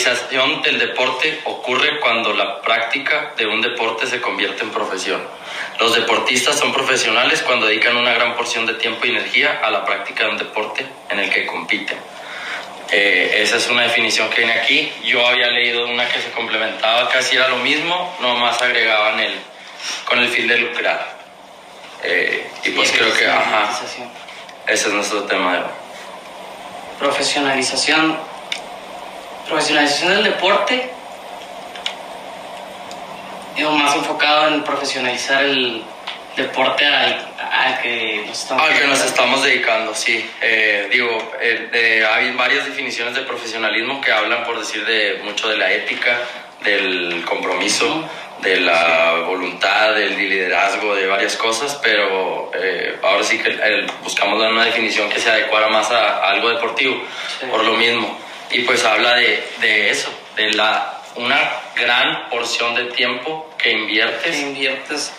[0.00, 5.20] profesionalización del deporte ocurre cuando la práctica de un deporte se convierte en profesión.
[5.78, 9.84] Los deportistas son profesionales cuando dedican una gran porción de tiempo y energía a la
[9.84, 11.98] práctica de un deporte en el que compiten.
[12.90, 14.90] Eh, esa es una definición que viene aquí.
[15.04, 19.34] Yo había leído una que se complementaba, casi era lo mismo, nomás agregaban el,
[20.06, 21.18] con el fin de lucrar.
[22.02, 23.78] Eh, y pues creo que, ajá,
[24.66, 25.70] ese es nuestro tema de hoy.
[26.98, 28.29] Profesionalización.
[29.50, 30.88] Profesionalización del deporte.
[33.56, 35.82] Digo, más enfocado en profesionalizar el
[36.36, 40.30] deporte al, al que nos estamos, Al que nos estamos dedicando, sí.
[40.40, 45.48] Eh, digo, eh, eh, hay varias definiciones de profesionalismo que hablan, por decir, de mucho
[45.48, 46.16] de la ética,
[46.62, 48.08] del compromiso,
[48.42, 54.52] de la voluntad, del liderazgo, de varias cosas, pero eh, ahora sí que buscamos dar
[54.52, 57.02] una definición que se adecuara más a, a algo deportivo,
[57.40, 57.46] Sí.
[57.50, 58.16] por lo mismo.
[58.50, 61.38] Y pues habla de, de eso, de la, una
[61.76, 65.12] gran porción de tiempo que inviertes que inviertes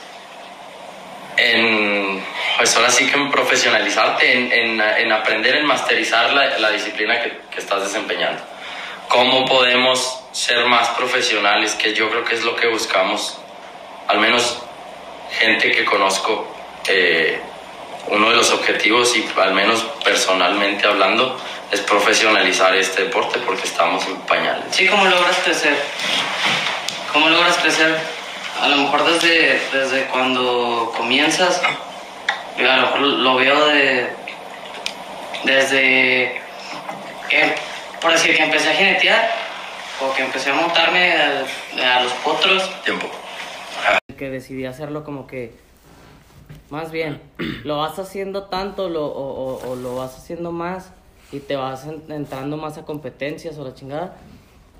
[1.37, 2.23] en,
[2.57, 7.21] pues ahora sí que en profesionalizarte, en, en, en aprender, en masterizar la, la disciplina
[7.21, 8.43] que, que estás desempeñando.
[9.07, 11.73] ¿Cómo podemos ser más profesionales?
[11.75, 13.37] Que yo creo que es lo que buscamos,
[14.07, 14.61] al menos
[15.39, 16.53] gente que conozco,
[16.87, 17.39] eh,
[18.07, 21.39] uno de los objetivos y al menos personalmente hablando
[21.71, 24.65] es profesionalizar este deporte porque estamos en pañales.
[24.71, 25.75] Sí, ¿cómo logras crecer?
[27.13, 27.97] ¿Cómo logras crecer?
[28.61, 31.61] A lo mejor desde, desde cuando comienzas,
[32.57, 34.09] yo a lo mejor lo veo de,
[35.43, 36.41] desde,
[37.29, 37.55] que,
[38.01, 39.31] por decir, que empecé a jinetear
[40.01, 42.69] o que empecé a montarme a, a los potros.
[42.83, 43.09] Tiempo.
[44.17, 45.55] Que decidí hacerlo como que,
[46.69, 47.21] más bien,
[47.63, 49.09] lo vas haciendo tanto lo, o,
[49.63, 50.91] o- o lo vas haciendo más
[51.31, 54.15] y te vas en- entrando más a competencias o la chingada,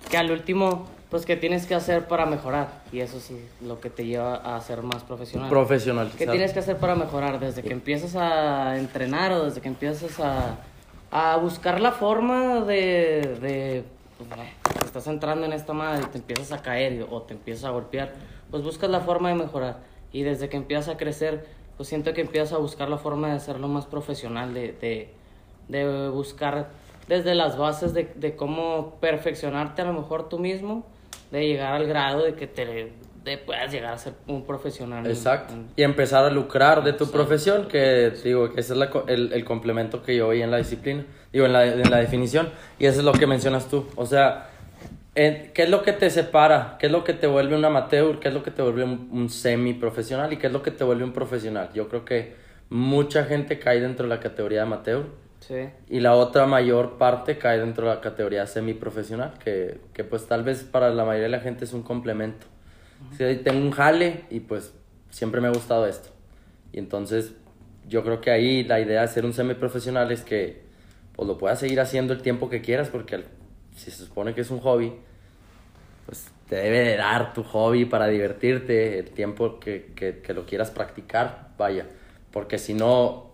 [0.10, 2.82] que al último, pues, ¿qué tienes que hacer para mejorar?
[2.92, 3.32] Y eso es
[3.62, 5.50] lo que te lleva a ser más profesional.
[5.50, 6.12] Profesional.
[6.18, 7.40] ¿Qué tienes que hacer para mejorar?
[7.40, 10.58] Desde que empiezas a entrenar o desde que empiezas a,
[11.12, 13.38] a buscar la forma de...
[13.42, 13.84] de
[14.18, 14.30] pues,
[14.80, 17.70] que estás entrando en esta madre y te empiezas a caer o te empiezas a
[17.72, 18.14] golpear,
[18.52, 19.80] pues buscas la forma de mejorar.
[20.14, 21.46] Y desde que empiezas a crecer,
[21.78, 25.10] pues siento que empiezas a buscar la forma de hacerlo más profesional, de, de,
[25.68, 26.70] de buscar
[27.08, 30.86] desde las bases de, de cómo perfeccionarte a lo mejor tú mismo,
[31.32, 35.06] de llegar al grado de que te de puedas llegar a ser un profesional.
[35.06, 35.54] Exacto.
[35.54, 39.32] en- Y empezar a lucrar de tu profesión, que digo, que ese es la el,
[39.34, 42.50] el complemento que yo vi en la disciplina, digo, en la, en la definición.
[42.80, 43.86] Y eso es lo que mencionas tú.
[43.96, 44.50] O sea,
[45.14, 46.78] ¿qué es lo que te separa?
[46.80, 48.20] ¿Qué es lo que te vuelve un amateur?
[48.20, 50.34] ¿Qué es lo que te vuelve un, un semi-profesional?
[50.34, 51.70] ¿Y qué es lo que te vuelve un profesional?
[51.76, 52.34] Yo creo que
[52.72, 55.04] mucha gente cae dentro de la categoría de amateur.
[55.42, 55.70] Sí.
[55.90, 60.44] Y la otra mayor parte cae dentro de la categoría semiprofesional, que, que pues tal
[60.44, 62.48] vez para la mayoría de la gente es un complemento.
[63.18, 64.74] Sí, tengo un jale y pues
[65.10, 66.10] siempre me ha gustado esto.
[66.72, 67.34] Y entonces
[67.88, 70.62] yo creo que ahí la idea de ser un semiprofesional es que
[71.16, 73.24] pues lo puedas seguir haciendo el tiempo que quieras, porque
[73.76, 74.94] si se supone que es un hobby,
[76.06, 80.46] pues te debe de dar tu hobby para divertirte, el tiempo que, que, que lo
[80.46, 81.88] quieras practicar, vaya.
[82.32, 83.31] Porque si no,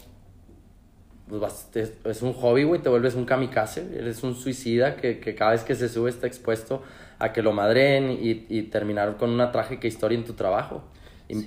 [1.29, 5.19] pues vas- es, es un hobby, güey, te vuelves un kamikaze, eres un suicida que,
[5.19, 6.81] que cada vez que se sube está expuesto
[7.19, 10.83] a que lo madren y, y terminar con una trágica historia en tu trabajo.
[11.27, 11.43] Y O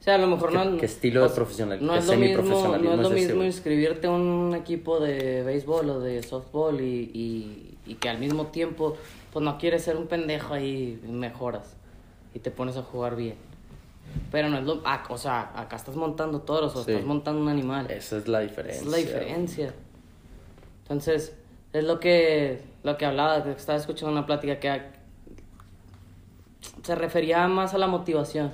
[0.00, 0.76] sea, a lo mejor ¿Qué- no...
[0.78, 2.42] qué estilo de pues, profesional- No es lo mismo,
[2.78, 7.78] no es lo mismo inscribirte a un equipo de béisbol o de softball y, y,
[7.86, 8.96] y que al mismo tiempo,
[9.32, 11.76] pues no quieres ser un pendejo ahí y mejoras
[12.34, 13.34] y te pones a jugar bien.
[14.30, 14.80] Pero no es lo...
[14.84, 16.92] ah, o sea, acá estás montando toros o Sí.
[16.92, 17.90] estás montando un animal.
[17.90, 18.80] esa es la diferencia.
[18.80, 19.74] Esa es la diferencia.
[20.82, 21.36] Entonces,
[21.72, 24.82] es lo que, lo que hablaba, que estaba escuchando una plática que
[26.82, 28.52] se refería más a la motivación,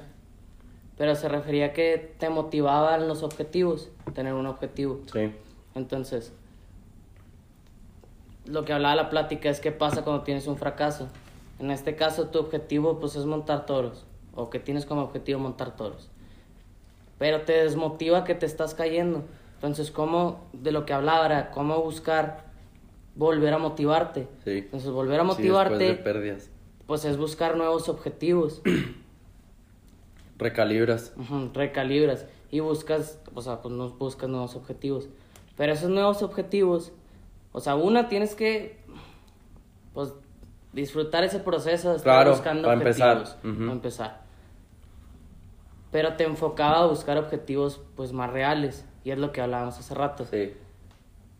[0.98, 5.00] pero se refería a que te motivaban los objetivos, tener un objetivo.
[5.12, 5.32] Sí.
[5.74, 6.32] Entonces,
[8.46, 11.08] lo que hablaba la plática es qué pasa cuando tienes un fracaso.
[11.58, 14.04] En este caso, tu objetivo pues es montar toros,
[14.36, 16.10] o que tienes como objetivo montar toros.
[17.18, 19.24] Pero te desmotiva que te estás cayendo.
[19.54, 22.44] Entonces, ¿cómo, de lo que hablaba era, cómo buscar
[23.14, 24.28] volver a motivarte?
[24.44, 24.58] Sí.
[24.58, 26.50] Entonces, volver a Sí, motivarte, después de pérdidas.
[26.86, 28.60] pues es buscar nuevos objetivos.
[30.38, 31.12] Recalibras.
[31.54, 35.08] Recalibras y buscas, o sea, pues no buscas nuevos objetivos.
[35.56, 36.92] Pero esos nuevos objetivos,
[37.52, 38.78] o sea, una tienes que,
[39.94, 40.12] pues,
[40.74, 43.16] disfrutar ese proceso de estar Claro, buscando para empezar.
[43.16, 43.44] objetivos.
[43.44, 43.60] Ujú.
[43.60, 44.25] Para empezar.
[45.96, 49.94] Pero te enfocaba a buscar objetivos pues más reales, y es lo que hablábamos hace
[49.94, 50.26] rato.
[50.26, 50.52] Sí.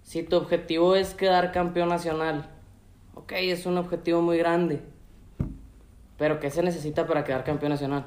[0.03, 2.49] Si tu objetivo es quedar campeón nacional,
[3.15, 4.81] ok, es un objetivo muy grande,
[6.17, 8.07] pero ¿qué se necesita para quedar campeón nacional?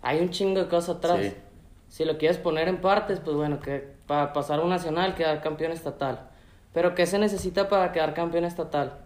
[0.00, 1.18] Hay un chingo de cosas atrás.
[1.20, 1.34] Sí.
[1.88, 5.72] Si lo quieres poner en partes, pues bueno, que para pasar un nacional, quedar campeón
[5.72, 6.30] estatal.
[6.72, 9.05] Pero ¿qué se necesita para quedar campeón estatal?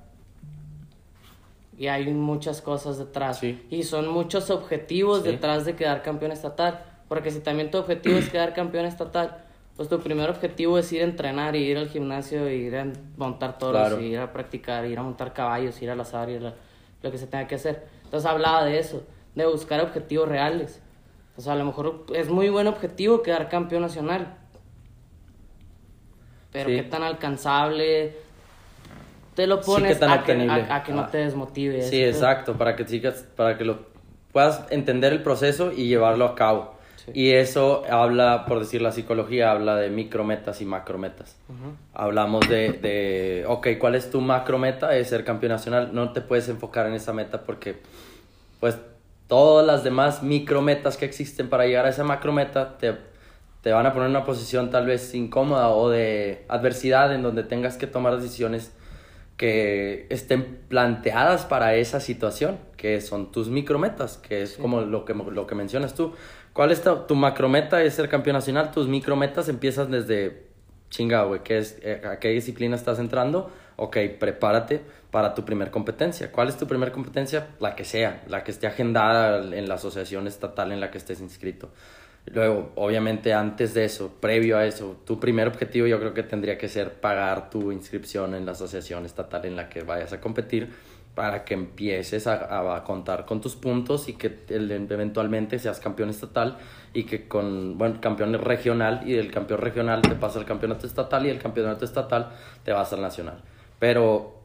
[1.81, 3.39] Y hay muchas cosas detrás.
[3.39, 3.67] Sí.
[3.71, 5.31] Y son muchos objetivos Sí.
[5.31, 6.85] detrás de quedar campeón estatal.
[7.09, 9.39] Porque si también tu objetivo es quedar campeón estatal,
[9.77, 12.87] pues tu primer objetivo es ir a entrenar y ir al gimnasio y ir a
[13.17, 13.99] montar toros Claro.
[14.03, 16.53] y ir a practicar, ir a montar caballos, ir al azar, a
[17.03, 17.87] lo que se tenga que hacer.
[18.05, 19.03] Entonces hablaba de eso,
[19.35, 20.83] de buscar objetivos reales.
[21.39, 24.37] O sea, a lo mejor es muy buen objetivo quedar campeón nacional.
[26.53, 26.77] Pero Sí.
[26.77, 28.17] qué tan alcanzable
[29.35, 31.09] te lo Sí, pones tan a, que, a- a que no Ah.
[31.11, 31.83] te desmotive.
[31.83, 33.79] Sí, exacto, para que sigas, para que lo
[34.33, 36.75] puedas entender el proceso y llevarlo a cabo.
[36.97, 37.13] Sí.
[37.15, 41.37] Y eso habla, por decir la psicología, habla de micrometas y macrometas.
[41.49, 41.75] Ujú.
[41.95, 44.95] Hablamos de, de, ok, ¿cuál es tu macrometa?
[44.97, 45.91] Es ser campeón nacional.
[45.95, 47.81] No te puedes enfocar en esa meta porque,
[48.61, 48.77] pues,
[49.29, 52.97] todas las demás micrometas que existen para llegar a esa macrometa te,
[53.63, 57.45] te van a poner en una posición tal vez incómoda o de adversidad en donde
[57.45, 58.73] tengas que tomar decisiones
[59.41, 64.61] que estén planteadas para esa situación, que son tus micrometas, que es Sí.
[64.61, 66.13] como lo que, lo que mencionas tú.
[66.53, 67.83] ¿Cuál es tu, tu macrometa?
[67.83, 68.71] Es ser campeón nacional.
[68.71, 70.43] Tus micrometas empiezan desde,
[70.91, 73.51] chinga, güey, ¿qué es, eh, ¿a qué disciplina estás entrando?
[73.77, 76.31] Ok, prepárate para tu primer competencia.
[76.31, 77.47] ¿Cuál es tu primer competencia?
[77.61, 81.23] La que sea, la que esté agendada en la asociación estatal en la que estés
[81.23, 81.71] inscrito.
[82.27, 86.59] Luego, obviamente, antes de eso, previo a eso, tu primer objetivo yo creo que tendría
[86.59, 90.71] que ser pagar tu inscripción en la asociación estatal en la que vayas a competir
[91.15, 96.59] para que empieces a, a contar con tus puntos y que eventualmente seas campeón estatal
[96.95, 101.27] y que con, bueno, campeón regional y del campeón regional te pasa al campeonato estatal
[101.27, 102.31] y el campeonato estatal
[102.65, 103.43] te vas al nacional.
[103.79, 104.41] Pero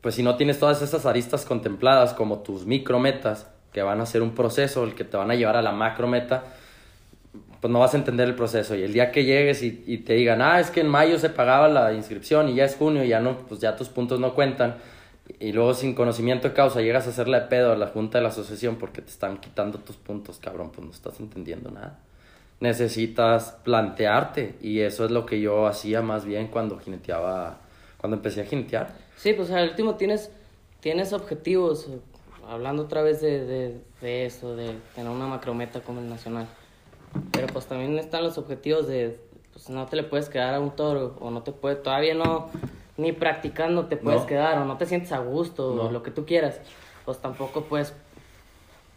[0.00, 4.22] pues si no tienes todas esas aristas contempladas como tus micrometas, que van a ser
[4.22, 6.44] un proceso, el que te van a llevar a la macrometa,
[7.60, 8.74] pues no vas a entender el proceso.
[8.74, 11.68] Y el día que llegues y, te digan, ah, es que en mayo se pagaba
[11.68, 14.76] la inscripción y ya es junio y ya no, pues ya tus puntos no cuentan.
[15.40, 18.30] Y luego sin conocimiento de causa llegas a hacerle pedo a la junta de la
[18.30, 21.98] asociación porque te están quitando tus puntos, cabrón, pues no estás entendiendo nada.
[22.60, 27.58] Necesitas plantearte y eso es lo que yo hacía más bien cuando jineteaba,
[27.98, 28.94] cuando empecé a jinetear.
[29.16, 30.30] Sí, pues al último tienes,
[30.80, 31.98] tienes objetivos, eh,
[32.48, 36.48] hablando otra vez de, de, de eso, de tener una macrometa como el nacional.
[37.32, 39.20] Pero pues también están los objetivos de,
[39.52, 42.48] pues no te le puedes quedar a un toro, o no te puedes, todavía no,
[42.96, 44.26] ni practicando te puedes No.
[44.26, 45.82] quedar, o no te sientes a gusto, No.
[45.84, 46.60] o lo que tú quieras.
[47.04, 47.94] Pues tampoco puedes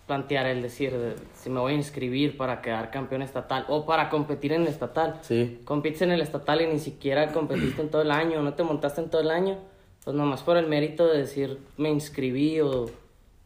[0.07, 4.09] plantear el decir, de, si me voy a inscribir para quedar campeón estatal, o para
[4.09, 5.61] competir en el estatal Sí.
[5.63, 8.99] compites en el estatal y ni siquiera competiste en todo el año, no te montaste
[9.01, 9.57] en todo el año,
[10.03, 12.89] pues nomás por el mérito de decir me inscribí o,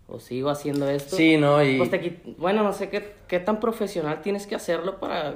[0.07, 1.15] o sigo haciendo esto.
[1.15, 1.63] Sí, ¿no?
[1.63, 5.35] Y- Pues te bueno, no sé qué, qué tan profesional tienes que hacerlo para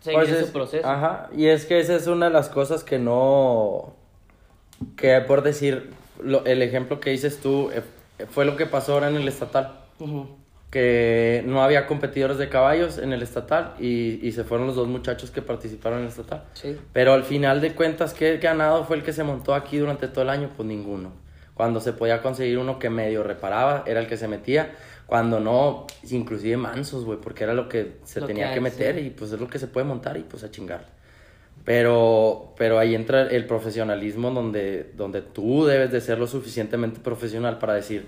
[0.00, 0.86] seguir Pues ese es- proceso.
[0.88, 3.94] Ajá, y es que esa es una de las cosas que no...
[4.96, 5.90] Que por decir,
[6.22, 7.82] lo- el ejemplo que dices tú eh,
[8.30, 9.80] fue lo que pasó ahora en el estatal.
[10.70, 14.86] Que no había competidores de caballos en el estatal y, y se fueron los dos
[14.86, 16.44] muchachos que participaron en el estatal.
[16.52, 16.76] Sí.
[16.92, 20.22] Pero al final de cuentas, ¿qué ganado fue el que se montó aquí durante todo
[20.22, 20.50] el año?
[20.56, 21.10] Pues ninguno.
[21.58, 24.76] Cuando se podía conseguir uno que medio reparaba, era el que se metía.
[25.06, 29.00] Cuando no, inclusive mansos, güey, porque era lo que se Lo tenía que meter sí.
[29.02, 30.86] y pues es lo que se puede montar y pues a chingar.
[31.64, 37.58] Pero, pero ahí entra el profesionalismo donde, donde tú debes de ser lo suficientemente profesional
[37.58, 38.06] para decir,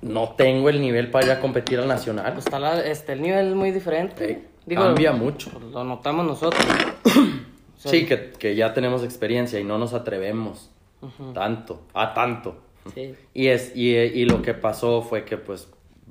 [0.00, 2.32] no tengo el nivel para ir a competir al nacional.
[2.34, 4.44] Pues está la- este, el nivel es muy diferente.
[4.68, 5.50] Sí, cambia mucho.
[5.72, 6.64] Lo notamos nosotros.
[7.74, 10.70] O sea, Sí, que, que ya tenemos experiencia y no nos atrevemos
[11.34, 12.56] Tanto, a tanto.
[12.94, 13.14] Sí.
[13.34, 15.68] Y, es, y, y lo que pasó fue que pues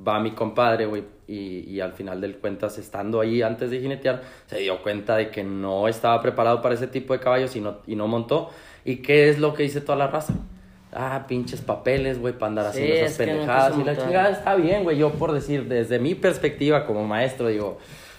[0.07, 4.21] va mi compadre, güey, y, y al final del cuentas, estando ahí antes de jinetear,
[4.47, 7.77] se dio cuenta de que no estaba preparado para ese tipo de caballos y no,
[7.87, 8.49] y no montó.
[8.83, 10.33] ¿Y qué es lo que dice toda la raza?
[10.93, 13.77] Ah, pinches papeles, güey, para andar Sí, haciendo esas es que no pendejadas.
[13.79, 14.97] y la chingada está bien, güey.
[14.97, 17.77] Yo por decir, desde mi perspectiva como maestro, digo,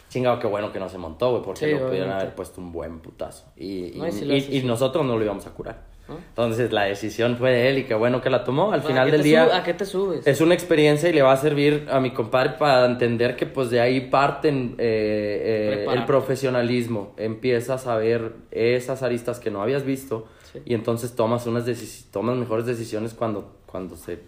[0.08, 2.14] chingado, qué bueno que no se montó, güey, porque Sí, lo obviamente.
[2.14, 3.44] haber puesto un buen putazo.
[3.56, 5.91] Y, y, No, si nosotros no lo íbamos a curar.
[6.12, 6.18] ¿No?
[6.28, 8.72] Entonces la decisión fue de él y qué bueno que la tomó.
[8.72, 10.26] Al ¿A final del día ¿A qué te subes?
[10.26, 13.70] es una experiencia y le va a servir a mi compadre para entender que pues
[13.70, 17.14] de ahí parten eh, eh, el profesionalismo.
[17.16, 20.60] Empiezas a ver esas aristas que no habías visto Sí.
[20.66, 21.64] y entonces tomas unas
[22.10, 24.18] tomas mejores decisiones cuando, cuando se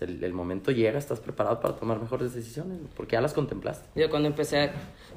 [0.00, 3.88] el, el momento llega, estás preparado para tomar mejores decisiones, porque ya las contemplaste.
[3.94, 4.72] Yo cuando empecé, a,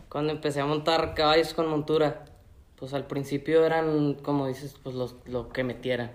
[0.10, 2.26] cuando empecé a montar caballos con montura,
[2.84, 6.12] pues al principio eran, como dices, pues los, lo que metieran.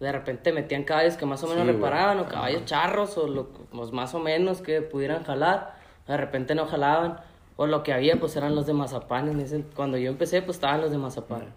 [0.00, 3.50] De repente metían caballos que más o menos Sí, reparaban, o caballos charros, o lo,
[3.50, 5.76] pues más o menos que pudieran jalar.
[6.08, 7.20] De repente no jalaban.
[7.54, 9.28] O lo que había, pues eran los de mazapán.
[9.28, 11.54] En ese, cuando yo empecé, pues estaban los de mazapán.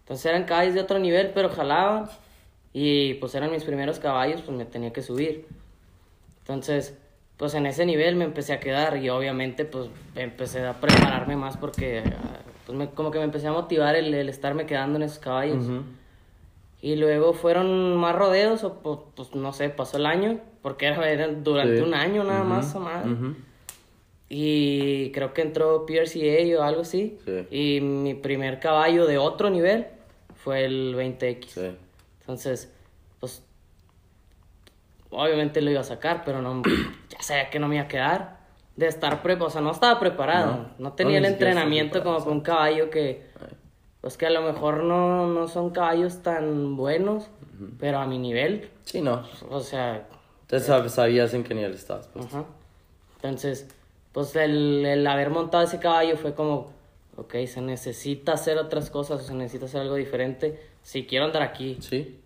[0.00, 2.10] Entonces eran caballos de otro nivel, pero jalaban.
[2.72, 5.46] Y pues eran mis primeros caballos, pues me tenía que subir.
[6.40, 6.98] Entonces,
[7.36, 11.56] pues en ese nivel me empecé a quedar y obviamente pues empecé a prepararme más
[11.56, 15.02] porque ah, pues me- como que me empecé a motivar el, el estarme quedando en
[15.02, 15.64] esos caballos.
[16.82, 21.10] Y luego fueron más rodeos, o pues, pues, no sé, pasó el año, porque era,
[21.10, 21.82] era durante Sí.
[21.82, 23.04] un año nada más o más.
[23.04, 23.34] ujú.
[24.28, 27.18] Y creo que entró PRCA o algo así.
[27.24, 27.46] Sí.
[27.76, 29.88] Y mi primer caballo de otro nivel
[30.36, 31.46] fue el 20X.
[31.48, 31.76] Sí.
[32.20, 32.72] Entonces,
[33.18, 33.42] pues,
[35.10, 36.62] obviamente lo iba a sacar, pero no,
[37.10, 38.39] ya sabía que no me iba a quedar.
[38.76, 40.52] De estar preparado, o sea, no estaba preparado.
[40.78, 43.26] No, No, tenía no, el entrenamiento como para un caballo que,
[44.00, 47.28] pues que a lo mejor no, no son caballos tan buenos,
[47.78, 49.22] pero a mi nivel, Sí, no.
[49.50, 50.06] o sea,
[50.42, 52.08] Entonces sab- sabías en qué nivel estabas.
[52.08, 52.24] Pues.
[52.26, 52.44] Ajá.
[53.16, 53.68] Entonces,
[54.12, 56.72] pues el, el haber montado ese caballo fue como,
[57.16, 61.76] ok, se necesita hacer otras cosas, se necesita hacer algo diferente si quiero andar aquí.
[61.80, 62.18] Sí.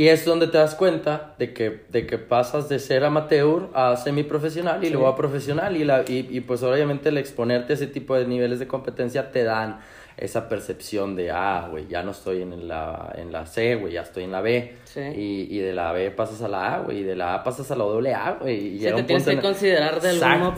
[0.00, 3.96] Y es donde te das cuenta de que, de que pasas de ser amateur a
[3.96, 4.92] semiprofesional y Sí.
[4.94, 5.76] luego a profesional.
[5.76, 9.30] Y, la, y, y pues obviamente el exponerte a ese tipo de niveles de competencia
[9.30, 9.80] te dan
[10.16, 14.02] esa percepción de, ah, güey, ya no estoy en la, en la C, güey, ya
[14.02, 14.74] estoy en la B.
[14.84, 15.00] Sí.
[15.00, 17.70] Y, y de la B pasas a la A, güey, y de la A pasas
[17.70, 18.76] a la doble A, güey.
[18.76, 20.12] y Sí, te un tienes punto que en- considerar de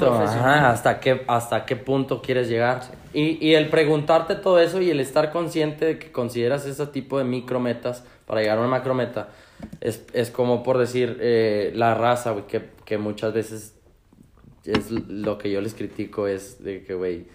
[0.07, 0.55] profesional.
[0.59, 2.81] ajá, hasta qué, hasta qué punto quieres llegar.
[3.13, 7.19] Y, y el preguntarte todo eso y el estar consciente de que consideras ese tipo
[7.19, 9.31] de micrometas para llegar a una macrometa,
[9.81, 13.75] es, es como por decir eh, la raza, güey, que, que muchas veces
[14.65, 17.27] es lo que yo les critico, es de que, güey,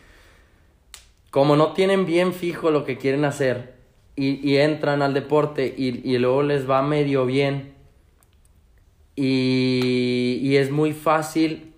[1.31, 3.75] como no tienen bien fijo lo que quieren hacer
[4.15, 7.73] y, y entran al deporte y, y luego les va medio bien
[9.15, 11.73] y, y es muy fácil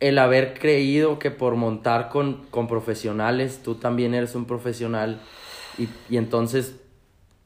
[0.00, 5.20] el haber creído que por montar con, con profesionales tú también eres un profesional
[5.78, 6.76] y, y entonces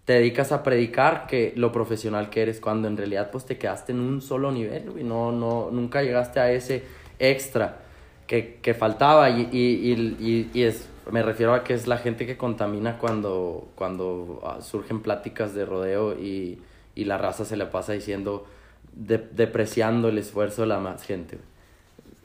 [0.05, 3.93] te dedicas a predicar que lo profesional que eres cuando en realidad pues te quedaste
[3.93, 6.83] en un solo nivel y no, no, nunca llegaste a ese
[7.19, 7.79] extra
[8.27, 12.27] que, que faltaba y, y, y, y- es, me refiero a que es la gente
[12.27, 16.59] que contamina cuando, cuando ah, surgen pláticas de rodeo y,
[16.95, 18.47] y la raza se le pasa diciendo,
[18.93, 21.39] de- depreciando el esfuerzo de la más gente.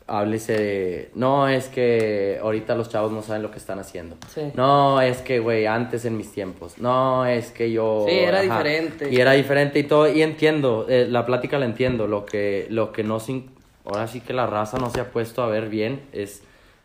[0.07, 4.17] Háblese de, no, es que ahorita los chavos no saben lo que están haciendo.
[4.27, 4.51] Sí.
[4.53, 6.77] No, es que, güey, antes en mis tiempos.
[6.77, 8.05] No, es que yo...
[8.07, 9.09] Sí, era diferente.
[9.11, 10.07] Y era diferente y todo.
[10.07, 12.05] Y entiendo, eh, la plática la entiendo.
[12.05, 13.19] Lo que, lo que no...
[13.19, 13.49] Sin,
[13.83, 16.43] ahora sí que la raza no se ha puesto a ver bien es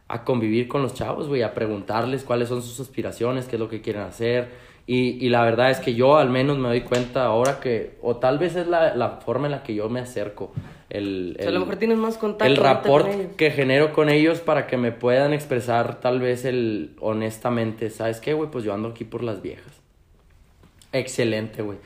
[0.08, 3.68] a convivir con los chavos, güey, a preguntarles cuáles son sus aspiraciones, qué es lo
[3.68, 4.48] que quieren hacer.
[4.86, 8.16] Y, y la verdad es que yo al menos me doy cuenta ahora que, o
[8.16, 10.52] tal vez es la, la forma en la que yo me acerco.
[10.90, 14.08] El, O sea, a lo el- mejor tienes más contacto el rapport que genero con
[14.10, 18.50] ellos para que me puedan expresar tal vez el honestamente, ¿sabes qué, güey?
[18.50, 19.72] Pues yo ando aquí por las viejas.
[20.92, 21.78] Excelente, güey.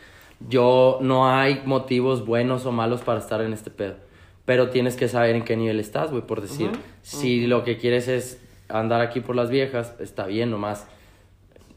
[0.49, 3.97] Yo no hay motivos buenos o malos para estar en este pedo.
[4.45, 6.71] Pero tienes que saber en qué nivel estás, güey, por decir.
[7.03, 10.87] Si lo que quieres es andar aquí por las viejas, está bien nomás.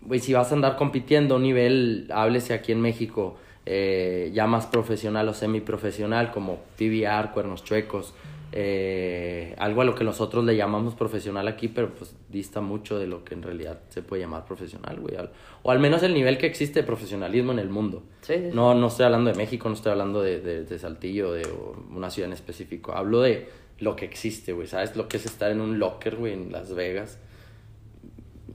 [0.01, 3.37] Güey, si vas a andar compitiendo a un nivel, háblese aquí en México,
[3.69, 8.13] eh, ya más profesional o semiprofesional, como PBR, cuernos chuecos,
[8.53, 13.07] eh, algo a lo que nosotros le llamamos profesional aquí, pero pues dista mucho de
[13.07, 15.17] lo que en realidad se puede llamar profesional, güey.
[15.63, 18.03] O al menos el nivel que existe de profesionalismo en el mundo.
[18.21, 18.49] Sí, sí.
[18.53, 21.45] No, no estoy hablando de México, no estoy hablando de, de, de Saltillo, de
[21.93, 22.93] una ciudad en específico.
[22.93, 24.67] Hablo de lo que existe, güey.
[24.67, 27.19] ¿Sabes lo que es estar en un locker, güey, en Las Vegas?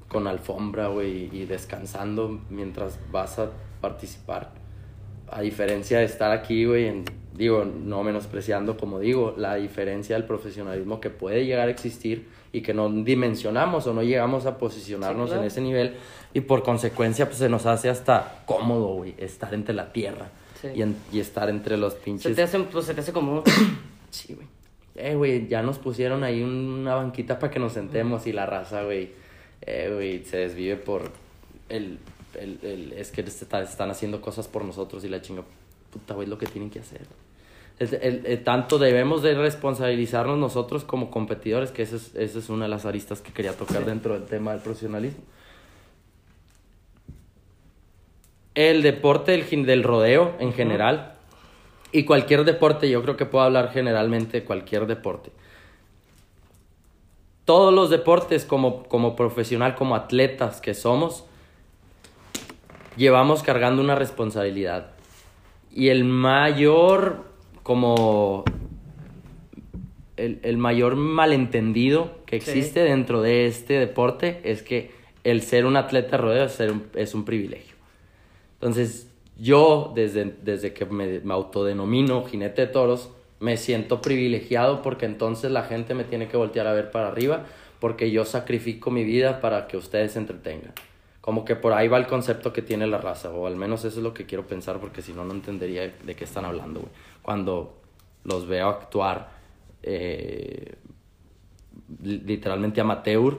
[0.09, 3.51] Con alfombra, güey, y descansando mientras vas a
[3.83, 4.62] participar.
[5.33, 10.25] A diferencia de estar aquí, güey, en- digo, no menospreciando, como digo, la diferencia del
[10.27, 15.25] profesionalismo que puede llegar a existir y que no dimensionamos o no llegamos a posicionarnos
[15.25, 15.41] Sí, claro.
[15.43, 15.95] en ese nivel
[16.35, 20.29] y por consecuencia pues se nos hace hasta cómodo, güey, estar entre la tierra
[20.61, 20.69] Sí.
[20.75, 22.37] y, en- y estar entre los Se pinches...
[22.37, 23.43] te hace, pues, se te hace como...
[24.11, 24.47] Sí, güey.
[24.95, 28.83] Eh, güey, ya nos pusieron ahí una banquita para que nos sentemos y la raza,
[28.83, 29.09] güey,
[29.63, 31.11] eh, güey, se desvive por
[31.71, 31.99] el,
[32.39, 35.43] el, el- es que está- están haciendo cosas por nosotros y la chinga,
[35.93, 37.03] puta, güey, es lo que tienen que hacer.
[37.79, 42.49] El- el- el- tanto debemos de responsabilizarnos nosotros como competidores, que esa es, esa es
[42.49, 45.23] una de las aristas que quería tocar dentro del tema del profesionalismo.
[48.55, 51.15] El deporte del, del rodeo en general
[51.95, 55.31] Y cualquier deporte, yo creo que puedo hablar generalmente de cualquier deporte.
[57.45, 61.25] Todos los deportes como, como profesional, como atletas que somos,
[62.97, 64.89] llevamos cargando una responsabilidad.
[65.75, 67.25] Y el mayor,
[67.63, 68.45] como,
[70.17, 72.51] el, el mayor malentendido que Sí.
[72.51, 74.91] existe dentro de este deporte es que
[75.25, 77.77] el ser un atleta de rodeo es, ser un- es un privilegio.
[78.55, 79.09] Entonces,
[79.39, 85.51] yo, desde, desde que me, me autodenomino jinete de toros, me siento privilegiado porque entonces
[85.51, 87.45] la gente me tiene que voltear a ver para arriba
[87.81, 90.73] porque yo sacrifico mi vida para que ustedes se entretengan.
[91.23, 93.99] Como que por ahí va el concepto que tiene la raza, o al menos eso
[93.99, 96.93] es lo que quiero pensar porque si no, no entendería de qué están hablando, güey.
[97.23, 97.81] Cuando
[98.25, 99.31] los veo actuar
[99.85, 100.75] eh,
[102.03, 103.37] li- literalmente amateur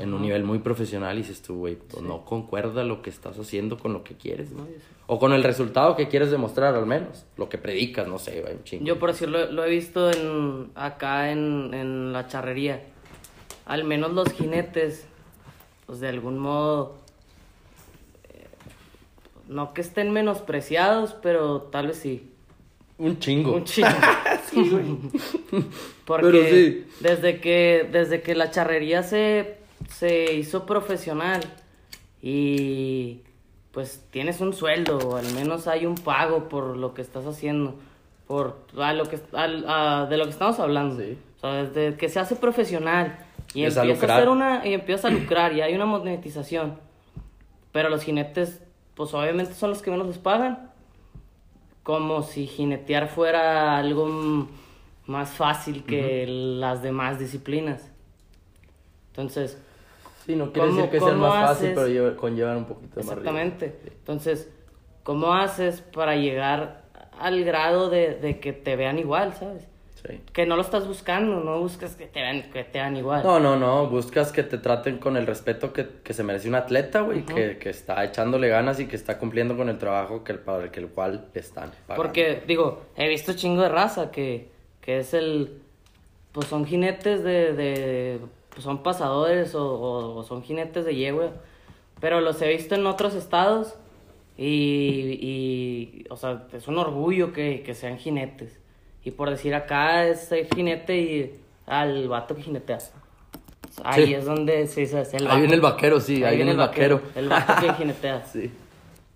[0.00, 3.38] en un nivel muy profesional y dices tú, güey, pues no concuerda lo que estás
[3.38, 4.66] haciendo con lo que quieres, ¿no?
[5.06, 8.54] O con el resultado que quieres demostrar al menos, lo que predicas, no sé, güey,
[8.54, 8.84] un chingo.
[8.84, 12.82] Yo por decirlo, lo he visto en, acá en, en la charrería.
[13.66, 15.06] Al menos los jinetes,
[15.86, 16.96] pues de algún modo,
[19.48, 22.30] no que estén menospreciados, pero tal vez sí.
[22.98, 23.52] Un chingo.
[23.56, 23.88] Un chingo.
[26.04, 26.86] Porque Pero sí.
[27.00, 29.58] desde que desde que la charrería se,
[29.90, 31.40] se hizo profesional
[32.22, 33.20] y
[33.72, 37.74] pues tienes un sueldo, o al menos hay un pago por lo que estás haciendo,
[38.26, 40.98] por a lo que a- de lo que estamos hablando.
[41.02, 41.18] Sí.
[41.36, 43.18] O sea, desde que se hace profesional
[43.54, 46.78] y Empieza a hacer una y empieza a lucrar y hay una monetización.
[47.72, 48.62] Pero los jinetes
[48.96, 50.70] pues obviamente son los que menos les pagan
[51.84, 54.48] como si jinetear fuera algo
[55.06, 57.88] más fácil que las demás disciplinas.
[59.10, 59.62] Entonces,
[60.24, 63.06] Sí, no quiere ¿Cómo- decir que sea más fácil, pero lleva- conllevan un poquito más
[63.06, 63.78] exactamente.
[63.86, 64.50] Entonces,
[65.04, 66.82] ¿cómo haces para llegar
[67.20, 69.68] al grado de, de que te vean igual, sabes?
[70.02, 70.20] Sí.
[70.32, 73.22] Que no lo estás buscando, no buscas que te vean, que te vean igual.
[73.24, 76.54] No, no, no, buscas que te traten con el respeto que, que se merece un
[76.54, 80.34] atleta, güey, que, que está echándole ganas y que está cumpliendo con el trabajo que,
[80.34, 81.96] para el, que el cual le están pagando.
[82.02, 84.48] Porque, digo, he visto chingo de raza que,
[84.82, 85.60] que es el.
[86.32, 87.54] Pues son jinetes de.
[87.54, 91.30] de pues son pasadores o, o- o son jinetes de yegua.
[92.00, 93.74] Pero los he visto en otros estados
[94.36, 95.18] y.
[95.20, 98.60] y o sea, es un orgullo que, que sean jinetes.
[99.06, 102.78] Y por decir acá es el jinete y al vato que jinetea.
[103.84, 104.14] Ahí Sí.
[104.14, 105.00] es donde se dice.
[105.00, 105.38] es el Ahí vato.
[105.38, 107.00] viene el vaquero, sí, ahí, viene el vaquero.
[107.14, 108.24] El vato que jinetea.
[108.26, 108.50] sí.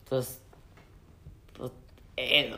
[0.04, 0.40] Entonces,
[1.56, 1.72] pues,
[2.16, 2.54] eh,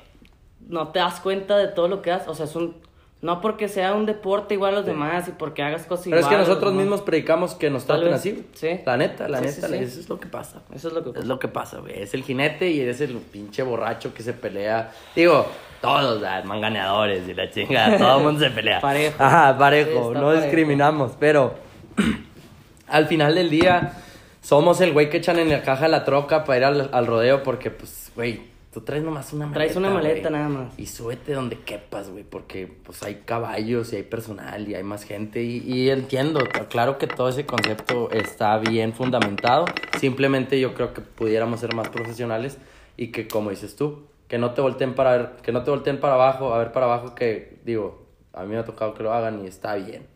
[0.69, 2.29] no te das cuenta de todo lo que haces.
[2.29, 2.77] O sea, es un.
[3.23, 6.33] No porque sea un deporte igual a los demás y porque hagas cosas Pero igual.
[6.35, 8.45] es que nosotros mismos predicamos que nos traten así.
[8.53, 8.81] sí.
[8.85, 9.85] La neta, la Sí, neta, sí, sí.
[9.85, 10.63] eso es lo que pasa.
[10.75, 11.27] Eso es lo que Es pasa.
[11.29, 12.03] lo que pasa, güey.
[12.03, 14.93] Es el jinete y eres el pinche borracho que se pelea.
[15.15, 15.47] Digo,
[15.83, 17.99] todos, ah, manganeadores y la chingada.
[17.99, 18.81] Todo el mundo se pelea.
[18.81, 19.23] Parejo.
[19.23, 19.91] Ajá, Sí, parejo.
[19.91, 20.43] está no parejo.
[20.43, 21.55] discriminamos, pero
[22.89, 23.93] al final del día
[24.41, 27.07] somos el güey que echan en la caja de la troca para ir al, al
[27.07, 28.41] rodeo porque, pues, güey,
[28.73, 29.59] tú traes nomás una maleta.
[29.59, 30.33] Traes una maleta güey.
[30.41, 30.79] nada más.
[30.79, 35.05] Y súbete donde quepas, güey, porque pues hay caballos y hay personal y hay más
[35.05, 36.41] gente y, y entiendo,
[36.71, 39.67] claro que todo ese concepto está bien fundamentado,
[40.01, 42.57] simplemente yo creo que pudiéramos ser más profesionales
[42.97, 46.01] y que como dices tú, que no te volteen para ver, que no te volteen
[46.01, 49.13] para abajo, a ver para abajo que digo, a mí me ha tocado que lo
[49.13, 50.07] hagan y está bien.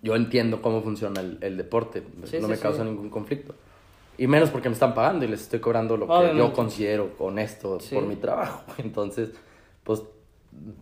[0.00, 2.62] Yo entiendo cómo funciona el, el deporte, Sí, no sí, me sí.
[2.62, 3.54] causa ningún conflicto.
[4.16, 7.76] Y menos porque me están pagando y les estoy cobrando lo que yo considero honesto
[7.92, 8.62] por mi trabajo.
[8.78, 9.28] Entonces,
[9.84, 10.02] pues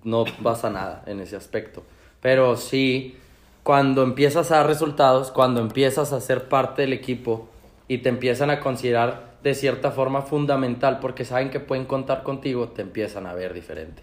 [0.05, 1.83] no pasa nada en ese aspecto.
[2.21, 3.17] Pero sí,
[3.65, 7.49] cuando empiezas a dar resultados, cuando empiezas a ser parte del equipo
[7.89, 12.69] y te empiezan a considerar de cierta forma fundamental porque saben que pueden contar contigo,
[12.69, 14.03] te empiezan a ver diferente.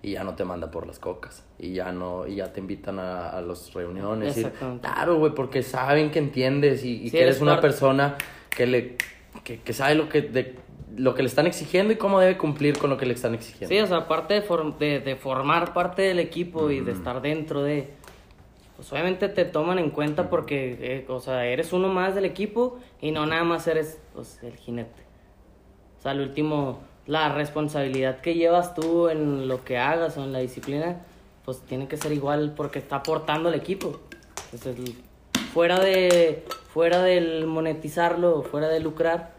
[0.00, 1.44] Y ya no te mandan por las cocas.
[1.58, 4.38] Y ya no, y ya te invitan a, a las reuniones.
[4.38, 4.44] Y,
[4.80, 8.16] claro, güey, porque saben que entiendes y, y Sí, que eres eres una persona
[8.48, 8.96] que le
[9.42, 10.54] que, que sabe lo que de,
[10.96, 13.68] lo que le están exigiendo y cómo debe cumplir con lo que le están exigiendo.
[13.68, 17.62] Sí, o sea, aparte de, de, de formar parte del equipo y de estar dentro
[17.62, 17.88] de...
[18.76, 22.78] Pues obviamente te toman en cuenta porque, eh, o sea, eres uno más del equipo
[23.00, 25.02] y no nada más eres pues, el jinete.
[25.98, 30.32] O sea, al último, la responsabilidad que llevas tú en lo que hagas o en
[30.32, 31.00] la disciplina,
[31.44, 34.00] pues tiene que ser igual porque está aportando al equipo.
[34.52, 34.94] Entonces,
[35.52, 39.32] fuera de fuera del monetizarlo, fuera de lucrar,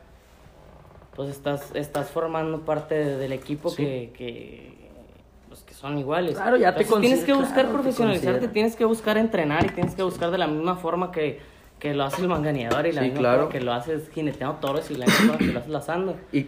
[1.16, 3.78] pues estás, estás formando parte de- del equipo Sí.
[3.78, 4.90] que, que,
[5.48, 6.36] pues, que son iguales.
[6.36, 9.70] Claro, ya te Entonces, tienes que buscar claro, te profesionalizarte, tienes que buscar entrenar y
[9.70, 11.40] tienes que buscar de la misma forma que,
[11.80, 13.50] que lo hace el manganeador y la Sí, claro.
[13.50, 16.18] que lo haces jineteando toros y la misma que lo haces lazando.
[16.34, 16.48] Y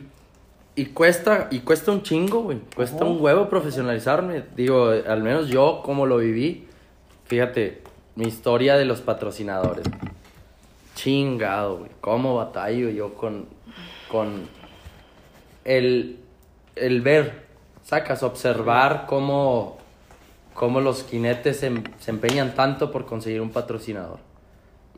[0.76, 2.60] Y cuesta, y cuesta un chingo, güey.
[2.76, 4.44] Cuesta un huevo profesionalizarme.
[4.56, 6.68] Digo, al menos yo, como lo viví.
[7.26, 7.82] Fíjate,
[8.16, 9.86] mi historia de los patrocinadores.
[10.96, 11.92] Chingado, güey.
[12.02, 13.48] Cómo batallo yo con,
[14.10, 14.48] con
[15.66, 16.20] el,
[16.76, 17.46] el ver,
[17.84, 19.78] sacas, observar cómo,
[20.54, 24.20] cómo los jinetes se, se empeñan tanto por conseguir un patrocinador.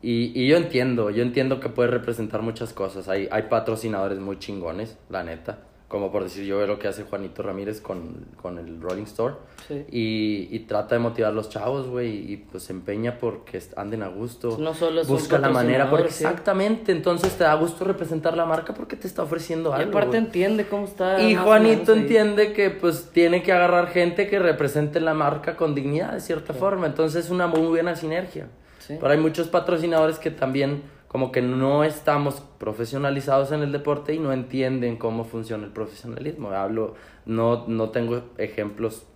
[0.06, 3.08] Y, y yo entiendo, yo entiendo que puede representar muchas cosas.
[3.08, 5.60] Hay, hay patrocinadores muy chingones, la neta.
[5.88, 9.34] Como por decir, yo veo lo que hace Juanito Ramírez con, con el Rolling Store.
[9.68, 9.84] Sí.
[9.90, 12.32] Y, y trata de motivar a los chavos, güey.
[12.32, 14.58] Y pues se empeña porque anden a gusto.
[14.58, 15.88] No solo es Busca la manera.
[15.88, 16.24] Porque, sí.
[16.24, 16.90] Exactamente.
[16.92, 19.90] Entonces te da gusto representar la marca porque te está ofreciendo Y algo.
[19.90, 20.24] aparte güey.
[20.24, 21.22] entiende cómo está.
[21.22, 26.12] Y Juanito entiende que pues tiene que agarrar gente que represente la marca con dignidad
[26.12, 26.86] de cierta forma.
[26.86, 28.48] Entonces es una muy buena sinergia.
[28.88, 34.18] Pero hay muchos patrocinadores que también como que no estamos profesionalizados en el deporte y
[34.18, 36.50] no entienden cómo funciona el profesionalismo.
[36.50, 36.94] Hablo,
[37.24, 39.06] no, no tengo ejemplos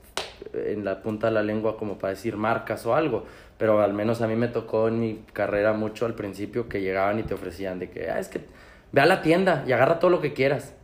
[0.55, 3.25] en la punta de la lengua como para decir marcas o algo,
[3.59, 7.19] pero al menos a mí me tocó en mi carrera mucho al principio que llegaban
[7.19, 8.43] y te ofrecían de que, ah, es que
[8.93, 10.75] ve a la tienda y agarra todo lo que quieras.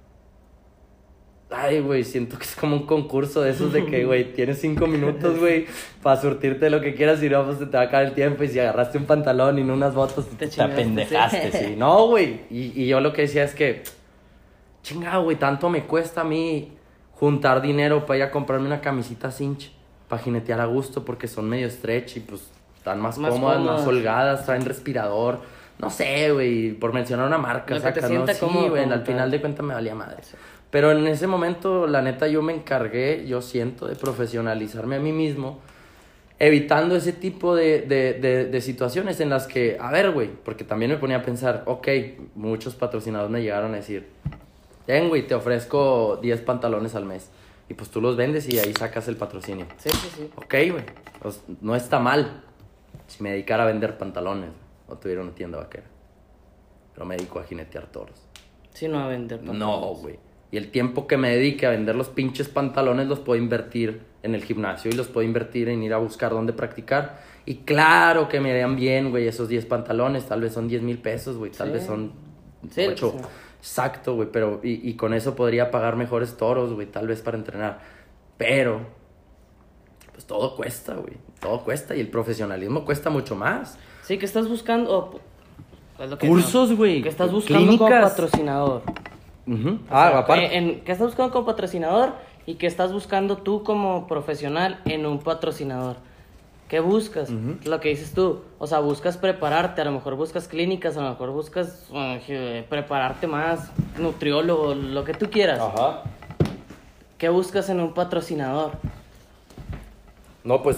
[1.57, 4.87] Ay, güey, siento que es como un concurso de esos de que, güey, tienes cinco
[4.87, 5.67] minutos, güey,
[6.03, 8.45] para surtirte lo que quieras y no, pues se te va a acabar el tiempo
[8.45, 11.59] y si agarraste un pantalón y no unas botas, te, te apendejaste, sí.
[11.59, 11.75] sí.
[11.79, 13.83] No, güey, y, y yo lo que decía es que,
[14.83, 16.73] chingado, güey, tanto me cuesta a mí
[17.13, 19.73] juntar dinero para ir a comprarme una camisita cinch,
[20.09, 23.87] para jinetear a gusto porque son medio stretch y pues están más, Más cómodas, más
[23.87, 25.41] holgadas, traen respirador.
[25.79, 28.27] No sé, güey, por mencionar una marca, te sacas, ¿no?
[28.27, 30.19] Sí, güey, al final de cuentas me valía madre.
[30.75, 35.13] Pero en ese momento, la neta, yo me encargué, yo siento, de profesionalizarme a mí
[35.13, 35.61] mismo,
[36.41, 40.65] evitando ese tipo de, de, de, de situaciones en las que, a ver, güey, porque
[40.65, 41.87] también me ponía a pensar, ok,
[42.35, 44.09] muchos patrocinadores me llegaron a decir,
[44.85, 47.31] ten, güey, te ofrezco 10 pantalones al mes.
[47.69, 49.67] Y pues tú los vendes y ahí sacas el patrocinio.
[49.77, 50.31] Sí, sí, sí.
[50.35, 50.85] Ok, güey,
[51.23, 52.43] pues, no está mal
[53.07, 54.51] si me dedicara a vender pantalones
[54.89, 55.87] o tuviera una tienda vaquera.
[56.95, 58.27] Pero me dedico a jinetear toros.
[58.73, 59.41] Sí, no a vender.
[59.41, 60.03] No, pantalones.
[60.03, 60.34] güey.
[60.55, 64.37] Y el tiempo que me dedique a vender los pinches pantalones los puedo invertir en
[64.37, 67.19] el gimnasio y los puedo invertir en ir a buscar dónde practicar.
[67.45, 70.27] Y claro que me harían bien, güey, esos 10 pantalones.
[70.27, 71.51] Tal vez son 10 mil pesos, güey.
[71.51, 71.73] Tal Sí.
[71.73, 72.13] vez son
[72.71, 73.15] Sí, 8.
[73.19, 73.25] sí.
[73.59, 74.29] Exacto, güey.
[74.31, 76.87] Pero, y, y con eso podría pagar mejores toros, güey.
[76.87, 77.81] Tal vez para entrenar.
[78.39, 78.83] Pero,
[80.13, 81.15] pues todo cuesta, güey.
[81.41, 81.97] Todo cuesta.
[81.97, 83.77] Y el profesionalismo cuesta mucho más.
[84.05, 84.97] Sí, que estás buscando.
[84.97, 85.21] o-
[86.03, 87.03] es lo que- Cursos, güey.
[87.03, 88.15] Que estás buscando como clínicas.
[89.47, 89.79] Ujú.
[89.91, 90.57] Ah, O sea, aparte.
[90.57, 92.13] En, en- que estás buscando como patrocinador
[92.47, 95.97] y que estás buscando tú como profesional en un patrocinador.
[96.69, 97.31] ¿Qué buscas?
[97.65, 98.41] Lo que dices tú.
[98.59, 103.27] O sea, buscas prepararte, a lo mejor buscas clínicas, a lo mejor buscas eh, prepararte
[103.27, 105.61] más, nutriólogo, lo que tú quieras.
[105.61, 106.03] Ajá.
[107.19, 108.73] ¿Qué buscas en un patrocinador?
[110.45, 110.77] No, pues,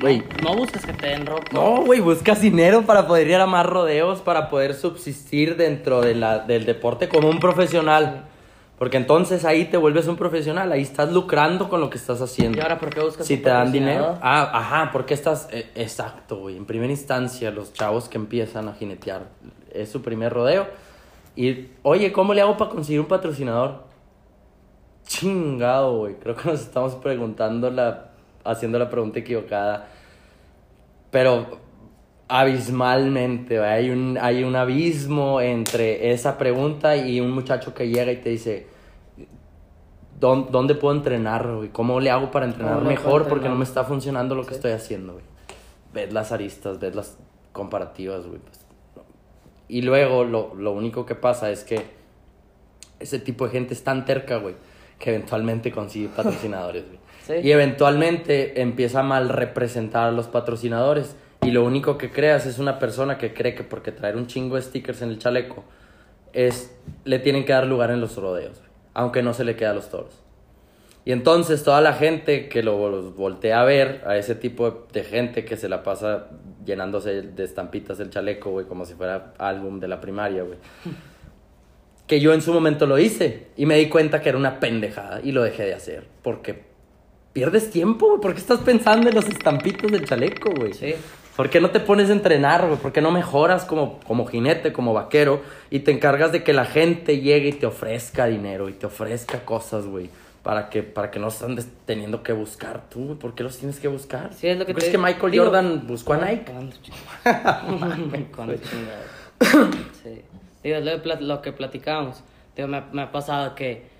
[0.00, 0.22] güey.
[0.42, 1.44] No buscas que te den ropa.
[1.52, 6.14] No, güey, buscas dinero para poder ir a más rodeos, para poder subsistir dentro de
[6.14, 8.26] la, del deporte como un profesional.
[8.78, 12.58] Porque entonces ahí te vuelves un profesional, ahí estás lucrando con lo que estás haciendo.
[12.58, 14.18] ¿Y ahora por qué buscas Si un te dan dinero.
[14.20, 15.48] Ah, ajá, porque estás.
[15.50, 16.58] eh, exacto, güey.
[16.58, 19.28] En primera instancia, los chavos que empiezan a jinetear
[19.72, 20.66] es su primer rodeo.
[21.36, 23.84] Y, oye, ¿cómo le hago para conseguir un patrocinador?
[25.06, 26.16] Chingado, güey.
[26.16, 28.10] Creo que nos estamos preguntando la.
[28.50, 29.88] Haciendo la pregunta equivocada.
[31.10, 31.58] Pero
[32.28, 33.58] abismalmente.
[33.60, 38.30] Hay un, hay un abismo entre esa pregunta y un muchacho que llega y te
[38.30, 38.66] dice.
[40.18, 41.68] ¿Dón- ¿Dónde puedo entrenar, güey?
[41.68, 43.28] ¿Cómo le hago para entrenar ¿Cómo le puedo mejor?
[43.28, 44.54] Porque no me está funcionando lo que Sí.
[44.56, 45.24] estoy haciendo, güey.
[45.92, 47.18] Ves las aristas, ves las
[47.52, 48.38] comparativas, güey.
[48.40, 48.60] pues.
[49.68, 51.82] Y luego lo, lo único que pasa es que
[52.98, 54.54] ese tipo de gente es tan terca, güey,
[54.98, 56.98] que eventualmente consigue patrocinadores, güey.
[57.26, 57.34] Sí.
[57.42, 61.16] Y eventualmente empieza a mal representar a los patrocinadores.
[61.42, 64.56] Y lo único que creas es una persona que cree que porque traer un chingo
[64.56, 65.64] de stickers en el chaleco
[66.32, 68.60] es le tienen que dar lugar en los rodeos,
[68.94, 70.22] aunque no se le queda a los toros.
[71.04, 72.76] Y entonces toda la gente que lo
[73.12, 76.26] voltea a ver, a ese tipo de, de gente que se la pasa
[76.64, 80.58] llenándose de estampitas el chaleco, güey, como si fuera álbum de la primaria, güey.
[82.06, 85.20] Que yo en su momento lo hice y me di cuenta que era una pendejada
[85.24, 86.06] y lo dejé de hacer.
[86.22, 86.65] Porque
[87.36, 88.20] pierdes tiempo, güey.
[88.22, 90.72] ¿Por qué estás pensando en los estampitos del chaleco, güey?
[90.72, 90.94] Sí.
[91.36, 92.78] ¿Por qué no te pones a entrenar, güey?
[92.78, 95.42] ¿Por qué no mejoras como, como jinete, como vaquero?
[95.68, 99.44] Y te encargas de que la gente llegue y te ofrezca dinero y te ofrezca
[99.44, 100.08] cosas, güey.
[100.42, 103.18] Para que, para que no andes teniendo que buscar tú, güey.
[103.18, 104.32] ¿Por qué los tienes que buscar?
[104.32, 105.44] Sí, es lo que ¿Crees te que Michael digo.
[105.44, 106.50] Jordan buscó a Nike?
[106.50, 106.96] ¿Cuándo, chico?
[108.34, 109.70] ¿Cuándo, chingado?
[110.02, 110.22] Sí.
[110.64, 110.78] Digo,
[111.20, 112.22] lo, que platicábamos.
[112.56, 113.94] Digo, me, me ha pasado que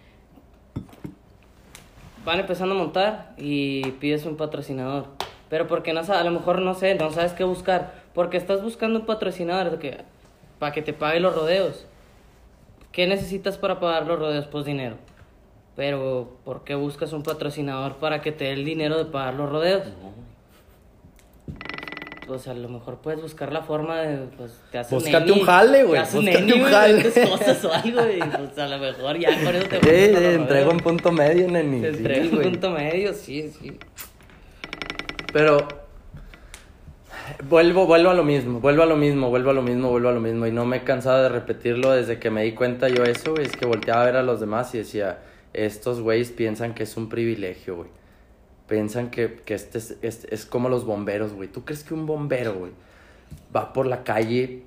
[2.27, 5.07] van empezando a montar y pides un patrocinador.
[5.49, 7.95] Pero porque no a lo mejor no sé, no sabes qué buscar.
[8.13, 9.99] Porque estás buscando un patrocinador que,
[10.59, 11.87] para que te pague los rodeos.
[12.91, 14.47] ¿Qué necesitas para pagar los rodeos?
[14.47, 14.97] Pues dinero.
[15.77, 19.49] Pero, ¿por qué buscas un patrocinador para que te dé el dinero de pagar los
[19.49, 19.85] rodeos?
[22.27, 25.47] Pues a lo mejor puedes buscar la forma de, pues, te haces Búscate neni, un
[25.47, 27.03] jale, güey, Te haces búscate neni, un jale.
[27.31, 30.35] cosas o algo, y pues a lo mejor ya con eso te Sí, juntas los
[30.35, 31.81] entrego un punto medio, neni.
[31.83, 33.79] Te sí, entrega un punto medio, sí, sí.
[35.33, 35.69] Pero
[37.49, 40.13] vuelvo, vuelvo a lo mismo, vuelvo a lo mismo, vuelvo a lo mismo, vuelvo a
[40.13, 40.47] lo mismo.
[40.47, 43.47] Y no me he cansado de repetirlo desde que me di cuenta yo eso, güey.
[43.47, 45.19] Es que volteaba a ver a los demás y decía,
[45.53, 47.89] estos güeyes piensan que es un privilegio, güey.
[48.69, 51.49] Piensan que, que este es, es, es como los bomberos, güey.
[51.49, 52.73] ¿Tú crees que un bombero, güey,
[53.55, 54.63] va por la calle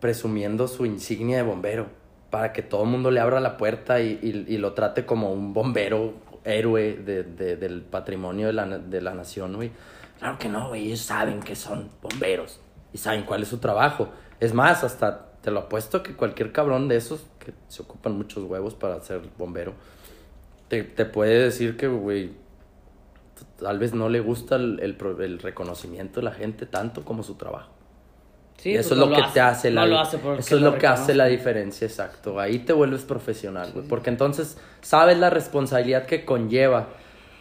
[0.00, 1.86] presumiendo su insignia de bombero
[2.30, 5.32] para que todo el mundo le abra la puerta y, y- y lo trate como
[5.32, 9.70] un bombero héroe de- de- del patrimonio de la, de la nación, güey.
[10.18, 10.86] Claro que no, güey.
[10.86, 12.60] Ellos saben que son bomberos
[12.92, 14.08] y saben cuál es su trabajo.
[14.40, 18.44] Es más, hasta te lo apuesto que cualquier cabrón de esos que se ocupan muchos
[18.44, 19.72] huevos para ser bombero
[20.68, 22.32] te, te puede decir que, güey,
[23.58, 27.36] tal vez no le gusta el, el el reconocimiento de la gente tanto como su
[27.36, 27.70] trabajo.
[28.58, 29.34] Sí, Y eso pues es lo no que hace.
[29.34, 32.40] te hace la No lo hace Eso es lo lo que hace la diferencia, exacto.
[32.40, 33.86] Ahí te vuelves profesional, güey.
[33.86, 36.88] Porque entonces sabes la responsabilidad que conlleva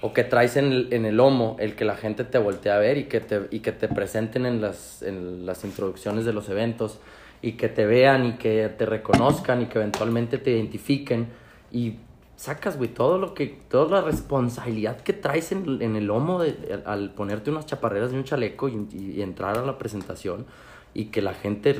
[0.01, 2.77] o que traes en el, en el lomo el que la gente te voltee a
[2.77, 6.49] ver y que te, y que te presenten en las, en las introducciones de los
[6.49, 6.99] eventos
[7.41, 11.27] y que te vean y que te reconozcan y que eventualmente te identifiquen
[11.71, 11.95] y
[12.37, 16.81] sacas, güey, todo lo que, toda la responsabilidad que traes en, en el lomo de-
[16.85, 20.45] al ponerte unas chaparreras y un chaleco y, y entrar a la presentación
[20.93, 21.75] y que la gente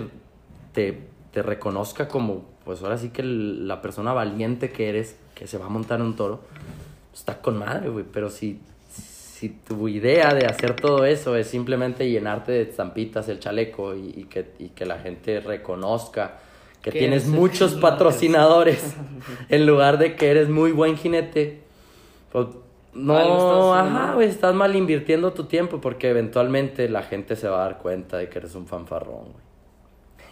[0.74, 1.00] te,
[1.32, 5.67] te reconozca como, pues ahora sí que la persona valiente que eres, que se va
[5.67, 6.41] a montar un toro,
[7.13, 12.10] está con madre, güey, pero si, si tu idea de hacer todo eso es simplemente
[12.10, 16.39] llenarte de estampitas el chaleco y, y que, y que la gente reconozca
[16.91, 18.95] que tienes muchos patrocinadores.
[19.50, 21.62] en lugar de que eres muy buen jinete,
[22.32, 22.47] pues
[22.93, 27.62] no, estás ajá, güey, estás mal invirtiendo tu tiempo porque eventualmente la gente se va
[27.62, 29.47] a dar cuenta de que eres un fanfarrón, güey.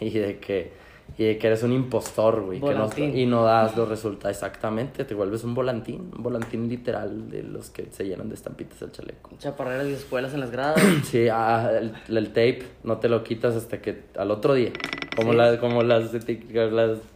[0.00, 0.72] Y de que
[1.18, 5.14] y que eres un impostor, güey, que no, y no das los resultados exactamente, te
[5.14, 9.30] vuelves un volantín, un volantín literal de los que se llenan de estampitas el chaleco.
[9.38, 10.82] Chaparreras y escuelas en las gradas.
[11.04, 14.72] Sí, ah, el, el tape no te lo quitas hasta que al otro día.
[15.16, 15.38] Como, Sí.
[15.38, 16.10] las, como las,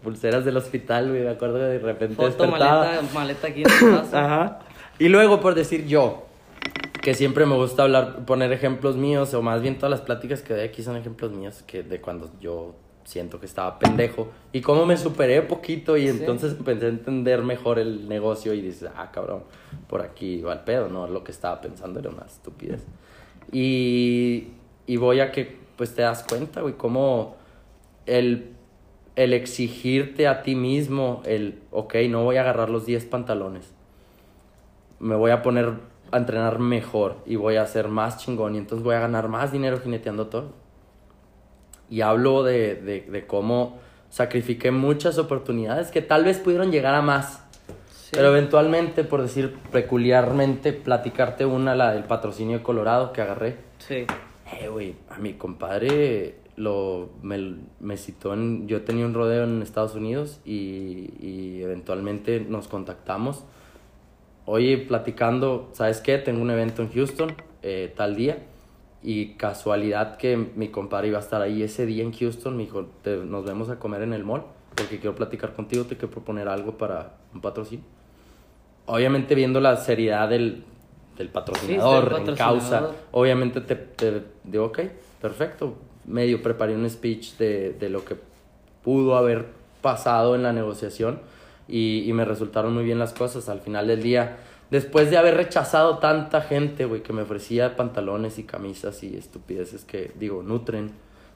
[0.03, 1.23] pulseras del hospital, güey.
[1.23, 2.87] Me acuerdo que de repente Foto, despertaba.
[2.87, 3.95] maleta, maleta aquí en.
[4.15, 4.61] Ajá.
[4.99, 6.25] Y luego, por decir yo,
[7.03, 10.55] que siempre me gusta hablar, poner ejemplos míos, o más bien todas las pláticas que
[10.55, 14.87] doy aquí son ejemplos míos que de cuando yo siento que estaba pendejo y cómo
[14.87, 19.43] me superé poquito y entonces empecé a entender mejor el negocio y dices, ah, cabrón,
[19.89, 22.85] por aquí va el pedo, no, lo que estaba pensando era una estupidez.
[23.53, 24.49] Y,
[24.87, 27.37] y voy a que, pues te das cuenta, güey, cómo
[28.07, 28.53] el,
[29.17, 33.73] el exigirte a ti mismo, el, ok, no voy a agarrar los 10 pantalones,
[34.99, 35.75] me voy a poner
[36.13, 39.53] a entrenar mejor y voy a ser más chingón y entonces voy a ganar más
[39.53, 40.53] dinero jineteando todo.
[41.91, 43.79] Y hablo de, de, de cómo
[44.11, 47.45] sacrifiqué muchas oportunidades que tal vez pudieron llegar a más.
[47.91, 48.11] Sí.
[48.13, 53.57] Pero eventualmente, por decir peculiarmente, platicarte una, la del patrocinio de Colorado que agarré.
[53.79, 54.07] Sí.
[54.61, 58.69] Eh, güey, a mi compadre lo, me, me citó en...
[58.69, 63.45] Yo tenía un rodeo en Estados Unidos y, y eventualmente nos contactamos.
[64.47, 66.19] Oye, platicando, ¿sabes qué?
[66.19, 68.39] Tengo un evento en Houston eh, tal día
[69.03, 72.57] y casualidad que mi compadre iba a estar ahí ese día en Houston.
[72.57, 74.43] Me dijo, "Te- nos vemos a comer en el mall
[74.77, 77.85] porque quiero platicar contigo, te quiero proponer algo para un patrocinio.
[78.87, 80.65] Obviamente viendo la seriedad del,
[81.17, 82.37] del patrocinador en patrocinador.
[82.37, 84.81] causa, obviamente te, te digo, ok,
[85.21, 85.75] perfecto.
[86.07, 88.17] Medio preparé un speech de, de lo que
[88.83, 89.47] pudo haber
[89.83, 91.21] pasado en la negociación
[91.69, 93.49] y, y me resultaron muy bien las cosas.
[93.49, 94.39] Al final del día,
[94.71, 99.85] después de haber rechazado tanta gente, güey, que me ofrecía pantalones y camisas y estupideces
[99.85, 100.93] que, digo, nutren.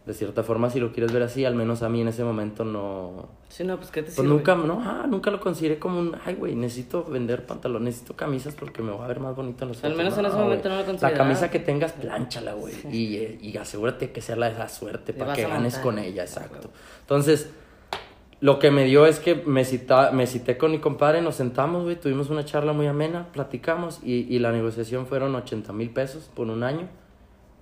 [0.07, 2.62] De cierta forma, si lo quieres ver así, al menos a mí en ese momento
[2.62, 4.29] no, Sí, no, pues ¿qué te pues sirve?
[4.29, 8.55] nunca, no, ah, nunca lo consideré como un, ay, güey, necesito vender pantalones, necesito camisas
[8.55, 9.97] porque me voy a ver más bonito en los Al fotos".
[9.97, 11.16] menos en ese momento no lo La consideraba.
[11.16, 15.14] camisa que tengas, plánchala, güey, y, eh, y asegúrate que sea la de la suerte
[15.14, 16.68] Te para que ganes con ella, exacto.
[17.01, 17.49] Entonces,
[18.45, 21.85] lo que me dio es que me, cita, me cité con mi compadre, nos sentamos,
[21.85, 26.31] güey, tuvimos una charla muy amena, platicamos y, y la negociación fueron 80 mil pesos
[26.35, 26.87] por un año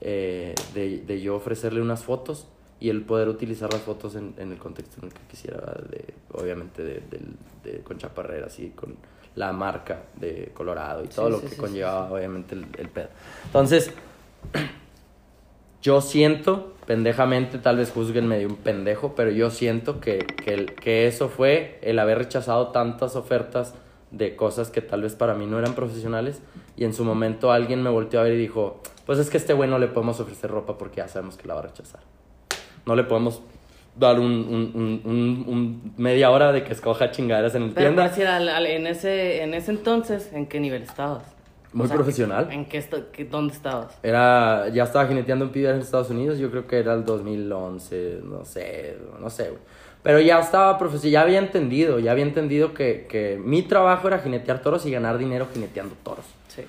[0.01, 2.49] eh, de, de yo ofrecerle unas fotos
[2.81, 6.15] y el poder utilizar las fotos en, en el contexto en el que quisiera, de,
[6.33, 7.01] obviamente de,
[7.63, 8.97] de- con chaparreras y con
[9.37, 12.67] la marca de Colorado y todo Sí, lo sí, que sí, sí, conlleva obviamente el,
[12.77, 13.11] el pedo.
[13.47, 13.93] Entonces,
[15.83, 21.07] yo siento, pendejamente, tal vez juzguenme de un pendejo, pero yo siento que, que, que
[21.07, 23.75] eso fue el haber rechazado tantas ofertas
[24.11, 26.43] de cosas que tal vez para mí no eran profesionales
[26.77, 29.41] y en su momento alguien me volteó a ver y dijo, pues es que a
[29.41, 32.01] este güey no le podemos ofrecer ropa porque ya sabemos que la va a rechazar.
[32.85, 33.41] No le podemos
[33.97, 38.07] dar un, un- un- un- media hora de que escoja chingaderas en el Pero tienda.
[38.67, 41.23] en, ese, en ese entonces, ¿en qué nivel estabas?
[41.73, 42.49] Muy profesional.
[42.51, 43.99] ¿En qué qué- ¿Dónde estabas?
[44.03, 48.21] Era, ya estaba jineteando un pibe en Estados Unidos, yo creo que era el 2011,
[48.25, 49.61] no sé, no sé, güey.
[50.03, 54.19] Pero ya estaba profesional, ya había entendido, ya había entendido que, que mi trabajo era
[54.19, 56.25] jinetear toros y ganar dinero jineteando toros.
[56.49, 56.63] Sí.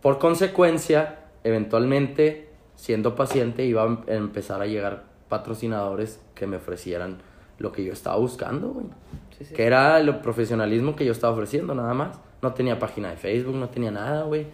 [0.00, 7.18] Por consecuencia, eventualmente, siendo paciente, iba a em- empezar a llegar patrocinadores que me ofrecieran
[7.58, 8.86] lo que yo estaba buscando, güey.
[9.38, 9.54] Sí, sí.
[9.54, 12.18] Que era el profesionalismo que yo estaba ofreciendo, nada más.
[12.42, 14.44] No tenía página de Facebook, no tenía nada, güey.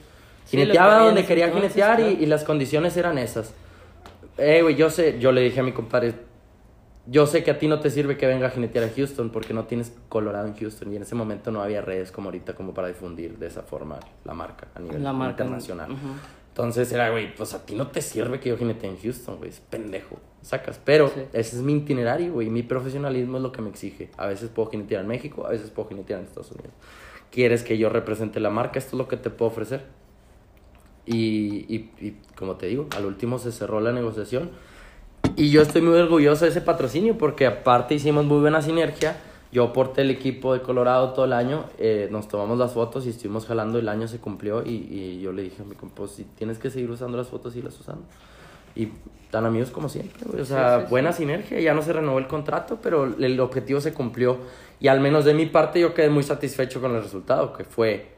[0.44, 3.52] Sí, Jineteaba donde quería entonces, jinetear y, y las condiciones eran esas.
[4.38, 6.14] Eh, güey, yo sé, yo le dije a mi compadre,
[7.06, 9.54] yo sé que a ti no te sirve que venga a jinetear a Houston porque
[9.54, 12.74] no tienes Colorado en Houston y en ese momento no había redes como ahorita como
[12.74, 15.96] para difundir de esa forma la marca a nivel La marca, internacional.
[16.48, 19.50] Entonces era, güey, pues a ti no te sirve que yo jinetee en Houston, güey,
[19.50, 20.80] es pendejo, sacas.
[20.84, 21.20] Pero Sí.
[21.32, 24.10] ese es mi itinerario, güey, mi profesionalismo es lo que me exige.
[24.16, 26.72] A veces puedo jinetear en México, a veces puedo jinetear en Estados Unidos.
[27.36, 28.78] ¿Quieres que yo represente la marca?
[28.78, 29.84] Esto es lo que te puedo ofrecer.
[31.04, 34.52] Y, y, y como te digo, al último se cerró la negociación.
[35.36, 39.18] Y yo estoy muy orgulloso de ese patrocinio porque aparte hicimos muy buena sinergia.
[39.52, 43.10] Yo porté el equipo de Colorado todo el año, eh, nos tomamos las fotos y
[43.10, 46.24] estuvimos jalando, el año se cumplió y, y yo le dije a mi compa, si
[46.24, 48.04] tienes que seguir usando las fotos, las usando.
[48.74, 48.88] Y
[49.30, 50.40] tan amigos como siempre, güey.
[50.40, 53.80] O sea, Sí, sí, buena sinergia, ya no se renovó el contrato, pero el objetivo
[53.80, 54.38] se cumplió.
[54.80, 58.08] Y al menos de mi parte yo quedé muy satisfecho con el resultado, que fue,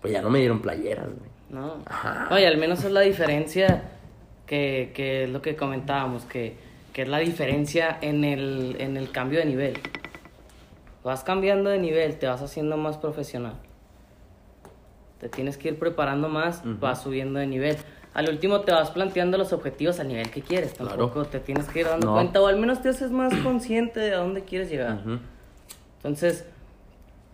[0.00, 1.30] pues ya no me dieron playeras, güey.
[1.50, 1.78] No.
[1.86, 2.28] Ajá.
[2.30, 3.82] No, y al menos es la diferencia
[4.46, 6.56] que, que es lo que comentábamos, que,
[6.92, 9.78] que es la diferencia en el, en el cambio de nivel.
[11.04, 13.54] Vas cambiando de nivel, te vas haciendo más profesional.
[15.18, 17.76] Te tienes que ir preparando más, vas subiendo de nivel.
[18.14, 20.74] Al último te vas planteando los objetivos al nivel que quieres.
[20.74, 20.90] Claro.
[20.96, 22.12] Tampoco te tienes que ir dando No.
[22.14, 24.98] cuenta, o al menos te haces más consciente de a dónde quieres llegar.
[25.96, 26.44] Entonces,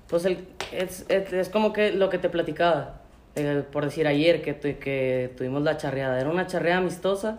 [0.09, 3.01] pues el, es, es, es como que lo que te platicaba,
[3.35, 7.39] eh, por decir ayer que, tu- que tuvimos la charreada, era una charreada amistosa,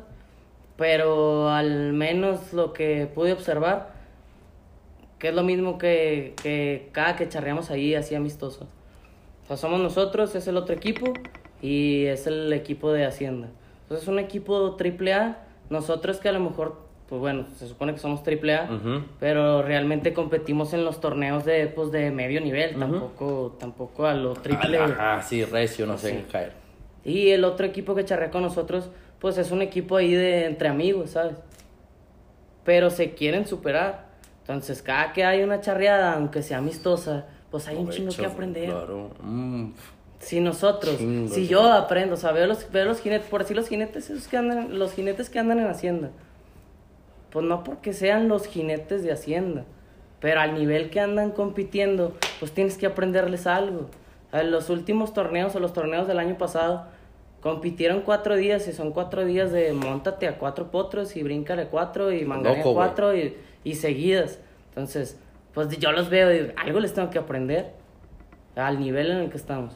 [0.75, 3.91] pero al menos lo que pude observar,
[5.17, 8.67] que es lo mismo que, que cada que charreamos ahí así amistoso.
[9.43, 11.11] O sea, somos nosotros, es el otro equipo
[11.61, 13.47] y es el equipo de Hacienda.
[13.83, 17.93] Entonces es un equipo triple A, nosotros que a lo mejor, pues bueno, se supone
[17.93, 19.03] que somos triple A, Ujú.
[19.19, 22.79] pero realmente competimos en los torneos de, pues, de medio nivel, Ujú.
[22.79, 24.77] tampoco, tampoco a lo triple.
[24.77, 26.53] Ajá, sí, recio, no sé caer.
[27.03, 30.69] Y el otro equipo que charrea con nosotros, pues es un equipo ahí de entre
[30.69, 31.35] amigos, ¿sabes?
[32.63, 34.07] Pero se quieren superar.
[34.41, 38.69] Entonces, cada que hay una charreada, aunque sea amistosa, pues hay un chingo que aprender.
[38.69, 39.11] Claro.
[39.21, 39.71] Mm,
[40.19, 43.55] Si nosotros, Chingo, si yo aprendo, o sea, veo los, veo los jinetes, por decir
[43.55, 46.09] los jinetes esos que andan, los jinetes que andan en Hacienda.
[47.29, 49.63] Pues no porque sean los jinetes de Hacienda,
[50.19, 53.89] pero al nivel que andan compitiendo, pues tienes que aprenderles algo.
[54.33, 56.85] En los últimos torneos o los torneos del año pasado,
[57.41, 62.11] compitieron cuatro días y son cuatro días de montate a cuatro potros y bríncale cuatro
[62.11, 64.39] y mangane Loco, cuatro y, y seguidas.
[64.69, 65.17] Entonces,
[65.53, 67.71] pues yo los veo y algo les tengo que aprender
[68.55, 69.73] al nivel en el que estamos.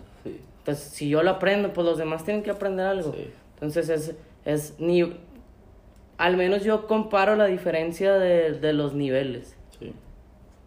[0.64, 3.12] Entonces, si yo lo aprendo, pues los demás tienen que aprender algo.
[3.12, 3.30] Sí.
[3.56, 5.18] Entonces, es, es ni...
[6.18, 9.58] Al menos yo comparo la diferencia de, de los niveles.
[9.78, 9.94] Sí.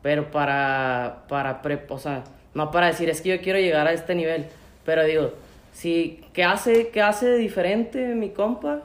[0.03, 3.93] Pero para, para pre- o sea, no para decir, es que yo quiero llegar a
[3.93, 4.47] este nivel.
[4.85, 5.33] Pero digo,
[5.73, 8.83] si, ¿qué hace, qué hace de diferente mi compa?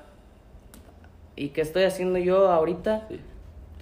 [1.36, 3.08] ¿Y qué estoy haciendo yo ahorita?
[3.10, 3.20] Sí.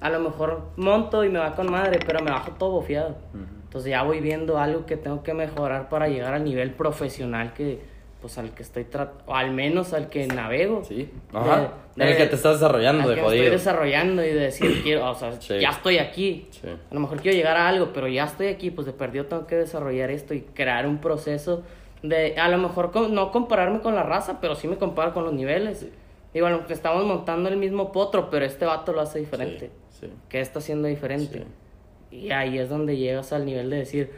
[0.02, 3.10] A lo mejor monto y me va con madre, pero me bajo todo bofiado.
[3.34, 3.59] Ujú.
[3.70, 7.80] Entonces ya voy viendo algo que tengo que mejorar para llegar al nivel profesional que,
[8.20, 10.84] pues al que estoy tratando, o al menos al que navego.
[10.84, 11.08] Sí.
[11.32, 11.72] Ajá.
[11.96, 13.44] De- en el de- que te estás desarrollando al de que jodido.
[13.44, 15.60] estoy desarrollando y de decir, quiero, o sea, Sí.
[15.60, 16.48] ya estoy aquí.
[16.50, 16.68] Sí.
[16.68, 19.46] A lo mejor quiero llegar a algo, pero ya estoy aquí, pues de perdido tengo
[19.46, 21.62] que desarrollar esto y crear un proceso
[22.02, 25.24] de, a lo mejor com- no compararme con la raza, pero sí me comparo con
[25.26, 25.86] los niveles.
[26.34, 29.70] Digo, mejor estamos montando el mismo potro, pero este vato lo hace diferente.
[29.92, 30.08] Sí.
[30.08, 30.14] sí.
[30.28, 31.46] ¿Qué está haciendo diferente?
[32.12, 34.12] Y ahí es donde llegas al nivel de decir,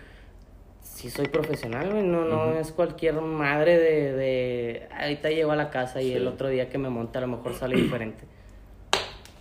[0.81, 5.69] si soy profesional, güey, no, no es cualquier madre de, de, ahorita llego a la
[5.69, 6.13] casa y Sí.
[6.13, 8.23] el otro día que me monte a lo mejor sale diferente.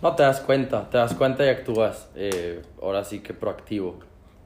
[0.01, 2.09] No te das cuenta, te das cuenta y actúas.
[2.15, 3.99] eh, ahora sí que proactivo.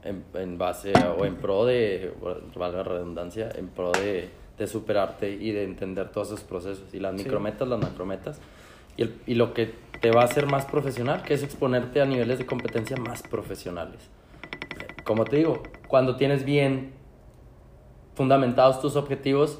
[0.04, 2.12] en, en base a- o en pro de,
[2.54, 6.94] valga la redundancia, en pro de, de superarte y de entender todos esos procesos.
[6.94, 7.24] Y las Sí.
[7.24, 8.38] micrometas, las macrometas.
[8.96, 12.04] Y, el- y lo que te va a hacer más profesional, que es exponerte a
[12.06, 13.98] niveles de competencia más profesionales.
[15.04, 16.92] Como te digo, cuando tienes bien
[18.14, 19.58] fundamentados tus objetivos,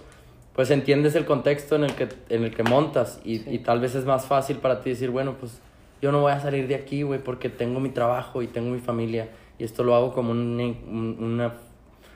[0.54, 3.50] pues entiendes el contexto en el que, en el que montas y, Sí.
[3.50, 5.60] y tal vez es más fácil para ti decir, bueno, pues
[6.00, 8.80] yo no voy a salir de aquí, güey, porque tengo mi trabajo y tengo mi
[8.80, 9.28] familia
[9.58, 10.58] y esto lo hago como un-
[10.88, 11.54] un- una,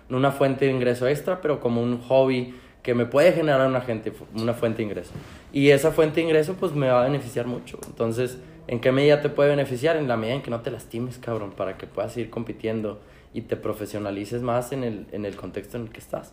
[0.08, 4.12] una fuente de ingreso extra, pero como un hobby que me puede generar una, gente,
[4.34, 5.12] una fuente de ingreso.
[5.52, 7.78] Y esa fuente de ingreso pues me va a beneficiar mucho.
[7.86, 9.96] Entonces, ¿en qué medida te puede beneficiar?
[9.96, 13.00] En la medida en que no te lastimes, cabrón, para que puedas seguir compitiendo
[13.34, 16.32] y te profesionalices más en el, en el contexto en el que estás.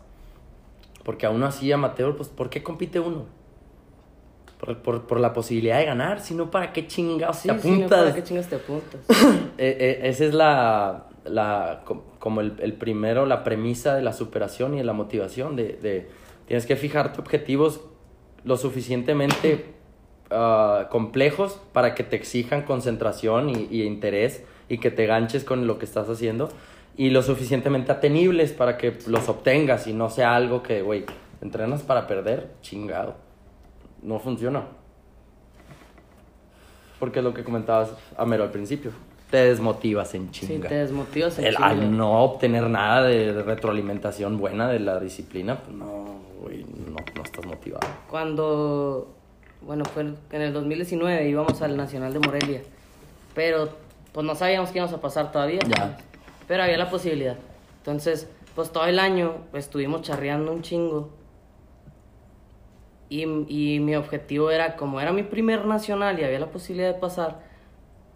[1.03, 3.25] Porque aún así, amateur, pues, ¿por qué compite uno?
[4.59, 7.89] Por, por, por la posibilidad de ganar, sino para qué chingados Sí, te apuntas.
[8.03, 9.01] ¿para qué chingas te apuntas?
[9.59, 14.13] Eh, eh, esa es la, la co- como el, el primero, la premisa de la
[14.13, 15.55] superación y de la motivación.
[15.55, 16.07] De, de-
[16.47, 17.81] tienes que fijarte objetivos
[18.43, 19.65] lo suficientemente
[20.31, 25.67] ah, complejos para que te exijan concentración y, y interés y que te ganches con
[25.67, 26.49] lo que estás haciendo
[26.97, 31.05] y lo suficientemente atenibles para que los obtengas y no sea algo que, güey,
[31.41, 33.15] entrenas para perder, chingado.
[34.01, 34.63] No funciona.
[36.99, 38.91] Porque es lo que comentabas, Amero, al principio.
[39.29, 40.69] Te desmotivas en Sí, chinga.
[40.69, 41.67] te desmotivas en El- chinga.
[41.67, 46.05] al no obtener nada de retroalimentación buena de la disciplina, pues no,
[46.47, 47.87] güey, no, no estás motivado.
[48.09, 49.13] Cuando,
[49.61, 52.61] bueno, fue en el 2019 íbamos al Nacional de Morelia,
[53.35, 53.69] pero
[54.13, 55.59] pues no sabíamos que íbamos a pasar todavía.
[55.67, 55.97] Ya.
[56.47, 57.35] Pero había la posibilidad.
[57.79, 61.09] Entonces, pues todo el año pues, estuvimos charreando un chingo.
[63.09, 66.99] Y, y mi objetivo era, como era mi primer nacional y había la posibilidad de
[66.99, 67.39] pasar,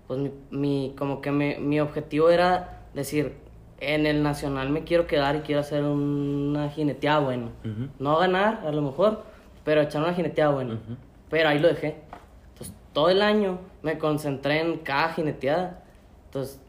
[0.07, 3.36] pues mi, mi- como que me- mi objetivo era decir,
[3.82, 7.47] en el nacional me quiero quedar y quiero hacer una jineteada buena.
[7.65, 7.89] Ujú.
[7.99, 9.23] No ganar, a lo mejor,
[9.65, 10.75] pero echar una jineteada buena.
[10.75, 10.95] Ujú.
[11.29, 11.95] Pero ahí lo dejé.
[12.53, 15.84] Entonces, todo el año me concentré en cada jineteada.
[16.25, 16.61] Entonces,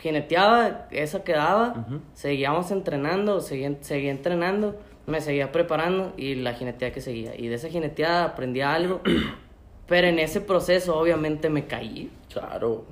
[0.00, 2.00] jineteaba, esa quedaba, Ujú.
[2.14, 7.38] seguíamos entrenando, seguía, seguía entrenando, me seguía preparando y la jineteada que seguía.
[7.38, 9.02] Y de esa jineteada aprendía algo,
[9.86, 12.10] pero en ese proceso obviamente me caí.
[12.32, 12.86] Claro.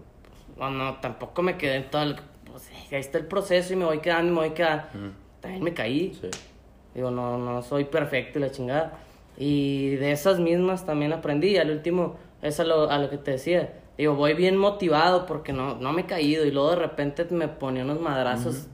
[0.59, 2.16] No, no, tampoco me quedé en todo el...
[2.91, 4.84] pues, ahí está el proceso y me voy quedando y me voy quedando.
[5.41, 6.12] También me caí.
[6.20, 6.28] Sí.
[6.95, 8.99] Digo, no, no soy perfecto y la chingada.
[9.38, 11.57] Y de esas mismas también aprendí.
[11.57, 13.72] Al último, es a lo, a lo que te decía.
[13.97, 16.45] Digo, voy bien motivado porque no, no me he caído.
[16.45, 18.66] Y luego de repente me ponía unos madrazos.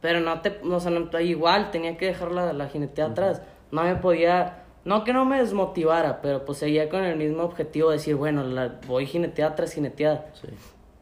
[0.00, 3.42] Pero no te, o sea, no- igual tenía que dejar la, la jinetea atrás.
[3.70, 7.90] No me podía, no que no me desmotivara, pero pues seguía con el mismo objetivo
[7.90, 10.26] de decir, bueno, la, voy jineteada tras jineteada.
[10.40, 10.48] Sí.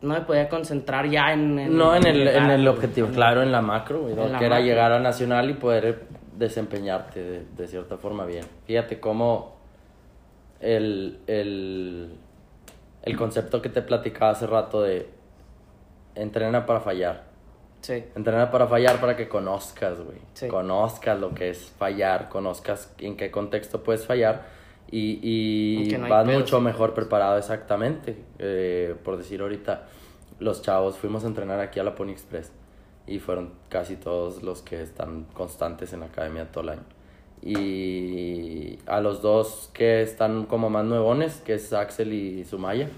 [0.00, 1.58] No me podía concentrar ya en...
[1.58, 4.92] en- No en el, en el objetivo, claro, en la macro, güey, que era llegar
[4.92, 8.44] a Nacional y poder desempeñarte de, de cierta forma bien.
[8.66, 9.56] Fíjate cómo
[10.60, 12.14] el, el,
[13.02, 15.08] el concepto que te platicaba hace rato de
[16.14, 17.24] entrena para fallar.
[17.80, 20.18] Sí, Entrena para fallar para que conozcas, güey.
[20.34, 20.48] Sí.
[20.48, 24.42] Conozcas lo que es fallar, conozcas en qué contexto puedes fallar
[24.90, 26.64] y, y no vas mucho sí.
[26.64, 28.16] mejor preparado exactamente.
[28.38, 29.86] Eh, por decir ahorita,
[30.38, 32.52] los chavos fuimos a entrenar aquí a la Pony Express
[33.06, 36.84] y fueron casi todos los que están constantes en la academia todo el año.
[37.40, 42.88] Y a los dos que están como más nuevones, que es Axel y Sumaya,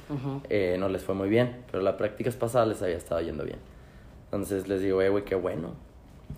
[0.48, 3.58] eh, no les fue muy bien, pero las prácticas pasadas les había estado yendo bien.
[4.24, 5.74] Entonces les digo, eh, güey, qué bueno.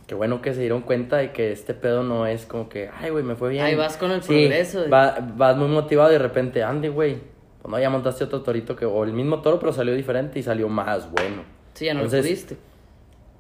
[0.06, 3.10] Qué bueno que se dieron cuenta de que este pedo no es como que, ay,
[3.10, 3.64] güey, me fue bien.
[3.64, 4.88] Ahí vas con el Sí, progreso.
[4.90, 7.18] va- vas muy motivado y de repente, ande, güey.
[7.60, 10.42] Pues no, ya montaste otro torito que, o el mismo toro, pero salió diferente y
[10.42, 11.42] salió más bueno.
[11.74, 12.56] sí, ya no Entonces, lo pudiste.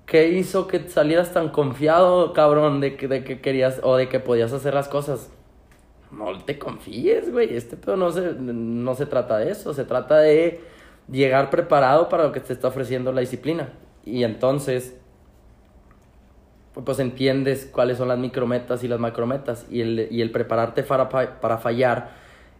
[0.06, 4.20] ¿Qué hizo que salieras tan confiado, cabrón, de que, de que querías o de que
[4.20, 5.30] podías hacer las cosas?
[6.10, 7.54] No te confíes, güey.
[7.56, 9.72] Este pedo no se, no se trata de eso.
[9.72, 10.60] Se trata de
[11.10, 13.70] llegar preparado para lo que te está ofreciendo la disciplina.
[14.04, 14.96] Y entonces,
[16.74, 19.66] pues, pues entiendes cuáles son las micrometas y las macrometas.
[19.70, 22.10] Y el, y el prepararte para, para fallar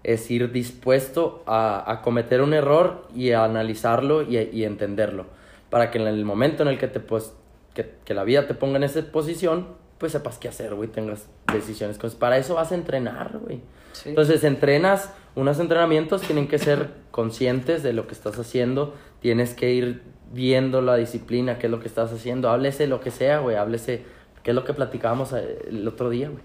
[0.03, 5.27] es ir dispuesto a, a cometer un error y a analizarlo y, y entenderlo.
[5.71, 7.33] Para que en el momento en el que, te, pues,
[7.75, 11.29] que, que la vida te ponga en esa posición, pues sepas qué hacer, güey, tengas
[11.53, 11.99] decisiones.
[12.19, 13.61] Para eso vas a entrenar, güey.
[13.93, 14.09] Sí.
[14.09, 19.73] Entonces, entrenas, unos entrenamientos tienen que ser conscientes de lo que estás haciendo, tienes que
[19.73, 20.03] ir
[20.33, 24.05] viendo la disciplina, qué es lo que estás haciendo, háblese lo que sea, güey, háblese,
[24.43, 26.43] qué es lo que platicábamos eh, el otro día, güey.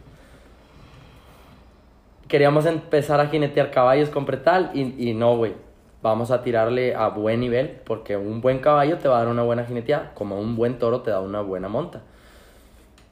[2.28, 5.54] Queríamos empezar a jinetear caballos con pretal y, y no, güey.
[6.02, 9.44] vamos a tirarle a buen nivel, porque un buen caballo te va a dar una
[9.44, 12.02] buena jineteada, como un buen toro te da una buena monta.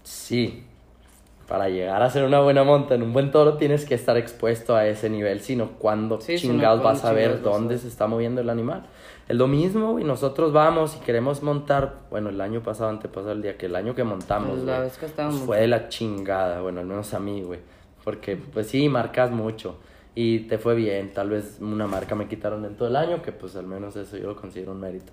[0.03, 0.63] Sí,
[1.47, 4.75] para llegar a ser una buena monta en un buen toro tienes que estar expuesto
[4.75, 8.41] a ese nivel, sino cuando Sí, chingados ¿cuándo vas a ver dónde se está moviendo
[8.41, 8.85] el animal.
[9.27, 13.41] Es lo mismo, y nosotros vamos y queremos montar, bueno, el año pasado, antepasado, el
[13.41, 15.39] día que el año que montamos, La güey, vez que estábamos.
[15.41, 17.59] fue de la chingada, bueno, al menos a mí, güey.
[18.03, 19.77] Porque, pues sí, marcas mucho
[20.13, 21.11] y te fue bien.
[21.11, 24.15] Tal vez una marca me quitaron en todo el año, que pues al menos eso
[24.15, 25.11] yo lo considero un mérito.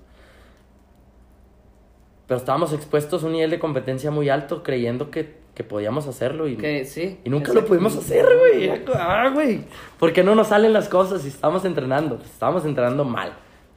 [2.27, 6.49] Pero estábamos expuestos a un nivel de competencia muy alto, creyendo que, que podíamos hacerlo
[6.49, 7.19] y, Que sí.
[7.25, 8.71] y nunca lo pudimos hacer, güey.
[8.95, 9.65] Ah, güey.
[9.99, 12.19] ¿Por qué no nos salen las cosas si estamos entrenando?
[12.25, 13.33] Estábamos entrenando mal.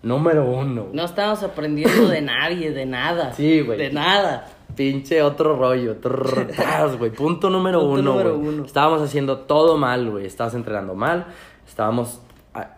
[0.06, 0.90] Número uno.
[0.94, 3.34] No estábamos aprendiendo de nadie, de nada.
[3.36, 3.80] Sí, güey.
[3.80, 4.48] De nada.
[4.76, 5.96] Pinche otro rollo.
[7.00, 7.12] Güey.
[7.12, 8.66] Punto número Punto uno, número uno.
[8.66, 10.28] Estábamos haciendo todo mal, güey.
[10.28, 11.26] Estabas entrenando mal.
[11.68, 12.22] Estábamos...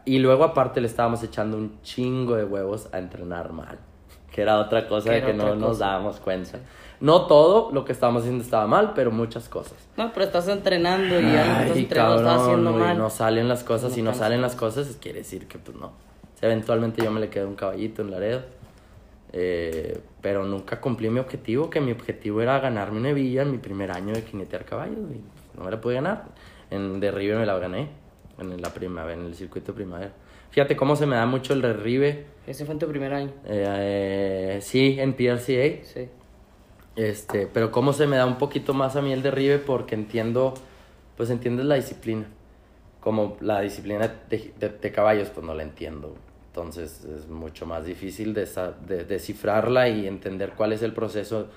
[0.05, 3.77] Y luego aparte le estábamos echando un chingo de huevos a entrenar mal.
[4.31, 6.59] Que era otra cosa de que no nos dábamos cuenta.
[7.01, 9.75] No todo lo que estábamos haciendo estaba mal, pero muchas cosas.
[9.97, 12.97] No, pero estás entrenando y ya estás cabrón, haciendo mal.
[12.97, 13.89] no salen las cosas.
[13.89, 16.07] No si no salen las cosas, quiere decir que pues no.
[16.37, 18.43] O sea, eventualmente yo me le quedé un caballito en Laredo.
[19.33, 23.57] Eh, pero nunca cumplí mi objetivo, que mi objetivo era ganarme una hebilla en mi
[23.57, 24.97] primer año de jinetear caballos.
[25.11, 26.25] Y no me la pude ganar.
[26.69, 27.89] En derribe me la gané.
[28.39, 30.11] En la primavera, en el circuito de primavera.
[30.51, 32.25] Fíjate cómo se me da mucho el derribe.
[32.45, 33.31] Ese fue en tu primer año.
[33.45, 35.83] Eh, eh, sí, en PRCA.
[35.83, 36.07] Sí.
[36.95, 40.53] Este, pero cómo se me da un poquito más a mí el derribe porque entiendo,
[41.15, 42.25] pues entiendes la disciplina.
[43.01, 46.15] Como la disciplina de, de- de caballos, pues no la entiendo.
[46.61, 51.49] Entonces es mucho más difícil de, sa- de- descifrarla y entender cuál es el proceso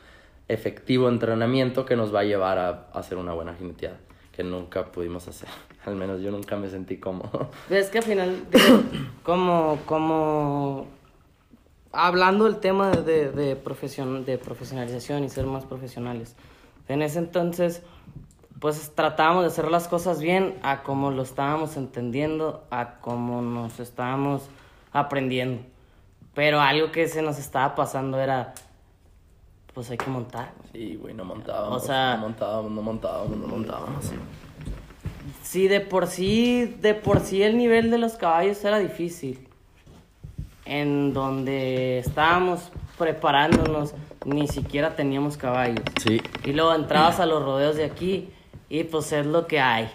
[0.47, 3.97] efectivo de entrenamiento que nos va a llevar a, a hacer una buena jineteada,
[4.31, 5.49] que nunca pudimos hacer.
[5.87, 7.49] Al menos yo nunca me sentí cómodo.
[7.71, 8.43] Es que al final,
[9.23, 10.87] como, como
[11.93, 16.37] hablando del tema de, de, profesion- de profesionalización y ser más profesionales,
[16.89, 17.83] en ese entonces,
[18.61, 23.81] pues tratábamos de hacer las cosas bien a como lo estábamos entendiendo, a como nos
[23.81, 24.43] estábamos
[24.93, 25.63] aprendiendo.
[26.35, 28.55] Pero algo que se nos estaba pasando era,
[29.75, 30.53] pues hay que montar.
[30.73, 34.05] Sí, güey, no montábamos, O sea- no montábamos, no montábamos, no montábamos.
[35.43, 39.49] Sí, de por sí, de por sí el nivel de los caballos era difícil.
[40.65, 45.81] En donde estábamos preparándonos, ni siquiera teníamos caballos.
[46.01, 48.31] Sí, Y luego entrabas a los rodeos de aquí
[48.69, 49.91] y pues es lo que hay.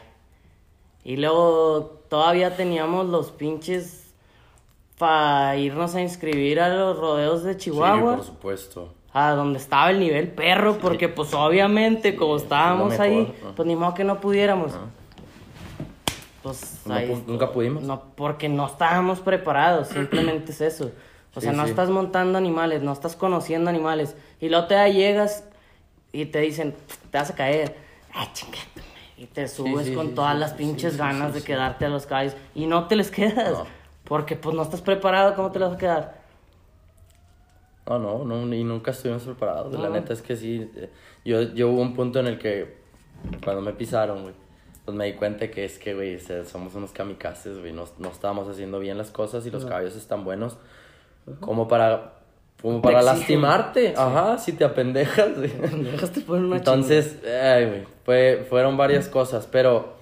[1.06, 4.05] Y luego todavía teníamos los pinches
[4.98, 8.16] para irnos a inscribir a los rodeos de sí, Chihuahua.
[8.16, 8.94] por supuesto.
[9.14, 13.94] a donde estaba el nivel perro, porque pues obviamente como estábamos ahí, pues ni modo
[13.94, 14.74] que no pudiéramos.
[16.44, 17.84] Pues No ahí nunca pudimos.
[17.84, 20.92] No, porque no estábamos preparados, simplemente es eso.
[21.34, 24.16] O sea, no estás montando animales, no estás conociendo animales.
[24.40, 25.44] Y luego te llegas
[26.14, 26.74] y te dicen,
[27.12, 27.76] te vas a caer.
[28.14, 28.82] Ay, chingate,
[29.18, 32.36] Y te subes con todas las pinches ganas de quedarte a los caballos.
[32.54, 33.52] Y no te les quedas.
[33.52, 33.85] No.
[34.06, 36.26] Porque pues no estás preparado, ¿cómo te los vas a quedar?
[37.88, 39.74] No, no, no, y nunca estuvimos preparados.
[39.74, 39.96] La No.
[39.96, 40.70] neta es que sí.
[40.76, 40.90] eh,
[41.24, 42.78] Yo, yo hubo un punto en el que,
[43.44, 44.34] cuando me pisaron, güey,
[44.86, 47.74] pues me di cuenta que es que, güey, somos unos kamikazes, güey.
[47.74, 50.58] No, no estábamos haciendo bien las cosas y los caballos están buenos
[51.40, 52.14] como para,
[52.62, 53.94] como para lastimarte.
[53.98, 55.52] Ajá, si te apendejas, güey.
[56.28, 59.94] Una Entonces, ay, güey, fue, fueron varias cosas, pero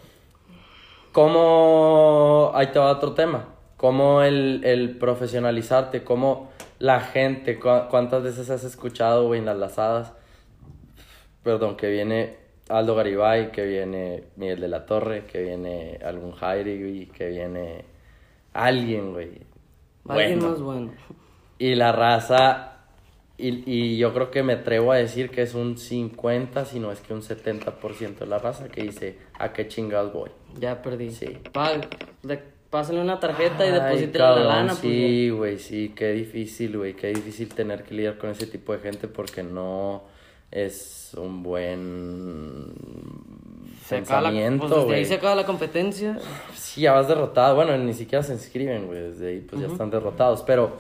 [1.13, 3.45] ¿cómo, ahí te va otro tema,
[3.83, 9.57] cómo el, el profesionalizarte, cómo la gente, cu- cuántas veces has escuchado, güey, en las
[9.57, 10.13] lazadas,
[11.43, 12.37] perdón, que viene
[12.69, 17.83] Aldo Garibay, que viene Miguel de la Torre, que viene algún Jairi, güey, que viene
[18.53, 19.41] alguien, güey.
[20.07, 20.49] Alguien bueno.
[20.49, 20.93] más bueno.
[21.59, 22.77] Y la raza,
[23.37, 26.89] y, y yo creo que me atrevo a decir que es un 50, si no
[26.93, 30.29] es que un 70% de la raza que dice, ¿a qué chingados voy?
[30.57, 31.11] Ya perdí.
[31.11, 31.37] Sí.
[31.51, 31.81] Pa-
[32.21, 34.67] de- pásale una tarjeta y Ay, deposítale la lana.
[34.69, 38.73] pues, Sí, güey, sí, qué difícil, güey, qué difícil tener que lidiar con ese tipo
[38.73, 40.01] de gente porque no
[40.49, 42.73] es un buen
[43.85, 46.17] Se acaba la- pensamiento, pues desde ahí se acaba la competencia.
[46.55, 47.55] Sí, ya vas derrotado.
[47.55, 48.99] Bueno, ni siquiera se inscriben, güey.
[49.01, 50.41] Desde ahí pues ya están derrotados.
[50.41, 50.77] Pero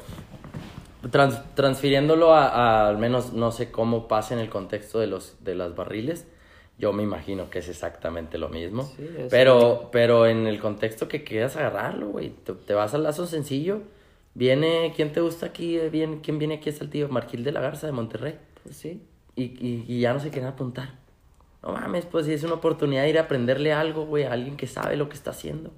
[1.11, 5.35] trans- transfiriéndolo a, a- al menos no sé cómo pasa en el contexto de los
[5.43, 6.25] de las barriles.
[6.77, 8.83] Yo me imagino que es exactamente lo mismo.
[8.83, 12.29] Sí, pero, pero en el contexto que quieras agarrarlo, güey.
[12.29, 13.81] Te, te vas al lazo sencillo.
[14.33, 15.77] Viene, ¿quién te gusta aquí?
[15.77, 16.69] Eh, Viene, ¿Quién viene aquí?
[16.69, 18.99] Es el tío Marquil de la Garza de Monterrey Pues sí.
[19.35, 20.95] y, y, y ya no se quieren apuntar.
[21.61, 24.57] No mames, pues si es una oportunidad de ir a aprenderle algo, güey, a alguien
[24.57, 25.71] que sabe lo que está haciendo.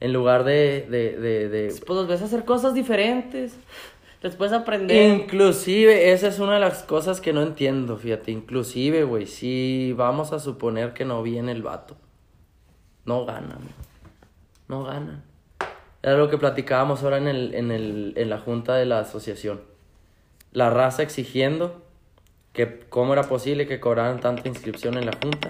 [0.00, 1.68] En lugar de, de, de, de...
[1.84, 3.54] Pues los ves hacer cosas diferentes.
[4.22, 5.10] Después aprender.
[5.10, 8.32] Inclusive, esa es una de las cosas que no entiendo, fíjate.
[8.32, 11.96] Inclusive, güey, si vamos a suponer que no viene el vato.
[13.04, 13.60] No ganan.
[14.66, 15.22] No ganan.
[16.02, 19.60] Era lo que platicábamos ahora en, el, en, el, en la junta de la asociación.
[20.52, 21.82] La raza exigiendo
[22.52, 25.48] que cómo era posible que cobraran tanta inscripción en la junta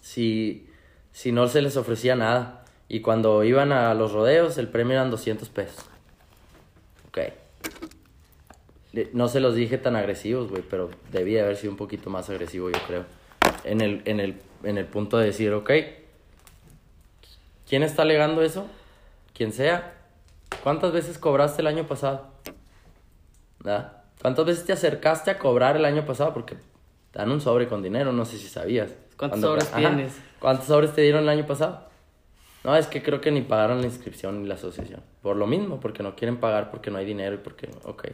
[0.00, 0.70] si,
[1.12, 2.64] si no se les ofrecía nada.
[2.88, 5.84] Y cuando iban a los rodeos, el premio eran 200 pesos.
[7.08, 7.18] Ok.
[9.12, 12.70] No se los dije tan agresivos, güey, pero debía haber sido un poquito más agresivo,
[12.70, 13.04] yo creo.
[13.64, 15.70] En el, en el, en el punto de decir, ok,
[17.68, 18.66] ¿quién está alegando eso?
[19.34, 19.94] Quien sea.
[20.62, 22.28] ¿Cuántas veces cobraste el año pasado?
[23.58, 24.04] ¿Verdad?
[24.22, 26.32] ¿Cuántas veces te acercaste a cobrar el año pasado?
[26.32, 26.54] Porque
[27.12, 28.90] dan un sobre con dinero, no sé si sabías.
[29.16, 30.12] ¿Cuántos Cuando- sobres tienes?
[30.38, 31.88] ¿Cuántos sobres te dieron el año pasado?
[32.64, 35.00] No, es que creo que ni pagaron la inscripción ni la asociación.
[35.22, 37.68] Por lo mismo, porque no quieren pagar, porque no hay dinero y porque...
[37.84, 38.06] Ok.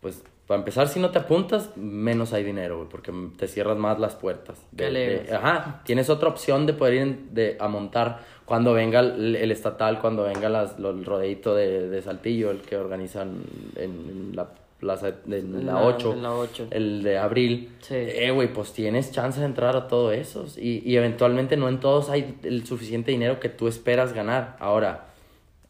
[0.00, 3.98] Pues, para empezar, si no te apuntas, menos hay dinero, güey, porque te cierras más
[3.98, 4.58] las puertas.
[4.72, 9.36] De- de- ajá, tienes otra opción de poder ir de, a montar cuando venga el,
[9.36, 13.42] el estatal, cuando venga las, lo- el rodeito de, de Saltillo, el que organizan
[13.76, 14.48] en, en la
[14.84, 16.66] plaza de en la La- 8, en la ocho.
[16.70, 17.70] el de abril.
[17.80, 17.94] Sí.
[17.96, 20.46] Eh, güey, pues tienes chance de entrar a todo eso.
[20.56, 24.56] Y, y eventualmente no en todos hay el suficiente dinero que tú esperas ganar.
[24.60, 25.06] Ahora,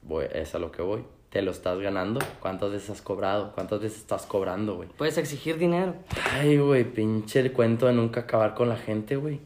[0.03, 1.03] voy, es a lo que voy.
[1.31, 2.21] ¿Te lo estás ganando?
[2.41, 3.53] ¿Cuántas veces has cobrado?
[3.55, 4.89] ¿Cuántas veces estás cobrando, güey?
[4.97, 5.95] Puedes exigir dinero.
[6.33, 9.41] Ay, güey, pinche el cuento de nunca acabar con la gente, güey.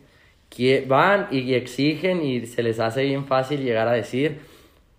[0.87, 4.41] Van y exigen y se les hace bien fácil llegar a decir,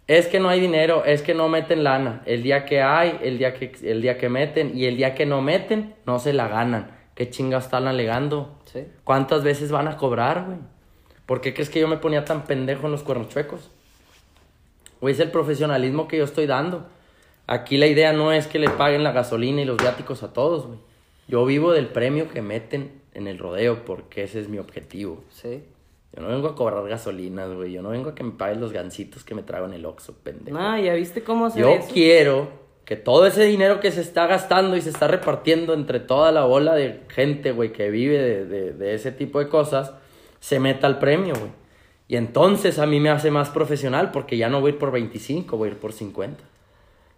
[0.09, 2.23] es que no hay dinero, es que no meten lana.
[2.25, 5.27] El día que hay, el día que, el día que meten y el día que
[5.27, 6.97] no meten, no se la ganan.
[7.13, 8.57] ¿Qué chingas están alegando?
[8.65, 8.87] Sí.
[9.03, 10.57] ¿Cuántas veces van a cobrar, güey?
[11.27, 13.69] ¿Por qué crees que yo me ponía tan pendejo en los cuernos chuecos?
[14.99, 16.87] Güey, es el profesionalismo que yo estoy dando.
[17.45, 20.65] Aquí la idea no es que le paguen la gasolina y los viáticos a todos,
[20.65, 20.79] güey.
[21.27, 25.23] Yo vivo del premio que meten en el rodeo porque ese es mi objetivo.
[25.29, 25.65] Sí.
[26.15, 27.71] Yo no vengo a cobrar gasolinas, güey.
[27.71, 30.13] Yo no vengo a que me paguen los gancitos que me traigo en el Oxxo,
[30.23, 30.57] pendejo.
[30.57, 31.87] No, ya viste cómo hacer Yo eso.
[31.93, 32.47] quiero
[32.85, 36.45] que todo ese dinero que se está gastando y se está repartiendo entre toda la
[36.45, 39.93] bola de gente, güey, que vive de, de- de ese tipo de cosas,
[40.39, 41.51] se meta al premio, güey.
[42.07, 44.91] Y entonces a mí me hace más profesional porque ya no voy a ir por
[44.91, 46.43] 25, voy a ir por 50.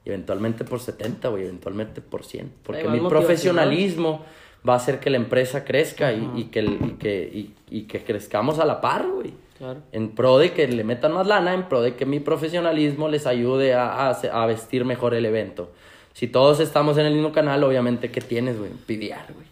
[0.04, 2.52] Y eventualmente por 70, güey, eventualmente por 100.
[2.64, 4.26] Porque mi profesionalismo
[4.68, 8.04] va a hacer que la empresa crezca y, y que, y, que, y, y que
[8.04, 9.34] crezcamos a la par, güey.
[9.58, 9.82] Claro.
[9.92, 13.28] En pro de que le metan más lana, en pro de que mi profesionalismo les
[13.28, 15.72] ayude a, a, a vestir mejor el evento.
[16.14, 18.72] Si todos estamos en el mismo canal, obviamente, ¿qué tienes, güey?
[18.86, 19.46] Pidiar, güey.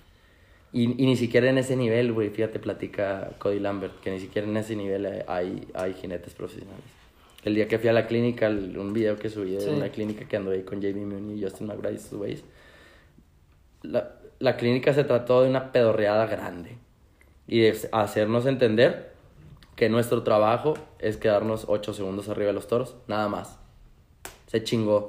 [0.71, 4.47] Y, y ni siquiera en ese nivel, güey, fíjate, platica Cody Lambert, que ni siquiera
[4.47, 6.83] en ese nivel hay- hay, jinetes profesionales.
[7.43, 9.69] El día que fui a la clínica, el- un video que subí de Sí.
[9.69, 12.43] una clínica que anduve ahí con JB Mooney y Justin McBride, esos güeyes,
[13.83, 16.77] la, la clínica se trató de una pedorreada grande
[17.47, 19.13] y de hacernos entender
[19.75, 23.59] que nuestro trabajo es quedarnos 8 segundos arriba de los toros, nada más.
[24.47, 25.07] Se chingó.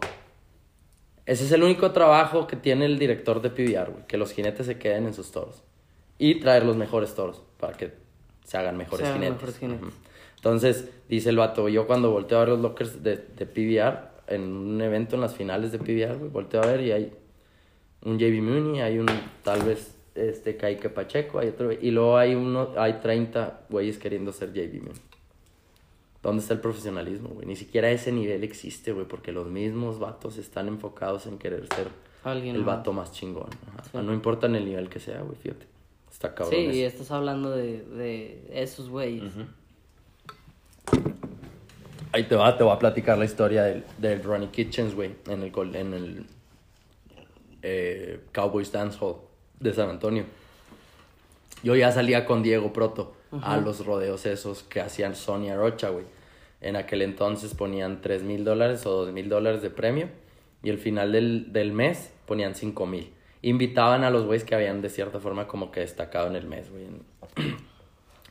[1.27, 4.67] Ese es el único trabajo que tiene el director de PBR, güey, que los jinetes
[4.67, 5.63] se queden en sus toros
[6.19, 7.93] y traer los mejores toros para que
[8.45, 9.37] se hagan mejores Se hagan jinetes.
[9.41, 9.83] mejores jinetes.
[9.89, 9.93] Ujú.
[10.37, 14.43] Entonces, dice el vato, yo cuando volteo a ver los lockers de, de PBR en
[14.53, 17.13] un evento en las finales de PBR, güey, volteo a ver y hay
[18.03, 19.07] un JB Mooney, hay un
[19.43, 24.33] tal vez este Kaique Pacheco, hay otro, y luego hay uno, hay 30 güeyes queriendo
[24.33, 25.01] ser JB Mooney.
[26.23, 27.47] ¿Dónde está el profesionalismo, güey?
[27.47, 31.89] Ni siquiera ese nivel existe, güey, porque los mismos vatos están enfocados en querer ser
[32.25, 32.77] Alguien el más.
[32.77, 33.49] vato más chingón.
[33.91, 33.97] Sí.
[33.97, 35.67] No importa en el nivel que sea, güey, fíjate.
[36.11, 36.55] Está cabrón.
[36.55, 36.77] Sí, eso.
[36.77, 39.33] y estás hablando de, de esos güeyes.
[42.13, 45.43] Ahí te va, te voy a platicar la historia del, del Ronnie Kitchens, güey, en
[45.43, 46.27] el, en el
[47.63, 49.17] eh, Cowboys Dance Hall
[49.59, 50.25] de San Antonio.
[51.63, 56.05] Yo ya salía con Diego Proto a los rodeos esos que hacían Sonia Rocha, güey.
[56.61, 60.09] En aquel entonces ponían 3 mil dólares o 2 mil dólares de premio
[60.63, 63.13] y al final del, del mes ponían 5 mil.
[63.43, 66.71] Invitaban a los güeyes que habían de cierta forma como que destacado en el mes,
[66.71, 66.87] güey.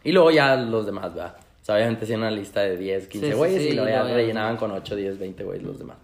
[0.01, 1.35] Y luego ya los demás, ¿verdad?
[1.61, 3.89] O sea, obviamente hacían una lista de 10, 15 Sí, sí, güeyes sí, y luego
[3.89, 5.97] y ya luego ya rellenaban con 8, 10, 20 güeyes los demás.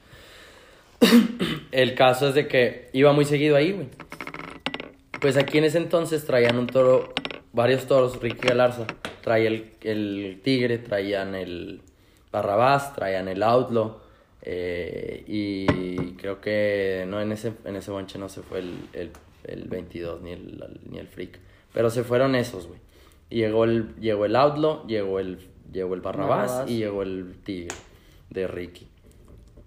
[1.71, 3.87] El caso es de que iba muy seguido ahí, güey.
[5.21, 7.13] Pues aquí en ese entonces traían un toro,
[7.53, 8.85] varios toros, Ricky Galarza.
[9.21, 11.81] Traía el, el tigre, traían el
[12.31, 13.99] Barrabás, traían el Outlaw.
[14.41, 19.11] eh, y creo que no en ese, en ese bonche no se fue el, el,
[19.45, 21.39] el 22 ni el, ni el Freak.
[21.73, 22.79] Pero se fueron esos, güey.
[23.29, 25.39] Llegó el, llegó el Outlaw, llegó el,
[25.71, 26.69] llegó el Barrabás, Barrabás.
[26.69, 27.75] y llegó el Tigre
[28.29, 28.87] de Ricky.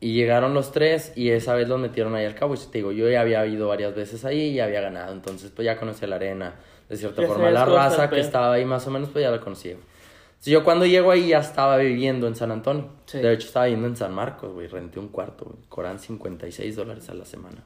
[0.01, 2.55] Y llegaron los tres y esa vez los metieron ahí al cabo.
[2.55, 5.13] Y te digo, yo ya había ido varias veces ahí y ya había ganado.
[5.13, 6.55] Entonces, pues ya conocía la arena.
[6.89, 9.41] De cierta Ya forma, la raza que estaba ahí más o menos, pues ya la
[9.41, 9.73] conocía.
[9.73, 12.91] Entonces, yo cuando llego ahí ya estaba viviendo en San Antonio.
[13.07, 13.19] Sí.
[13.19, 14.69] De hecho, estaba viviendo en San Marcos, güey.
[14.69, 15.59] Renté un cuarto, güey.
[15.69, 17.65] Cobran 56 dólares a la semana.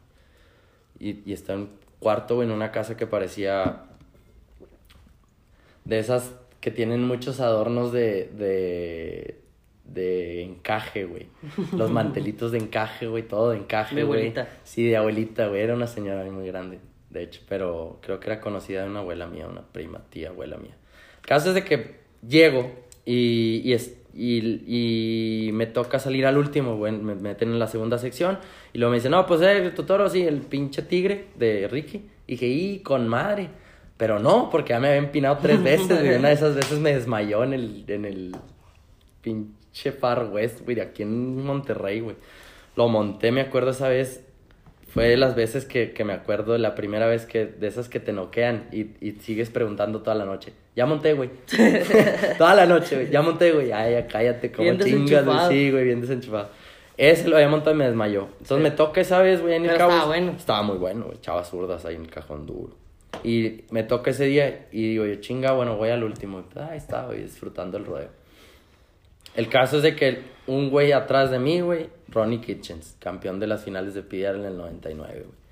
[0.99, 3.85] Y, y está en un cuarto, güey, en una casa que parecía
[5.85, 9.41] de esas que tienen muchos adornos de, de,
[9.93, 11.26] de encaje, güey.
[11.76, 14.20] Los mantelitos de encaje, güey, todo de encaje, De güey.
[14.20, 14.49] abuelita.
[14.64, 15.61] Sí, de abuelita, güey.
[15.62, 16.78] Era una señora muy grande,
[17.11, 20.57] de hecho, pero creo que era conocida de una abuela mía, una prima, tía, abuela
[20.57, 20.76] mía.
[21.20, 22.70] El caso es de que llego
[23.05, 26.93] y, y, es- y, y me toca salir al último, güey.
[26.93, 28.38] Me meten en la segunda sección
[28.72, 32.03] y luego me dicen, no, pues eh, tu toro, sí, el pinche tigre de Ricky.
[32.26, 33.49] Y dije, y con madre.
[33.99, 36.16] Pero no, porque ya me había empinado tres veces, güey.
[36.16, 38.32] Una de esas veces me desmayó en el, en el
[39.20, 42.16] pinche Far West, güey, de aquí en Monterrey, güey.
[42.77, 44.25] Lo monté, me acuerdo esa vez.
[44.89, 47.99] Fue de las veces que, que me acuerdo la primera vez que, de esas que
[47.99, 50.53] te noquean y, y sigues preguntando toda la noche.
[50.77, 51.31] Ya monté, güey.
[52.39, 53.11] toda la noche, güey.
[53.11, 53.73] Ya monté, güey.
[53.73, 55.39] Ay, ya cállate, como chingas, güey.
[55.49, 56.51] Sí, güey, bien desenchufado.
[56.97, 58.29] Ese lo había montado y me desmayó.
[58.41, 59.93] Entonces me toca esa vez, güey, en el Pero cabo.
[59.93, 60.33] estaba bueno.
[60.37, 61.20] Estaba muy bueno, güey.
[61.20, 62.77] Chavas zurdas ahí en el cajón duro.
[63.25, 66.41] Y me toca ese día y digo, yo chinga, bueno, voy al último.
[66.41, 68.09] Y, ahí estaba, güey, disfrutando el rodeo.
[69.35, 73.47] El caso es de que un güey atrás de mí, güey, Ronnie Kitchens, campeón de
[73.47, 75.43] las finales de PDR en el 99, güey.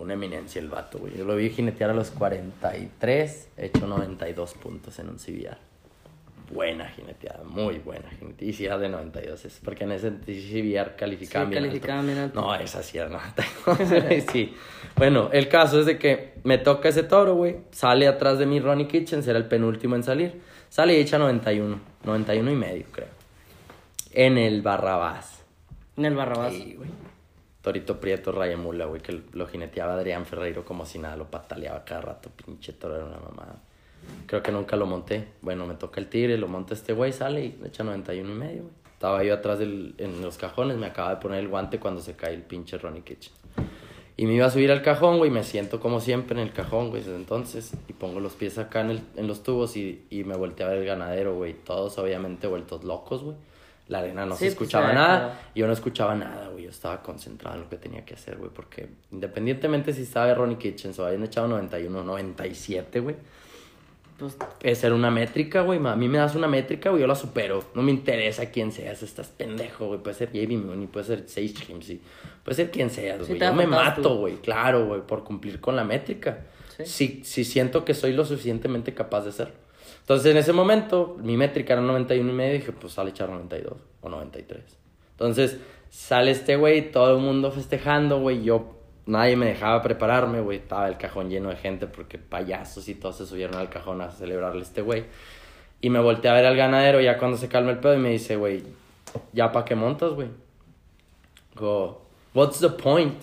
[0.00, 1.16] Una eminencia el vato, güey.
[1.16, 5.58] Yo lo vi jinetear a los 43, hecho 92 puntos en un CBR.
[6.52, 8.50] Buena jineteada, muy buena jineteada.
[8.50, 12.40] Y si era de 92, es porque en ese CBR calificaban Sí, alto.
[12.40, 13.08] No, esa sí era
[13.66, 14.24] 92.
[14.32, 14.54] sí.
[14.96, 17.58] Bueno, el caso es de que me toca ese toro, güey.
[17.70, 20.40] Sale atrás de mí Ronnie Kitchens, era el penúltimo en salir.
[20.70, 23.08] Sale y echa 91, 91 y medio, creo.
[24.12, 25.44] En el Barrabás.
[25.96, 26.54] En el Barrabás.
[26.54, 26.88] Sí, güey.
[27.60, 32.00] Torito Prieto Rayamula, güey, que lo jineteaba Adrián Ferreiro como si nada, lo pataleaba cada
[32.00, 33.56] rato, pinche toro era una mamada.
[34.26, 35.28] Creo que nunca lo monté.
[35.42, 38.62] Bueno, me toca el tigre, lo monta este güey, sale y echa 91 y medio,
[38.62, 38.74] güey.
[38.92, 42.14] Estaba yo atrás del, en los cajones, me acaba de poner el guante cuando se
[42.14, 43.32] cae el pinche Ronnie Kitchen.
[44.20, 46.90] Y me iba a subir al cajón, güey, me siento como siempre en el cajón,
[46.90, 50.24] güey, desde entonces, y pongo los pies acá en, el- en los tubos y, y
[50.24, 51.54] me volteé a ver el ganadero, güey.
[51.54, 53.36] Todos obviamente vueltos locos, güey.
[53.88, 55.18] La arena no Sí, se pues, escuchaba nada.
[55.20, 55.34] claro.
[55.54, 56.64] Yo no escuchaba nada, güey.
[56.64, 58.50] Yo estaba concentrado en lo que tenía que hacer, güey.
[58.50, 63.16] Porque independientemente si estaba Ronnie Kitchens o habían echado 91, 97, güey.
[64.20, 65.80] Pues, Esa era una métrica, güey.
[65.84, 67.00] A mí me das una métrica, güey.
[67.00, 67.64] Yo la supero.
[67.74, 69.02] No me interesa quién seas.
[69.02, 70.00] Estás pendejo, güey.
[70.00, 72.02] Puede ser JB Mooney, puede ser Sage Kimsey.
[72.44, 73.40] Puede ser quien seas, güey.
[73.40, 74.36] Yo me mato, güey.
[74.36, 75.00] Claro, güey.
[75.00, 76.44] Por cumplir con la métrica.
[76.76, 76.84] Sí.
[76.84, 79.54] Si, si siento que soy lo suficientemente capaz de hacerlo.
[80.00, 82.54] Entonces, en ese momento, mi métrica era 91 y medio.
[82.56, 84.60] Y dije, pues sale a echar 92 o 93.
[85.12, 85.56] Entonces,
[85.88, 88.42] sale este güey, todo el mundo festejando, güey.
[88.42, 90.58] Yo, nadie me dejaba prepararme, güey.
[90.58, 94.10] Estaba el cajón lleno de gente porque payasos y todos se subieron al cajón a
[94.10, 95.04] celebrarle a este güey.
[95.80, 98.10] Y me volteé a ver al ganadero ya cuando se calma el pedo y me
[98.10, 98.62] dice, güey,
[99.32, 100.28] ¿ya pa' qué montas, güey?
[101.54, 102.02] Go,
[102.34, 103.14] what's the point?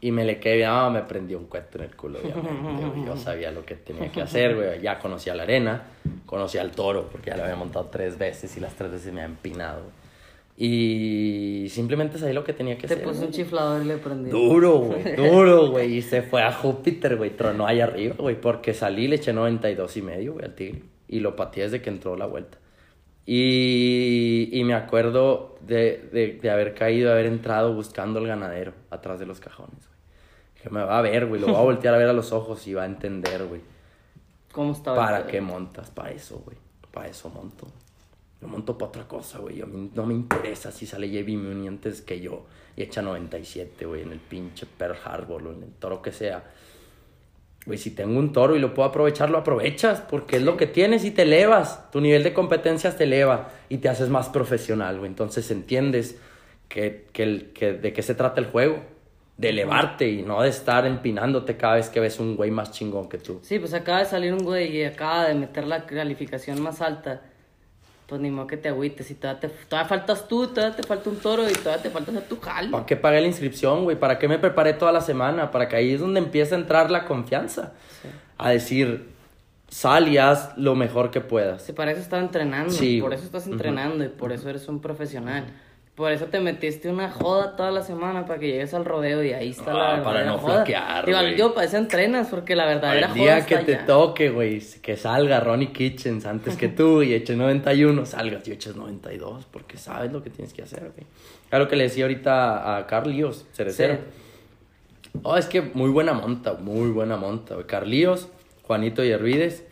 [0.00, 3.06] Y me le quedé, ah, me prendió un cuento en el culo, obviamente.
[3.06, 4.82] Yo sabía lo que tenía que hacer, güey.
[4.82, 5.82] Ya conocía la arena,
[6.26, 9.22] conocía al toro, porque ya lo había montado tres veces y las tres veces me
[9.22, 10.03] había empinado, güey.
[10.56, 13.04] Y simplemente sabía lo que tenía que te hacer.
[13.04, 13.26] puso güey.
[13.26, 14.32] un chiflador y le prendió.
[14.32, 15.96] Duro, güey, duro, güey.
[15.96, 17.30] Y se fue a Júpiter, güey.
[17.36, 18.40] Tronó ahí arriba, güey.
[18.40, 20.82] Porque salí, le eché 92 y medio, güey, al tigre.
[21.08, 22.58] Y lo pateé desde que entró la vuelta.
[23.26, 28.74] Y, y me acuerdo de, de, de haber caído, de haber entrado buscando al ganadero
[28.90, 30.62] atrás de los cajones, güey.
[30.62, 31.40] Que me va a ver, güey.
[31.40, 33.60] Lo va a voltear a ver a los ojos y va a entender, güey.
[34.52, 34.96] ¿Cómo estaba?
[34.96, 35.90] ¿Para qué montas?
[35.90, 36.56] Para eso, güey.
[36.92, 37.66] Para eso monto.
[38.44, 39.62] Yo monto para otra cosa, güey.
[39.62, 42.44] A mí no me interesa si sale JB Mooney antes que yo
[42.76, 46.44] y echa 97, güey, en el pinche Pearl Harbor o en el toro que sea.
[47.64, 50.66] Güey, si tengo un toro y lo puedo aprovechar, lo aprovechas, porque es lo que
[50.66, 51.90] tienes y te elevas.
[51.90, 55.08] Tu nivel de competencias te eleva y te haces más profesional, güey.
[55.08, 56.20] Entonces entiendes
[56.68, 58.82] que, que, el, que de qué se trata el juego.
[59.38, 63.08] De elevarte y no de estar empinándote cada vez que ves un güey más chingón
[63.08, 63.40] que tú.
[63.42, 67.22] Sí, pues acaba de salir un güey y acaba de meter la calificación más alta.
[68.06, 69.10] Pues ni modo que te agüites.
[69.10, 72.10] Y todavía, te, todavía faltas tú, todavía te falta un toro y todavía te falta
[72.10, 72.70] hacer tu jale.
[72.70, 73.98] ¿Para qué pagué la inscripción, güey?
[73.98, 75.50] ¿Para qué me preparé toda la semana?
[75.50, 77.72] Para que ahí es donde empieza a entrar la confianza.
[78.36, 79.08] A decir,
[79.68, 81.62] sal y haz lo mejor que puedas.
[81.62, 82.70] Sí, para eso estás entrenando.
[82.70, 85.46] Sí, por eso estás entrenando y por eso eres un profesional.
[85.94, 89.32] Por eso te metiste una joda toda la semana para que llegues al rodeo y
[89.32, 90.54] ahí está Ah, la para verdadera no joda.
[90.64, 93.74] flaquear, Digo, yo para eso entrenas, porque la verdadera El joda día está que te
[93.76, 93.86] allá.
[93.86, 98.74] toque, güey, que salga Ronnie Kitchens antes que tú y eches 91, salgas y eches
[98.74, 101.06] 92, porque sabes lo que tienes que hacer, güey.
[101.48, 103.94] Claro que le decía ahorita a Carlios, cerecero.
[103.94, 105.20] Sí.
[105.22, 107.66] Oh, es que muy buena monta, muy buena monta, güey.
[107.68, 108.28] Carlios,
[108.64, 109.63] Juanito y Hervides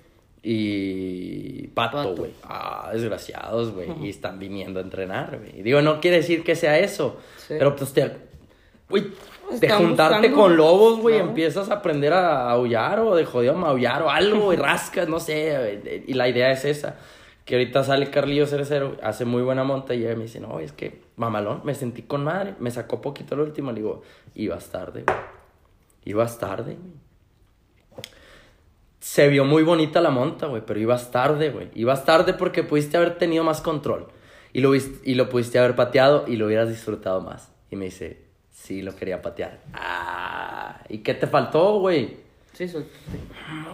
[0.43, 2.33] y Pato, güey.
[2.43, 3.89] Ah, desgraciados, güey.
[4.03, 5.61] Y están viniendo a entrenar, güey.
[5.61, 7.55] Y Digo, no quiere decir que sea eso, Sí.
[7.59, 8.11] pero pues te...
[8.89, 9.05] Güey,
[9.61, 11.25] de juntarte buscando, con lobos, güey, ¿no?
[11.29, 15.21] empiezas a aprender a aullar o de jodido a maullar o algo, y rascas, no
[15.21, 16.05] sé, güey.
[16.07, 16.97] y la idea es esa.
[17.45, 20.73] Que ahorita sale Carlillo Cerecero, hace muy buena monta y ella me dice, no, es
[20.73, 24.03] que, mamalón, me sentí con madre, me sacó poquito el último, le digo,
[24.35, 25.19] ibas tarde, güey.
[26.05, 26.93] Ibas tarde, güey.
[29.03, 31.71] Se vio muy bonita la monta, güey, pero ibas tarde, güey.
[31.75, 34.07] Ibas tarde porque pudiste haber tenido más control.
[34.53, 37.51] Y lo, y lo pudiste haber pateado y lo hubieras disfrutado más.
[37.69, 38.23] Y me dice,
[38.53, 39.59] sí, lo quería patear.
[39.75, 42.19] Ah, ¿y qué te faltó, güey?
[42.53, 42.85] Sí, so-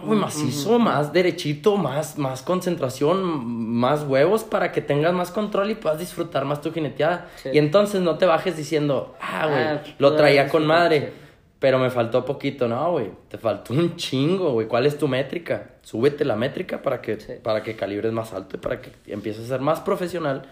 [0.03, 5.75] Muy macizo, más derechito, más, más concentración, más huevos para que tengas más control y
[5.75, 7.29] puedas disfrutar más tu jineteada.
[7.43, 7.49] Sí.
[7.53, 11.28] Y entonces no te bajes diciendo, ah, güey, Ah, lo traía con madre, sí.
[11.59, 12.67] Pero me faltó poquito.
[12.67, 14.67] No, güey, te faltó un chingo, güey.
[14.67, 15.71] ¿Cuál es tu métrica?
[15.83, 17.33] Súbete la métrica para que, Sí.
[17.43, 20.43] para que calibres más alto y para que empieces a ser más profesional.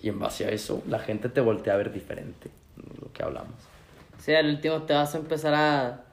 [0.00, 2.50] Y en base a eso, la gente te voltea a ver diferente,
[3.00, 3.54] lo que hablamos.
[4.18, 6.04] Sí, al último te vas a empezar a...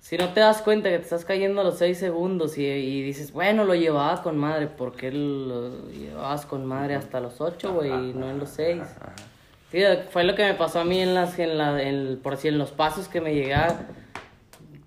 [0.00, 3.02] Si no te das cuenta que te estás cayendo a los 6 segundos y, y
[3.02, 7.74] dices, bueno, lo llevaba con madre, ¿por qué lo llevabas con madre hasta los 8,
[7.74, 8.80] güey, y no en los 6?
[9.70, 12.52] Sí, fue lo que me pasó a mí en las, en la, en, por decir,
[12.52, 13.80] en los pasos que me llegaba,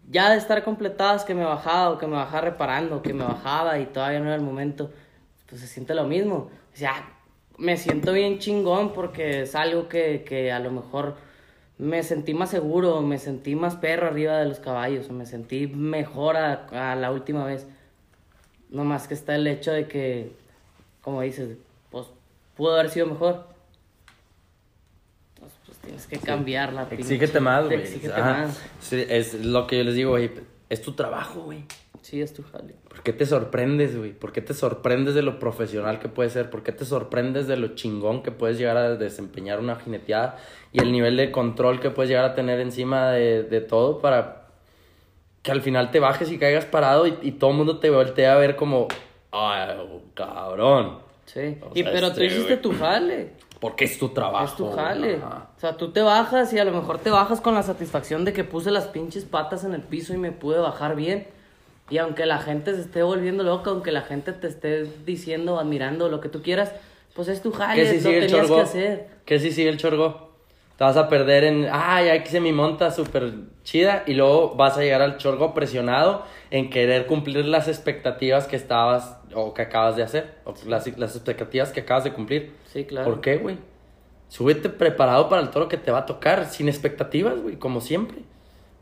[0.10, 3.78] ya de estar completadas, que me bajaba, o que me bajaba reparando, que me bajaba
[3.80, 4.92] y todavía no era el momento,
[5.48, 6.50] pues se siente lo mismo.
[6.74, 7.14] O sea,
[7.58, 11.16] me siento bien chingón porque es algo que, que a lo mejor
[11.78, 16.38] me sentí más seguro, me sentí más perro arriba de los caballos, me sentí mejor
[16.38, 17.68] a, a la última vez.
[18.70, 20.32] No más que está el hecho de que,
[21.02, 21.58] como dices,
[21.92, 22.08] pues
[22.56, 23.51] pudo haber sido mejor.
[25.84, 27.80] Tienes que cambiar la Exígete más, güey.
[27.80, 28.44] Exígete Ajá.
[28.46, 28.62] más.
[28.80, 30.30] Sí, es lo que yo les digo, güey.
[30.70, 31.66] Es tu trabajo, güey.
[32.02, 32.74] Sí, es tu jale.
[32.88, 34.12] ¿Por qué te sorprendes, güey?
[34.14, 36.50] ¿Por qué te sorprendes de lo profesional que puedes ser?
[36.50, 40.38] ¿Por qué te sorprendes de lo chingón que puedes llegar a desempeñar una jineteada?
[40.72, 44.48] Y el nivel de control que puedes llegar a tener encima de, de todo para
[45.44, 48.34] que al final te bajes y caigas parado y, y todo el mundo te voltea
[48.34, 48.88] a ver como,
[49.32, 49.78] ay,
[50.16, 51.00] cabrón.
[51.26, 51.58] Sí.
[51.62, 52.62] O Y, sea, pero este, tú hiciste güey.
[52.62, 53.32] tu jale.
[53.62, 54.46] Porque es tu trabajo.
[54.46, 55.18] Es tu jale.
[55.18, 55.48] Ajá.
[55.56, 58.34] O sea, tú te bajas y a lo mejor te bajas con la satisfacción de
[58.34, 61.28] que puse las pinches patas en el piso y me pude bajar bien.
[61.92, 66.10] Y aunque la gente se esté volviendo loca, aunque la gente te esté diciendo, admirando,
[66.10, 66.72] lo que tú quieras,
[67.14, 68.56] pues es tu jale, ¿Qué si lo sigue tenías chorgo?
[68.56, 69.08] que hacer.
[69.26, 70.32] ¿Qué si sigue el chorgo?
[70.78, 73.34] Te vas a perder en, ah, ya hice mi monta súper
[73.64, 78.56] chida y luego vas a llegar al chorgo presionado en querer cumplir las expectativas que
[78.56, 82.54] estabas o que acabas de hacer, o las, las expectativas que acabas de cumplir.
[82.72, 83.10] Sí, claro.
[83.10, 83.58] ¿Por qué, güey?
[84.30, 88.20] Súbete preparado para el toro que te va a tocar, sin expectativas, güey, como siempre.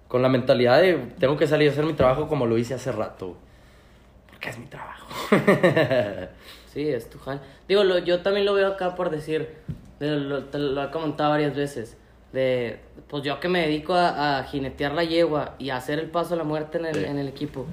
[0.07, 2.91] Con la mentalidad de, tengo que salir a hacer mi trabajo como lo hice hace
[2.91, 3.39] rato, güey.
[4.29, 5.07] Porque es mi trabajo.
[6.73, 7.39] Sí, es tu jale.
[7.67, 9.49] Digo, lo- yo también lo veo acá por decir,
[9.99, 11.97] de- lo, te lo he comentado varias veces,
[12.31, 16.11] de, pues yo que me dedico a, a jinetear la yegua y a hacer el
[16.11, 17.05] paso a la muerte en el, Sí.
[17.05, 17.65] en el equipo.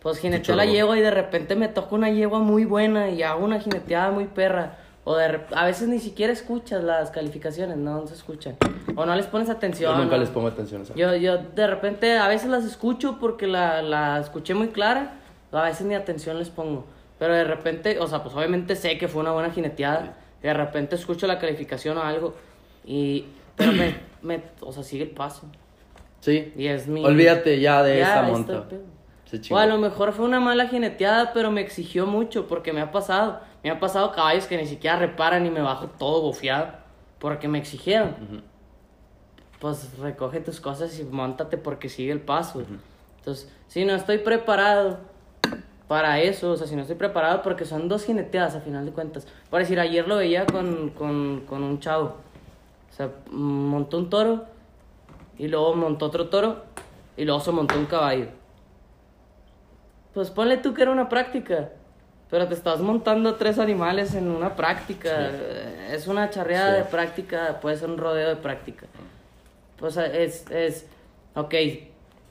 [0.00, 3.44] Pues jineteo la yegua y de repente me toca una yegua muy buena y hago
[3.44, 4.78] una jineteada muy perra.
[5.10, 8.58] O de a veces ni siquiera escuchas las calificaciones, no, no se escuchan.
[8.94, 9.94] O no les pones atención.
[9.94, 10.20] Yo nunca ¿no?
[10.20, 10.92] les pongo atención eso.
[10.94, 15.12] Yo, yo de repente a veces las escucho porque la, la escuché muy clara,
[15.50, 16.84] a veces ni atención les pongo.
[17.18, 20.14] Pero de repente, o sea, pues obviamente sé que fue una buena jineteada.
[20.42, 22.34] de repente escucho la calificación o algo.
[22.84, 23.24] Y,
[23.56, 25.46] pero me, me, o sea, sigue el paso.
[26.20, 26.52] Sí.
[26.54, 27.02] Y es mi...
[27.02, 28.66] Olvídate ya de Ya, esa monta.
[29.24, 32.82] Se O a lo mejor fue una mala jineteada, pero me exigió mucho porque me
[32.82, 33.40] ha pasado.
[33.62, 36.68] Me ha pasado caballos que ni siquiera reparan y me bajo todo bofiado
[37.18, 38.42] porque me exigieron.
[39.58, 42.62] Pues recoge tus cosas y montate porque sigue el paso.
[43.18, 44.98] Entonces, si no estoy preparado
[45.88, 48.92] para eso, o sea, si no estoy preparado porque son dos jineteadas a final de
[48.92, 49.26] cuentas.
[49.50, 52.16] Por decir, ayer lo veía con, con, con un chavo.
[52.90, 54.44] O sea, montó un toro
[55.38, 56.64] y luego montó otro toro
[57.16, 58.28] y luego se montó un caballo.
[60.14, 61.70] Pues ponle tú que era una práctica,
[62.30, 65.30] pero te estás montando tres animales en una práctica.
[65.90, 66.78] Es una charreada Sí.
[66.78, 68.86] de práctica, puede ser un rodeo de práctica.
[69.78, 70.86] Pues es, es,
[71.34, 71.54] ok,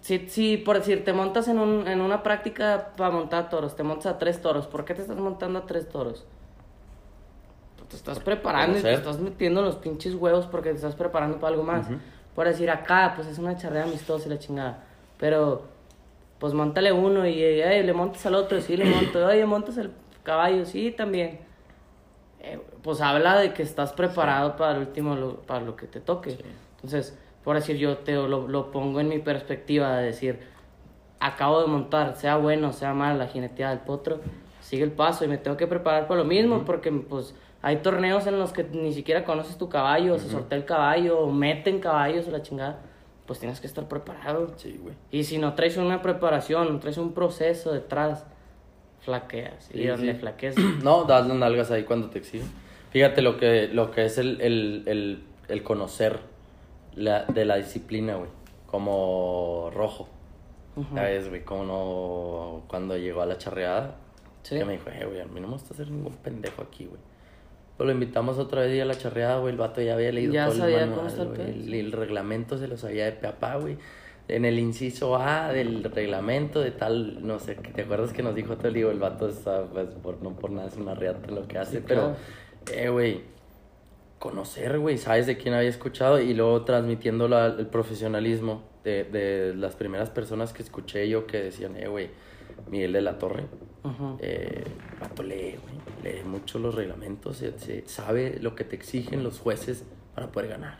[0.02, 3.84] si, si por decir, te montas en, un, en una práctica para montar toros, te
[3.84, 6.26] montas a tres toros, ¿por qué te estás montando a tres toros?
[7.89, 11.52] te estás preparando y te estás metiendo los pinches huevos porque te estás preparando para
[11.54, 11.88] algo más.
[12.36, 14.84] Por decir, acá, pues es una charrea amistosa y la chingada.
[15.18, 15.64] Pero,
[16.40, 19.26] pues montale uno y eh, le montas al otro, sí, le monto.
[19.26, 19.92] Oye, montas el
[20.24, 21.40] caballo, sí, también.
[22.40, 26.00] Eh, pues habla de que estás preparado para el último, lo- para lo que te
[26.00, 26.38] toque.
[26.76, 30.40] Entonces, por decir, yo te lo, lo pongo en mi perspectiva de decir,
[31.20, 34.20] acabo de montar, sea bueno, sea mal, la jineteada del potro,
[34.62, 37.34] sigue el paso y me tengo que preparar para lo mismo, porque pues
[37.64, 41.20] hay torneos en los que ni siquiera conoces tu caballo, o se sortea el caballo,
[41.20, 42.80] o meten caballos o la chingada,
[43.28, 44.54] pues tienes que estar preparado.
[44.58, 44.96] Sí, güey.
[45.12, 48.26] Y si no traes una preparación, no traes un proceso detrás,
[49.02, 49.70] flaqueas.
[49.74, 50.20] y donde sí.
[50.20, 52.48] flaqueas, No, das las nalgas ahí cuando te exigen.
[52.92, 56.20] Fíjate lo que, lo que es el, el, el, el conocer
[56.96, 58.30] la, de la disciplina, güey.
[58.66, 60.08] Como rojo.
[60.94, 61.44] ¿Sabes, güey?
[61.44, 62.64] Como no...
[62.68, 63.96] Cuando llegó a la charreada,
[64.44, 64.58] Sí.
[64.58, 67.02] que me dijo, eh, güey, a mí no me gusta hacer ningún pendejo aquí, güey.
[67.78, 69.54] Pues lo invitamos otra vez y a la charreada, güey.
[69.54, 71.92] El vato ya había leído Ya todo sabía el cómo manual, está el El, el
[71.92, 73.78] reglamento se lo sabía de papá, güey.
[74.28, 78.58] En el inciso A del reglamento de tal, no sé, ¿te acuerdas que nos dijo
[78.58, 81.58] te digo, el vato está, pues, por, no por nada es una reata lo que
[81.58, 82.16] hace, Sí, pero,
[82.66, 82.82] claro.
[82.84, 83.22] eh, güey,
[84.20, 89.54] conocer, güey, sabes de quién había escuchado y luego transmitiendo la- el profesionalismo de, de
[89.56, 92.10] las primeras personas que escuché yo que decían, eh, güey,
[92.70, 93.45] Miguel de la Torre,
[93.84, 94.18] Ujú.
[94.22, 98.76] eh, el vato lee, güey, lee mucho los reglamentos, se- se- sabe lo que te
[98.76, 99.84] exigen los jueces
[100.15, 100.78] para poder ganar.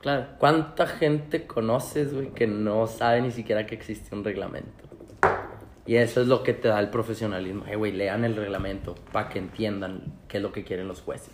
[0.00, 0.26] Claro.
[0.38, 4.84] ¿Cuánta gente conoces, güey, que no sabe ni siquiera que existe un reglamento?
[5.86, 7.64] Y eso es lo que te da el profesionalismo.
[7.66, 11.32] Eh, güey, lean el reglamento para que entiendan qué es lo que quieren los jueces.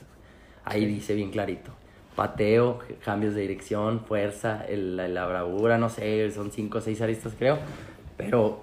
[0.64, 1.72] Ahí dice bien clarito.
[2.14, 7.34] Pateo, cambios de dirección, fuerza, el- la, bravura, no sé, son cinco o seis aristas
[7.38, 7.58] creo.
[8.18, 8.60] Pero,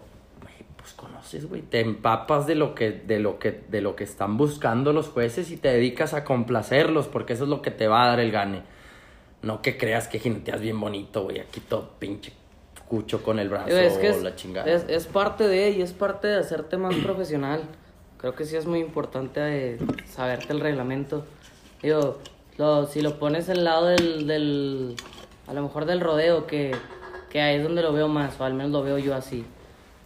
[0.95, 4.37] pues conoces, güey, te empapas de lo que, de lo que, de lo que están
[4.37, 8.03] buscando los jueces y te dedicas a complacerlos, porque eso es lo que te va
[8.05, 8.61] a dar el gane.
[9.41, 11.39] No que creas que jineteas bien bonito, güey.
[11.39, 12.33] Aquí todo pinche
[12.87, 14.69] cucho con el brazo es que es, la chingada.
[14.69, 17.61] es, es parte de y es parte de hacerte más profesional.
[18.17, 19.39] Creo que sí es muy importante
[19.75, 19.77] eh,
[20.11, 21.25] saberte el reglamento.
[21.81, 22.17] Digo,
[22.57, 24.95] lo- si lo pones al lado del, del,
[25.47, 26.71] a lo mejor del rodeo, que,
[27.29, 29.45] que ahí es donde lo veo más, o al menos lo veo yo así,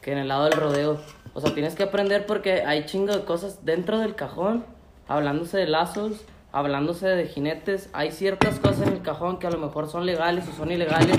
[0.03, 0.99] que en el lado del rodeo.
[1.33, 4.63] O sea, tienes que aprender porque hay chingo de cosas dentro del cajón,
[5.07, 7.89] hablándose de lazos, hablándose de jinetes.
[7.93, 11.17] Hay ciertas cosas en el cajón que a lo mejor son legales o son ilegales,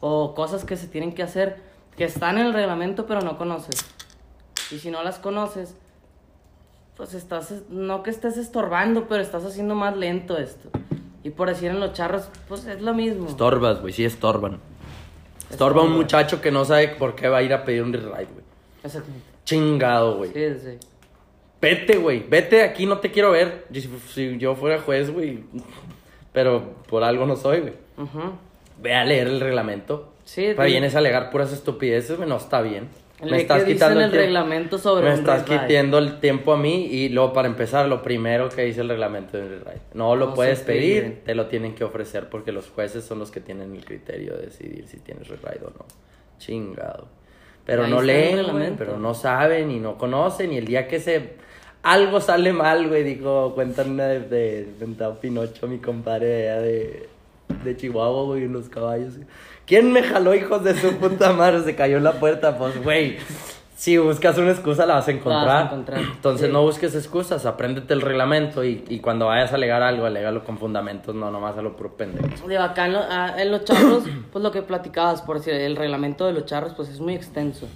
[0.00, 1.64] o cosas que se tienen que hacer
[1.96, 3.84] que están en el reglamento pero no conoces.
[4.70, 5.74] Y si no las conoces,
[6.96, 10.70] pues estás, no que estés estorbando, pero estás haciendo más lento esto.
[11.22, 13.26] Y por decir en los charros, pues es lo mismo.
[13.28, 14.60] Estorbas, güey, sí estorban.
[15.50, 16.02] Estorba un Estorba.
[16.02, 18.44] muchacho que no sabe por qué va a ir a pedir un ride, güey.
[18.84, 19.26] Exactamente.
[19.44, 20.32] Chingado, güey.
[20.32, 20.78] Sí, sí.
[21.60, 22.24] Vete, güey.
[22.28, 23.66] Vete de aquí, no te quiero ver.
[23.72, 25.44] Si, si yo fuera juez, güey.
[26.32, 27.74] Pero por algo no soy, güey.
[27.96, 28.32] Ujú.
[28.82, 30.12] Ve a leer el reglamento.
[30.24, 30.62] Sí, sí.
[30.64, 32.28] vienes a alegar puras estupideces, güey.
[32.28, 32.88] No está bien.
[33.18, 33.24] Qué
[33.64, 37.32] dice en el reglamento sobre Me un estás quitando el tiempo a mí y luego
[37.32, 39.80] para empezar lo primero que dice el reglamento del ride.
[39.94, 41.24] No lo No puedes pedir, piden.
[41.24, 44.46] te lo tienen que ofrecer porque los jueces son los que tienen el criterio de
[44.46, 45.86] decidir si tienes ride o no.
[46.38, 47.08] Chingado.
[47.64, 51.00] Pero no el leen, güey, pero no saben y no conocen y el día que
[51.00, 51.36] se
[51.82, 57.08] algo sale mal, güey, dijo, cuentan una de, de Ventado Pinocho, mi compadre de, de,
[57.64, 59.14] de Chihuahua, güey, en los caballos.
[59.66, 61.62] ¿Quién me jaló, hijos de su puta madre?
[61.64, 63.16] Se cayó en la puerta, pues, güey.
[63.74, 65.46] Si buscas una excusa, la vas a encontrar.
[65.46, 66.52] La vas a encontrar, Entonces, sí.
[66.52, 70.56] no busques excusas, apréndete el reglamento y, y cuando vayas a alegar algo, alégalo con
[70.56, 72.48] fundamentos, no nomás a lo puro pendejo.
[72.48, 75.76] Digo, acá en, lo- ah, en los charros, pues lo que platicabas, por decir, el
[75.76, 77.68] reglamento de los charros, pues es muy extenso.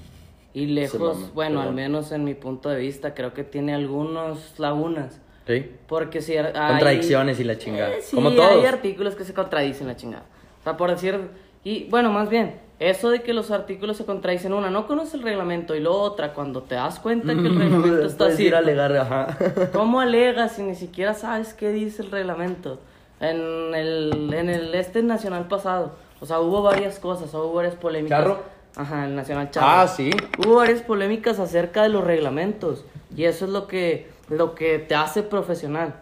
[0.55, 4.59] Y lejos, mama, bueno, al menos en mi punto de vista, creo que tiene algunos
[4.59, 5.21] lagunas.
[5.47, 5.71] ¿Sí?
[5.87, 6.45] Porque si hay...
[6.53, 7.91] Contradicciones y la chingada.
[7.91, 8.65] Eh, sí, Como hay todos.
[8.65, 10.25] artículos que se contradicen la chingada.
[10.61, 11.50] O sea, por decir...
[11.65, 15.23] Y bueno, más bien, eso de que los artículos se contradicen, una, no conoce el
[15.23, 18.45] reglamento, y luego otra, cuando te das cuenta que el reglamento está así...
[18.45, 19.37] ir a alegar, ajá.
[19.73, 22.81] ¿Cómo alegas si ni siquiera sabes qué dice el reglamento?
[23.21, 28.19] En el, en el este nacional pasado, o sea, hubo varias cosas, hubo varias polémicas.
[28.19, 28.43] ¿Charro?
[28.77, 29.67] Ajá, el nacional charro.
[29.69, 30.11] Ah, sí.
[30.39, 34.95] Hubo varias polémicas acerca de los reglamentos y eso es lo que, lo que te
[34.95, 35.97] hace profesional.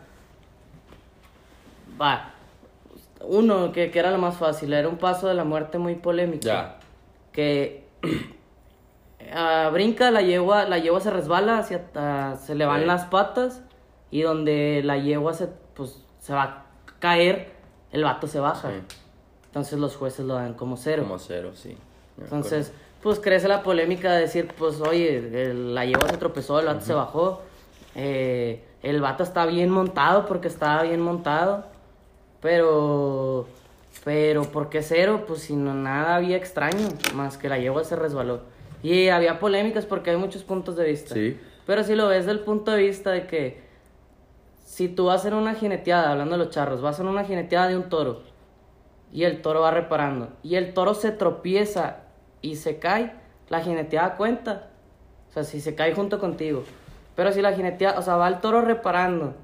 [2.00, 2.34] Va,
[3.22, 6.46] uno que, que era lo más fácil, era un paso de la muerte muy polémico
[6.46, 6.78] Ya.
[7.32, 7.84] que
[9.32, 12.86] ah, brinca la yegua, la yegua se resbala, hacia, ah, se le van Sí.
[12.86, 13.62] las patas
[14.10, 16.64] y donde la yegua se, pues, se va a
[16.98, 17.52] caer,
[17.92, 18.70] el vato se baja.
[18.70, 18.96] Sí.
[19.46, 21.02] Entonces los jueces lo dan como cero.
[21.04, 21.76] Como cero, sí.
[22.16, 26.66] Me Entonces, pues crece la polémica de decir, pues oye, la yegua se tropezó, el
[26.66, 27.42] vato se bajó.
[27.94, 31.66] Eh, el vato está bien montado porque estaba bien montado.
[32.40, 33.46] Pero.
[34.04, 35.24] Pero, ¿por qué cero?
[35.26, 38.40] Pues si no nada había extraño, más que la yegua se resbaló.
[38.82, 41.14] Y había polémicas porque hay muchos puntos de vista.
[41.14, 41.38] Sí.
[41.66, 43.60] Pero si lo ves del punto de vista de que
[44.64, 47.76] si tú vas en una jineteada, hablando de los charros, vas en una jineteada de
[47.76, 48.22] un toro
[49.12, 52.04] y el toro va reparando y el toro se tropieza
[52.42, 53.12] y se cae,
[53.48, 54.68] la jineteada cuenta.
[55.28, 56.62] O sea, si se cae junto contigo.
[57.16, 59.34] Pero si la jineteada, o sea, va el toro reparando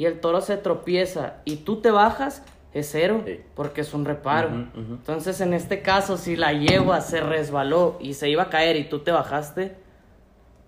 [0.00, 2.42] y el toro se tropieza y tú te bajas,
[2.72, 3.38] es cero, Sí.
[3.54, 4.48] porque es un reparo.
[4.74, 8.84] Entonces, en este caso, si la yegua se resbaló y se iba a caer y
[8.88, 9.76] tú te bajaste,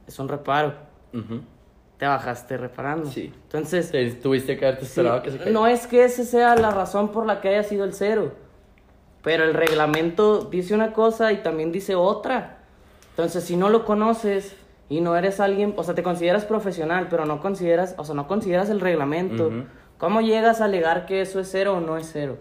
[0.07, 0.74] es un reparo.
[1.97, 3.09] Te bajaste reparando.
[3.11, 3.33] Sí.
[3.45, 5.51] Entonces, Te- Tuviste que haberte sí, esperado que se caiga.
[5.53, 8.33] no es que esa sea la razón por la que haya sido el cero,
[9.22, 12.59] pero el reglamento dice una cosa y también dice otra.
[13.12, 14.57] Entonces, si no lo conoces
[14.93, 18.26] y no eres alguien, o sea, te consideras profesional, pero no consideras, o sea, no
[18.28, 19.51] consideras el reglamento.
[19.97, 22.36] ¿cómo llegas a alegar que eso es cero o no es cero?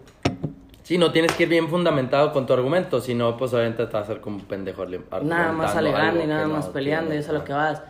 [0.82, 3.92] Sí, no tienes que ir bien fundamentado con tu argumento, si no, pues obviamente te
[3.92, 4.84] vas a hacer como un pendejo.
[5.22, 7.44] Nada más alegando y nada que no más peleando, y tiene, eso es a lo
[7.44, 7.82] que vas.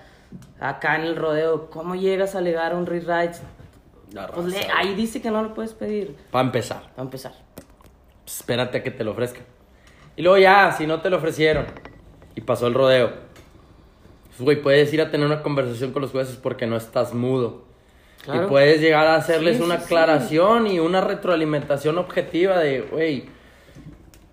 [0.61, 3.39] Acá en el rodeo, ¿cómo llegas a alegar un rewrite?
[4.35, 6.15] Pues le- ahí dice que no lo puedes pedir.
[6.31, 7.33] Para empezar, Para empezar.
[8.25, 9.43] pues, espérate a que te lo ofrezcan.
[10.15, 11.65] Y luego ya, si no te lo ofrecieron
[12.35, 13.11] y pasó el rodeo,
[14.37, 17.63] pues, güey, puedes ir a tener una conversación con los jueces porque no estás mudo.
[18.25, 18.45] Claro.
[18.45, 19.85] Y puedes llegar a hacerles Sí, una sí, sí.
[19.87, 23.25] aclaración y una retroalimentación objetiva de, güey,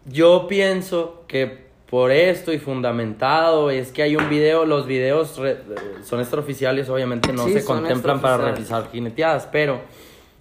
[0.05, 5.57] yo pienso que por esto y fundamentado es que hay un video, los videos re-
[6.03, 9.81] son extraoficiales, obviamente no se contemplan para revisar jineteadas, pero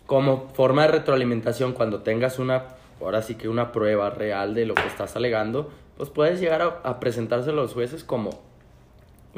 [0.05, 2.65] como forma de retroalimentación cuando tengas una,
[3.01, 6.67] ahora sí que una prueba real de lo que estás alegando, pues puedes llegar a,
[6.85, 8.43] a presentárselo a los jueces como,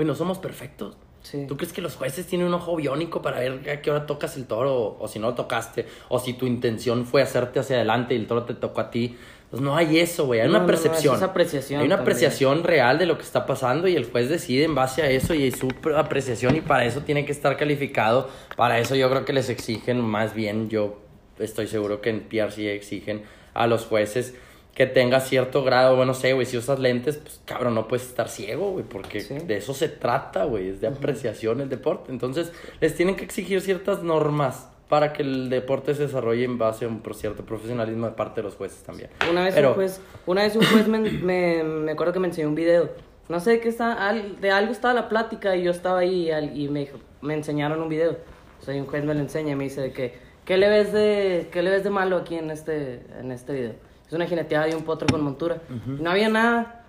[0.00, 0.96] güey, no somos perfectos.
[1.22, 1.44] Sí.
[1.46, 4.36] ¿Tú crees que los jueces tienen un ojo biónico para ver a qué hora tocas
[4.38, 5.84] el toro o, o si no lo tocaste?
[6.08, 9.16] O si tu intención fue hacerte hacia adelante y el toro te tocó a ti.
[9.50, 10.40] Pues no hay eso, güey.
[10.40, 11.16] Hay No, una no, no, percepción.
[11.16, 12.16] eso es apreciación Hay una también.
[12.16, 15.34] apreciación real de lo que está pasando y el juez decide en base a eso
[15.34, 18.30] y su pr- apreciación y para eso tiene que estar calificado.
[18.56, 21.00] Para eso yo creo que les exigen más bien, yo
[21.38, 24.34] estoy seguro que en PRC exigen a los jueces
[24.80, 28.06] que tenga cierto grado, bueno, no sé, güey, si usas lentes, pues cabrón, no puedes
[28.06, 29.34] estar ciego, güey, porque Sí.
[29.36, 32.10] de eso se trata, güey, es de apreciación el deporte.
[32.10, 32.50] Entonces,
[32.80, 36.88] les tienen que exigir ciertas normas para que el deporte se desarrolle en base a
[36.88, 39.10] un cierto profesionalismo de parte de los jueces también.
[39.30, 42.28] Una vez Pero- un juez, una vez un juez me, me, me acuerdo que me
[42.28, 42.88] enseñó un video.
[43.28, 46.68] No sé de qué está, de algo estaba la plática y yo estaba ahí y,
[46.70, 48.16] me, dijo- me enseñaron un video.
[48.62, 50.14] O sea, y un juez me lo enseña y me dice de que,
[50.46, 53.89] ¿qué le ves de, qué le ves de malo aquí en este, en este video?
[54.10, 55.58] Es una jineteada de un potro con montura.
[55.86, 56.82] Y no había nada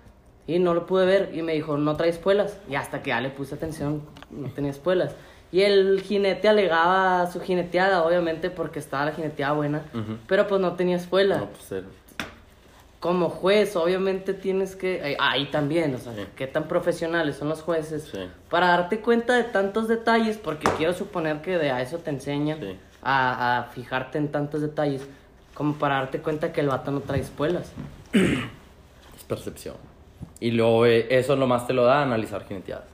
[0.48, 2.58] y no lo pude ver y me dijo, no trae espuelas.
[2.68, 4.02] Y hasta que ya le puse atención,
[4.32, 5.14] no tenía espuelas.
[5.52, 10.16] Y el jinete alegaba su jineteada, obviamente, porque estaba la jineteada buena, Ujú.
[10.26, 11.84] pero pues no tenía espuela No, pues,
[12.98, 15.12] como juez, obviamente tienes que.
[15.12, 16.24] eh, Ahí también, o sea, Sí.
[16.34, 18.08] qué tan profesionales son los jueces.
[18.12, 18.18] Sí.
[18.50, 22.58] Para darte cuenta de tantos detalles, porque quiero suponer que de a eso te enseñan,
[22.60, 22.76] Sí.
[23.02, 25.06] a, a fijarte en tantos detalles,
[25.62, 27.70] como para darte cuenta que el vato no trae espuelas.
[28.12, 29.76] es percepción.
[30.40, 32.88] Y luego eh, eso nomás te lo da analizar jineteadas.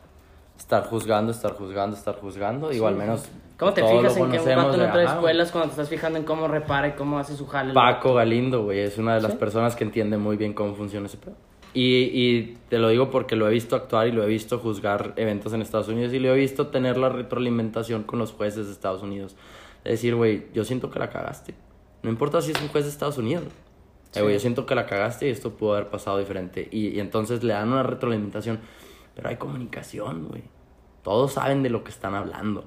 [0.59, 2.69] Estar juzgando, estar juzgando, estar juzgando.
[2.69, 3.27] Digo, al menos.
[3.59, 5.51] ¿Cómo te todos fijas lo en que un conocemos vato de, no trae ajá, espuelas
[5.51, 7.73] cuando te estás fijando en cómo repara y cómo hace su jale?
[7.73, 9.39] Paco Galindo, güey, es una de las Sí.
[9.39, 11.37] personas que entiende muy bien cómo funciona ese pedo.
[11.73, 15.15] Y, y te lo digo porque lo he visto actuar y lo he visto juzgar
[15.17, 18.73] eventos en Estados Unidos y lo he visto tener la retroalimentación con los jueces de
[18.73, 19.37] Estados Unidos.
[19.85, 21.55] Es decir, güey, yo siento que la cagaste.
[22.03, 23.45] No importa si es un juez de Estados Unidos.
[24.15, 26.69] Eh, güey, yo siento que la cagaste y esto pudo haber pasado diferente.
[26.71, 28.61] Y, y entonces le dan una retroalimentación.
[29.15, 30.43] Pero hay comunicación, güey.
[31.03, 32.65] Todos saben de lo que están hablando.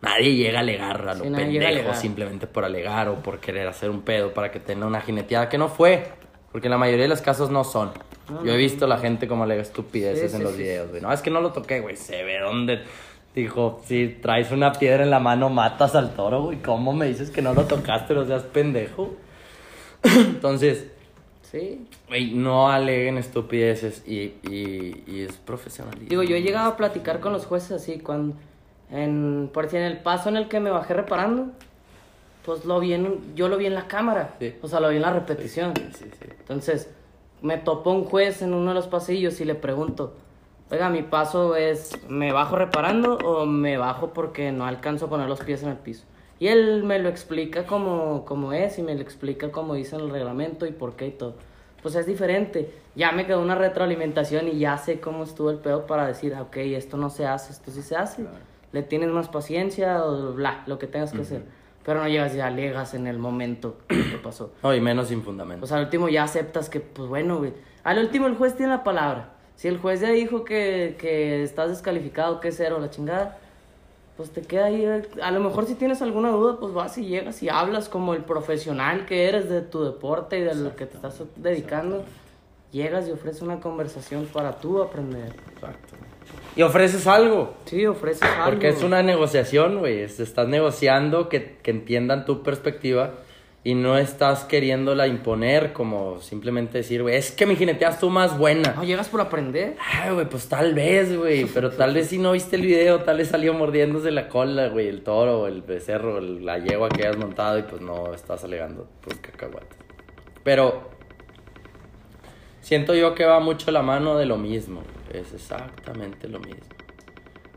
[0.00, 1.96] Nadie llega a alegar a lo Sí, nadie llega a pendejo alegar.
[1.96, 5.58] simplemente por alegar o por querer hacer un pedo para que tenga una jineteada que
[5.58, 6.04] no fue.
[6.52, 7.90] Porque en la mayoría de los casos no son.
[8.30, 11.02] No, Yo he visto la gente como alega estupideces Sí, en sí, los videos, güey.
[11.02, 11.96] No, es que no lo toqué, güey.
[11.96, 12.82] Se ve dónde.
[13.38, 16.58] Dijo, si traes una piedra en la mano, matas al toro, güey.
[16.60, 18.12] ¿Cómo me dices que no lo tocaste?
[18.14, 19.14] No seas pendejo.
[20.02, 20.88] Entonces,
[21.42, 21.86] Sí.
[22.08, 26.08] güey, no aleguen estupideces y, y, y es profesionalismo.
[26.08, 28.34] Digo, yo he llegado a platicar con los jueces así, cuando,
[28.90, 31.46] en, por decir, en el paso en el que me bajé reparando,
[32.44, 34.54] pues lo vi en, yo lo vi en la cámara, Sí.
[34.60, 35.72] o sea, lo vi en la repetición.
[35.76, 36.26] Sí, sí, sí.
[36.40, 36.90] Entonces,
[37.40, 40.14] me topó un juez en uno de los pasillos y le pregunto,
[40.70, 45.28] oiga, mi paso es, ¿me bajo reparando o me bajo porque no alcanzo a poner
[45.28, 46.04] los pies en el piso?
[46.40, 50.02] Y él me lo explica como, como es y me lo explica como dice en
[50.02, 51.34] el reglamento y por qué y todo.
[51.82, 52.72] Pues es diferente.
[52.94, 56.42] Ya me quedó una retroalimentación y ya sé cómo estuvo el pedo para decir, ah,
[56.42, 58.24] ok, esto no se hace, esto sí se hace.
[58.72, 61.42] le tienes más paciencia o bla, lo que tengas que hacer.
[61.84, 64.52] Pero no llegas y alegas en el momento que pasó.
[64.62, 65.64] No, y menos sin fundamento.
[65.64, 67.54] O sea, al último ya aceptas que, pues bueno, güey.
[67.82, 69.37] Al último el juez tiene la palabra.
[69.58, 73.38] Si el juez ya dijo que, que estás descalificado, que es cero, la chingada,
[74.16, 74.84] pues te queda ahí.
[74.84, 78.14] eh, A lo mejor si tienes alguna duda, pues vas y llegas y hablas como
[78.14, 82.04] el profesional que eres de tu deporte y de lo que te estás dedicando.
[82.70, 85.32] Llegas y ofreces una conversación para tú aprender.
[85.54, 85.94] Exacto.
[86.54, 87.54] Y ofreces algo.
[87.64, 88.44] Sí, ofreces algo.
[88.44, 90.02] Porque es una negociación, güey.
[90.02, 93.14] es- Estás negociando que, que entiendan tu perspectiva
[93.68, 98.38] y no estás queriéndola imponer como simplemente decir, güey, es que mi jineteas tú más
[98.38, 98.72] buena.
[98.74, 99.76] No, llegas por aprender.
[99.92, 101.44] Ay, güey, pues tal vez, güey.
[101.54, 104.88] Pero tal vez si no viste el video, tal vez salió mordiéndose la cola, güey,
[104.88, 108.88] el toro, el becerro, el- la yegua que hayas montado y pues no estás alegando,
[109.02, 109.76] pues cacahuate.
[110.44, 110.88] Pero
[112.62, 114.82] siento yo que va mucho la mano de lo mismo.
[115.12, 116.62] Es exactamente lo mismo.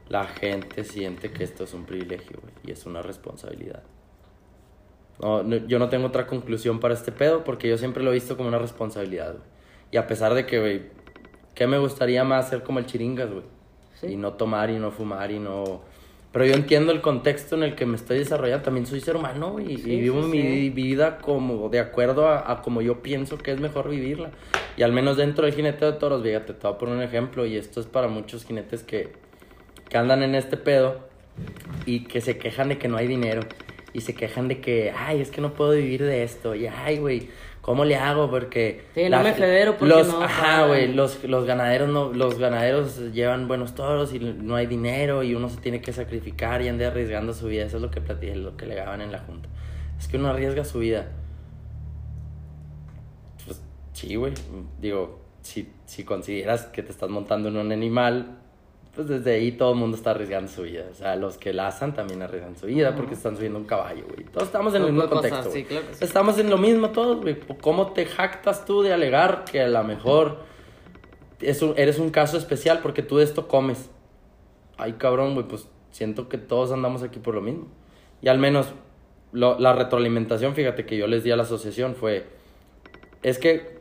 [0.10, 3.84] La gente siente que esto es un privilegio, güey, y es una responsabilidad.
[5.22, 8.16] No, no, yo no tengo otra conclusión para este pedo porque yo siempre lo he
[8.16, 9.44] visto como una responsabilidad, güey.
[9.92, 10.82] Y a pesar de que, güey,
[11.54, 13.44] ¿qué me gustaría más ser como el chiringas, güey?
[14.00, 14.08] Sí.
[14.08, 15.82] Y no tomar y no fumar y no...
[16.32, 18.64] Pero yo entiendo el contexto en el que me estoy desarrollando.
[18.64, 22.50] También soy ser humano y, Sí, y vivo sí, mi vida como de acuerdo a,
[22.50, 24.32] a como yo pienso que es mejor vivirla.
[24.78, 27.46] Y al menos dentro del jinete de toros, fíjate, te voy a poner un ejemplo
[27.46, 29.12] y esto es para muchos jinetes que,
[29.90, 31.00] que andan en este pedo
[31.86, 33.42] y que se quejan de que no hay dinero
[33.94, 36.98] y se quejan de que, ay, es que no puedo vivir de esto y, ay,
[36.98, 37.30] güey,
[37.62, 38.30] ¿cómo le hago?
[38.30, 38.86] Porque...
[38.94, 43.12] Sí, no me federo porque los, no Ajá, güey, los, los ganaderos no, los ganaderos
[43.14, 46.88] llevan buenos toros y no hay dinero y uno se tiene que sacrificar y anda
[46.88, 47.66] arriesgando su vida.
[47.66, 49.50] Eso es lo que platiqué, lo que le daban en la junta.
[50.00, 51.12] Es que uno arriesga su vida.
[53.46, 53.62] Pues
[53.94, 54.34] sí, güey.
[54.80, 58.41] Digo, si, si consideras que te estás montando en un animal,
[58.96, 60.86] pues desde ahí todo el mundo está arriesgando su vida.
[60.92, 64.26] O sea, los que lazan también arriesgan su vida porque están subiendo un caballo, güey.
[64.26, 65.50] Todos estamos en el mismo contexto.
[65.52, 66.04] sí, claro sí.
[66.04, 67.40] Estamos en lo mismo todos, güey.
[67.62, 70.40] ¿Cómo te jactas tú de alegar que a lo mejor
[71.40, 73.90] es un- eres un caso especial porque tú de esto comes?
[74.78, 77.68] Ay, cabrón, güey, pues siento que todos andamos aquí por lo mismo.
[78.22, 78.68] Y al menos
[79.32, 82.26] lo- la retroalimentación, fíjate que yo les di a la asociación fue,
[83.24, 83.80] es que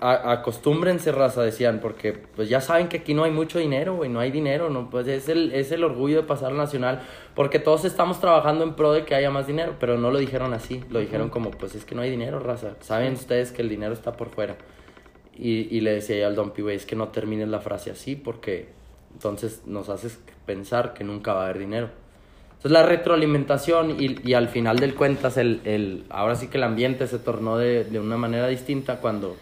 [0.00, 4.08] a- acostúmbrense, raza, decían, porque pues ya saben que aquí no hay mucho dinero, güey,
[4.10, 7.02] no hay dinero, no, pues es el, es el orgullo de pasar al nacional,
[7.34, 10.54] porque todos estamos trabajando en pro de que haya más dinero, pero no lo dijeron
[10.54, 13.68] así, lo dijeron como, pues es que no hay dinero, raza, saben ustedes que el
[13.68, 14.56] dinero está por fuera.
[15.36, 18.16] Y, y le decía yo al Don güey, es que no termines la frase así,
[18.16, 18.68] porque
[19.14, 21.88] entonces nos haces pensar que nunca va a haber dinero.
[22.50, 26.64] Entonces la retroalimentación y, y al final del cuentas, el, el, ahora sí que el
[26.64, 29.34] ambiente se tornó de, de una manera distinta cuando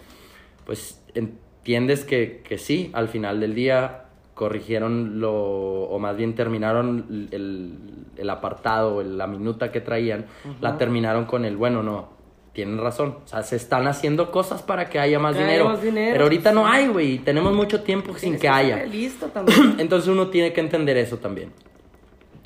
[0.68, 4.04] pues entiendes que, que sí, al final del día
[4.34, 7.72] corrigieron lo, o más bien terminaron el,
[8.18, 10.26] el apartado, la minuta que traían,
[10.60, 12.10] la terminaron con el, bueno, no,
[12.52, 15.70] tienen razón, o sea, se están haciendo cosas para que haya más, Que haya dinero,
[15.70, 16.54] más dinero, pero ahorita sí.
[16.54, 18.84] no hay, güey, tenemos mucho tiempo sin que haya.
[18.84, 19.76] Listo también.
[19.78, 21.50] Entonces uno tiene que entender eso también.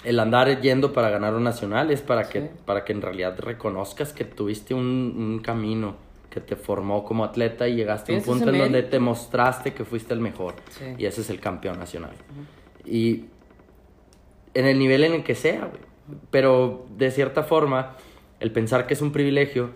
[0.05, 4.13] El andar yendo para ganar un nacional es para que, para que en realidad reconozcas
[4.13, 5.97] que tuviste un, un camino
[6.33, 9.85] que te formó como atleta y llegaste a un punto en donde te mostraste que
[9.85, 10.55] fuiste el mejor.
[10.71, 10.85] Sí.
[10.97, 12.15] Y ese es el campeón nacional.
[12.87, 13.27] Y
[14.55, 15.83] en el nivel en el que sea, güey.
[16.31, 17.97] Pero de cierta forma,
[18.41, 19.71] el pensar que es un privilegio,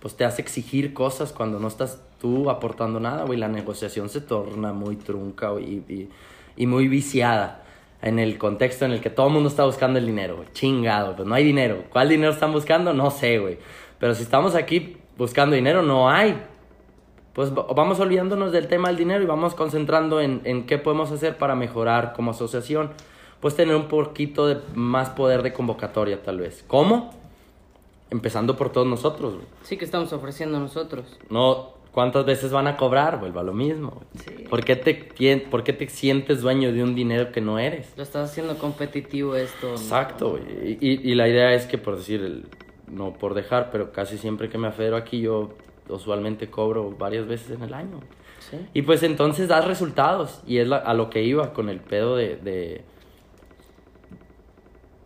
[0.00, 3.38] pues te hace exigir cosas cuando no estás tú aportando nada, güey.
[3.38, 6.08] La negociación se torna muy trunca güey, y, y,
[6.56, 7.64] y muy viciada
[8.00, 10.48] en el contexto en el que todo el mundo está buscando el dinero, güey.
[10.54, 11.84] Chingado, pues no hay dinero.
[11.90, 12.94] ¿Cuál dinero están buscando?
[12.94, 13.58] No sé, güey.
[13.98, 16.40] Pero si estamos aquí buscando dinero, no hay.
[17.32, 21.10] Pues va- vamos olvidándonos del tema del dinero y vamos concentrando en, en qué podemos
[21.12, 22.90] hacer para mejorar como asociación.
[23.40, 26.64] Pues tener un poquito de más poder de convocatoria, tal vez.
[26.66, 27.10] ¿Cómo?
[28.10, 29.46] Empezando por todos nosotros, güey.
[29.62, 31.18] Sí que estamos ofreciendo nosotros.
[31.28, 33.20] No, ¿cuántas veces van a cobrar?
[33.20, 34.00] Vuelva lo mismo.
[34.24, 34.44] Sí.
[34.48, 34.94] ¿Por, qué te,
[35.50, 37.92] ¿Por qué te sientes dueño de un dinero que no eres?
[37.96, 39.66] Lo estás haciendo competitivo esto.
[39.68, 39.74] ¿no?
[39.74, 40.78] Exacto, güey.
[40.80, 42.46] Y, y- y la idea es que, por decir, el-
[42.86, 45.50] no por dejar, pero casi siempre que me afedero aquí, yo
[45.88, 48.00] usualmente cobro varias veces en el año.
[48.50, 48.58] Sí.
[48.74, 50.40] Y pues entonces das resultados.
[50.46, 52.84] Y es la- a lo que iba con el pedo de, de-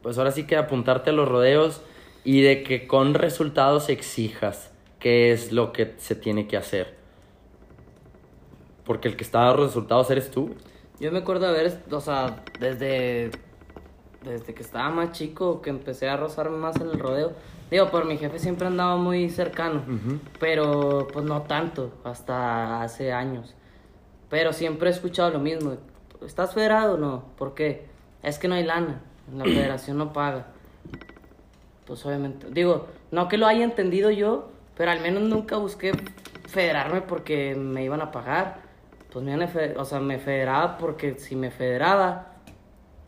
[0.02, 1.82] Pues ahora sí que apuntarte a los rodeos
[2.24, 6.94] y de que con resultados exijas qué es lo que se tiene que hacer.
[8.84, 10.54] Porque el que está dando resultados eres tú.
[10.98, 13.30] Yo me acuerdo de haber, o sea, desde,
[14.24, 17.32] desde que estaba más chico, que empecé a rozarme más en el rodeo.
[17.70, 19.82] Digo, por mi jefe siempre andaba muy cercano,
[20.38, 23.54] pero pues no tanto, hasta hace años.
[24.28, 25.76] Pero siempre he escuchado lo mismo.
[26.24, 27.24] ¿Estás federado o no?
[27.36, 27.90] ¿Por qué?
[28.22, 29.00] es que no hay lana,
[29.32, 30.46] la federación no paga.
[31.86, 35.92] Pues obviamente, digo, no que lo haya entendido yo, pero al menos nunca busqué
[36.48, 38.68] federarme porque me iban a pagar.
[39.12, 39.34] Pues me,
[39.76, 42.34] o sea, me federaba porque si me federaba,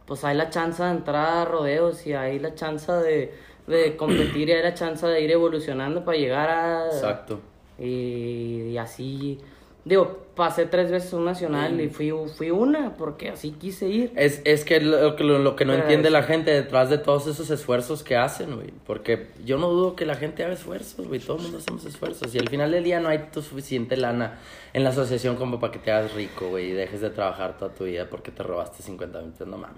[0.06, 3.32] pues hay la chance de entrar a rodeos y hay la chance de,
[3.66, 6.86] de competir y hay la chance de ir evolucionando para llegar a...
[6.86, 7.40] Exacto.
[7.78, 9.38] Y, y así,
[9.84, 14.12] digo, pasé tres veces un nacional y fui, fui una porque así quise ir.
[14.14, 16.90] Es, es que lo, que- lo, lo que no Pero entiende es- la gente detrás
[16.90, 18.70] de todos esos esfuerzos que hacen, güey.
[18.86, 21.18] Porque yo no dudo que la gente haga esfuerzos, güey.
[21.20, 22.34] Todo el mundo hacemos esfuerzos.
[22.34, 24.38] Y al final del día no hay tu suficiente lana
[24.72, 26.70] en la asociación como para que te hagas rico, güey.
[26.70, 29.32] Y dejes de trabajar toda tu vida porque te robaste 50 mil.
[29.46, 29.76] No mames.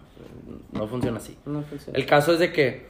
[0.73, 1.36] No funciona así.
[1.47, 1.98] No funciona.
[1.98, 2.86] El caso es de que,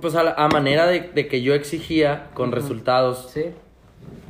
[0.00, 3.44] pues a, la- a manera de, de que yo exigía con resultados, Sí,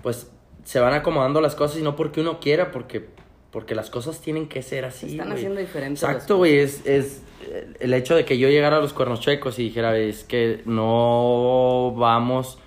[0.02, 0.30] pues
[0.64, 3.04] se van acomodando las cosas y no porque uno quiera, porque,
[3.50, 5.12] porque las cosas tienen que ser así.
[5.12, 6.58] están haciendo diferentes Exacto, güey.
[6.58, 7.22] Es, es
[7.80, 11.94] el hecho de que yo llegara a los cuernos chuecos y dijera, es que no
[11.96, 12.58] vamos.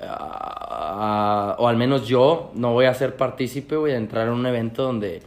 [0.00, 4.34] a- a- o al menos yo no voy a ser partícipe, güey, de entrar en
[4.34, 5.22] un evento donde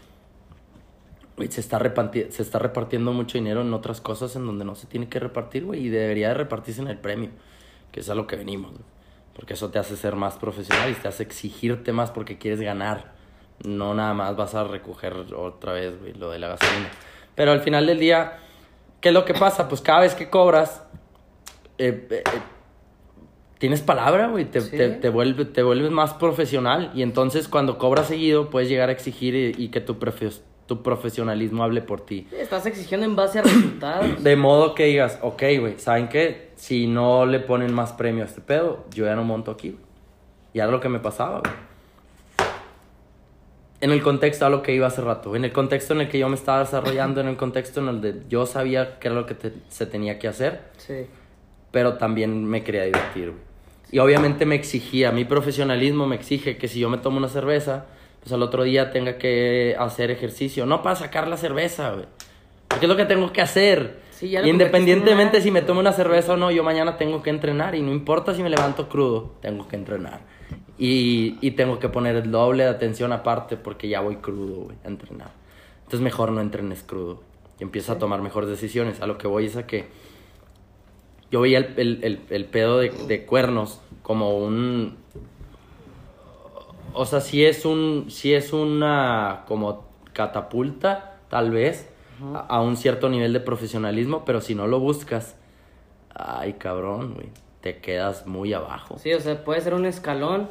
[1.49, 4.87] se, está reparti- se está repartiendo mucho dinero en otras cosas en donde no se
[4.87, 7.29] tiene que repartir, güey, y debería de repartirse en el premio,
[7.91, 8.83] que es a lo que venimos, güey.
[9.33, 13.13] Porque eso te hace ser más profesional y te hace exigirte más porque quieres ganar.
[13.65, 16.89] No nada más vas a recoger otra vez, güey, lo de la gasolina.
[17.33, 18.39] Pero al final del día,
[18.99, 19.67] ¿qué es lo que pasa?
[19.69, 20.83] Pues cada vez que cobras,
[21.77, 22.39] eh, eh, eh,
[23.57, 24.71] tienes palabra, güey, te, Sí.
[24.75, 28.91] te, te vuelve- te vuelves más profesional y entonces cuando cobras seguido puedes llegar a
[28.91, 30.41] exigir y, y que tu, profe-
[30.72, 32.26] tu profesionalismo hable por ti.
[32.31, 34.23] estás exigiendo en base a resultados.
[34.23, 36.52] De modo que digas, ok, güey, ¿saben qué?
[36.56, 39.77] Si no le ponen más premio a este pedo, yo ya no monto aquí.
[40.53, 41.53] Y era lo que me pasaba, güey.
[43.81, 46.19] En el contexto a lo que iba hace rato, en el contexto en el que
[46.19, 49.26] yo me estaba desarrollando, en el contexto en el de yo sabía qué era lo
[49.26, 51.07] que te- se tenía que hacer, Sí,
[51.72, 53.41] pero también me quería divertir, güey.
[53.91, 57.88] Y obviamente me exigía, mi profesionalismo me exige que si yo me tomo una cerveza,
[58.22, 60.65] pues al otro día tenga que hacer ejercicio.
[60.65, 62.06] No para sacar la cerveza, güey.
[62.68, 63.99] Porque es lo que tengo que hacer.
[64.11, 67.73] Sí, y independientemente si me tomo una cerveza o no, yo mañana tengo que entrenar.
[67.76, 70.22] Y no importa si me levanto crudo, tengo que entrenar.
[70.77, 74.77] Y, y tengo que poner el doble de atención aparte porque ya voy crudo, güey,
[74.84, 75.31] a entrenar.
[75.80, 77.23] Entonces mejor no entrenes crudo.
[77.60, 79.02] Y empieza a tomar mejores decisiones.
[79.02, 79.88] A lo que voy es a que
[81.31, 84.98] yo veía el, el, el, el pedo de, de cuernos como un...
[86.93, 88.05] O sea, sí es un...
[88.09, 91.89] Sí es una como catapulta, tal vez,
[92.34, 95.35] a, a un cierto nivel de profesionalismo, pero si no lo buscas,
[96.13, 97.30] ay cabrón, güey,
[97.61, 98.97] te quedas muy abajo.
[98.99, 100.49] sí, o sea, puede ser un escalón.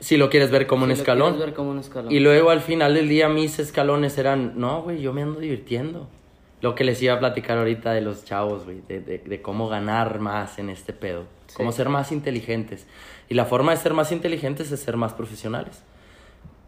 [0.00, 1.30] Si lo quieres ver como un si lo escalón.
[1.32, 2.12] quieres ver como un escalón.
[2.12, 6.08] Y luego al final del día mis escalones eran, no, güey, yo me ando divirtiendo.
[6.60, 9.68] Lo que les iba a platicar ahorita de los chavos, güey, de, de- de cómo
[9.68, 11.56] ganar más en este pedo, Sí.
[11.56, 12.86] cómo ser más inteligentes.
[13.28, 15.82] Y la forma de ser más inteligentes es ser más profesionales.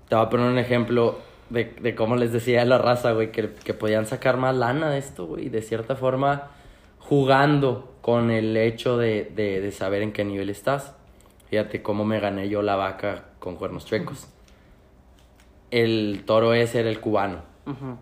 [0.08, 1.18] Te voy a poner un ejemplo
[1.50, 4.90] de, de cómo les decía a la raza, güey, que, que podían sacar más lana
[4.90, 6.48] de esto, güey, de cierta forma
[6.98, 10.94] jugando con el hecho de, de, de saber en qué nivel estás.
[11.48, 14.28] Fíjate cómo me gané yo la vaca con cuernos chuecos.
[15.70, 17.42] El toro ese era el cubano.
[17.66, 17.96] Ujú.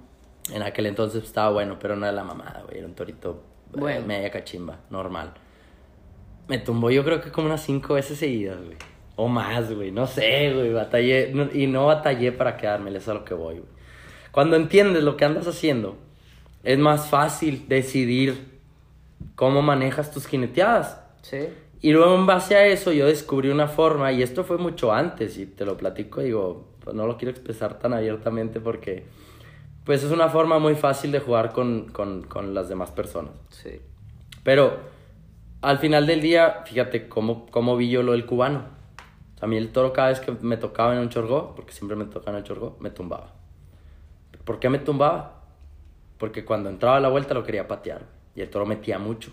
[0.54, 2.78] En aquel entonces estaba bueno, pero no era la mamada, güey.
[2.78, 3.42] Era un torito
[3.74, 4.06] eh, Bueno.
[4.06, 5.32] media cachimba, normal.
[6.48, 8.76] Me tumbó yo creo que como unas cinco veces seguidas, güey.
[9.16, 9.90] O más, güey.
[9.90, 10.72] No sé, güey.
[10.72, 11.30] Batallé.
[11.34, 13.70] no- y no batallé para quedarme, eso es a lo que voy, güey.
[14.32, 15.96] Cuando entiendes lo que andas haciendo,
[16.62, 18.58] es más fácil decidir
[19.34, 21.00] cómo manejas tus jineteadas.
[21.22, 21.48] Sí.
[21.80, 25.38] Y luego en base a eso yo descubrí una forma, y esto fue mucho antes,
[25.38, 29.04] y te lo platico, digo, pues no lo quiero expresar tan abiertamente porque
[29.84, 33.32] pues es una forma muy fácil de jugar con, con, con las demás personas.
[33.50, 33.80] Sí.
[34.42, 34.78] Pero
[35.60, 38.64] al final del día, fíjate cómo, cómo vi yo lo del cubano.
[39.40, 42.04] A mí el toro cada vez que me tocaba en un chorgó, porque siempre me
[42.04, 43.32] tocaba en el chorgó, me tumbaba.
[44.44, 45.42] ¿Por qué me tumbaba?
[46.18, 48.02] Porque cuando entraba a la vuelta lo quería patear.
[48.34, 49.30] Y el toro metía mucho.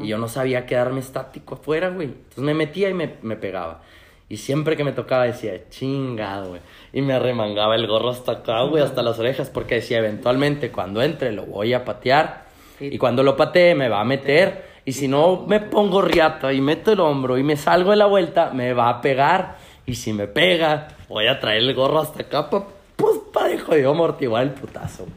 [0.00, 2.08] Y yo no sabía quedarme estático afuera, güey.
[2.08, 3.82] Entonces me metía y me, me pegaba.
[4.28, 6.60] Y siempre que me tocaba decía, chingado, güey.
[6.92, 9.50] Y me arremangaba el gorro hasta acá, güey, hasta las orejas.
[9.50, 12.46] Porque decía, eventualmente cuando entre lo voy a patear.
[12.78, 12.88] Sí.
[12.92, 14.75] Y cuando lo patee me va a meter.
[14.86, 18.06] Y si no me pongo riata y meto el hombro y me salgo de la
[18.06, 19.58] vuelta, me va a pegar.
[19.84, 23.84] Y si me pega, voy a traer el gorro hasta acá, pa, pues para de
[23.84, 25.02] amortiguar el putazo.
[25.02, 25.14] güey.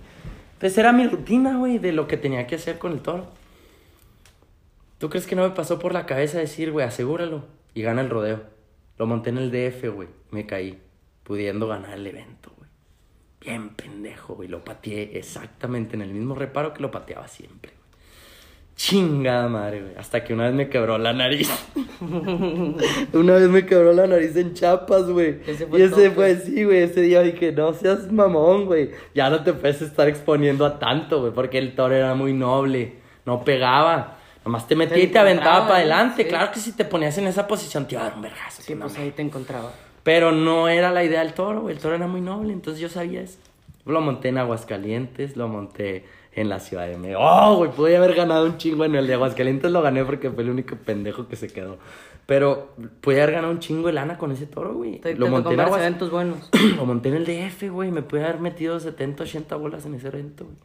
[0.54, 3.28] Entonces era mi rutina, güey, de lo que tenía que hacer con el toro.
[4.98, 8.10] ¿Tú crees que no me pasó por la cabeza decir, güey, asegúralo y gana el
[8.10, 8.42] rodeo?
[8.98, 10.82] Lo monté en el DF, güey, me caí,
[11.24, 12.70] pudiendo ganar el evento, güey.
[13.40, 14.50] Bien pendejo, güey.
[14.50, 17.79] Lo pateé exactamente en el mismo reparo que lo pateaba siempre.
[18.80, 19.94] Chingada madre, güey.
[19.98, 21.52] Hasta que una vez me quebró la nariz.
[22.00, 25.42] una vez me quebró la nariz en chapas, güey.
[25.46, 26.84] Ese fue Y ese fue, sí, güey.
[26.84, 28.92] Ese día dije, no seas mamón, güey.
[29.14, 31.34] Ya no te puedes estar exponiendo a tanto, güey.
[31.34, 32.94] Porque el toro era muy noble.
[33.26, 34.16] No pegaba.
[34.46, 36.24] Nomás te metía Te y te aventaba para adelante.
[36.24, 36.30] sí.
[36.30, 38.62] Claro que si te ponías en esa posición te iba a dar un vergazo.
[38.62, 39.74] Sí, pues ahí te encontraba.
[40.04, 41.76] Pero no era la idea del toro, güey.
[41.76, 43.40] El toro era muy noble, entonces yo sabía eso.
[43.86, 46.06] Lo monté en Aguascalientes, lo monté
[46.40, 47.20] en la Ciudad de México.
[47.22, 47.72] ¡Oh, güey!
[47.72, 50.76] Pude haber ganado un chingo en el de Aguascalientes, lo gané porque fue el único
[50.76, 51.78] pendejo que se quedó.
[52.26, 55.00] Pero pude haber ganado un chingo de lana con ese toro, güey.
[55.00, 56.50] Te, Lo te monté en Aguas- eventos buenos.
[56.78, 57.92] lo monté en el DF, güey.
[57.92, 60.56] Me pude haber metido 70, 80 bolas en ese evento, güey.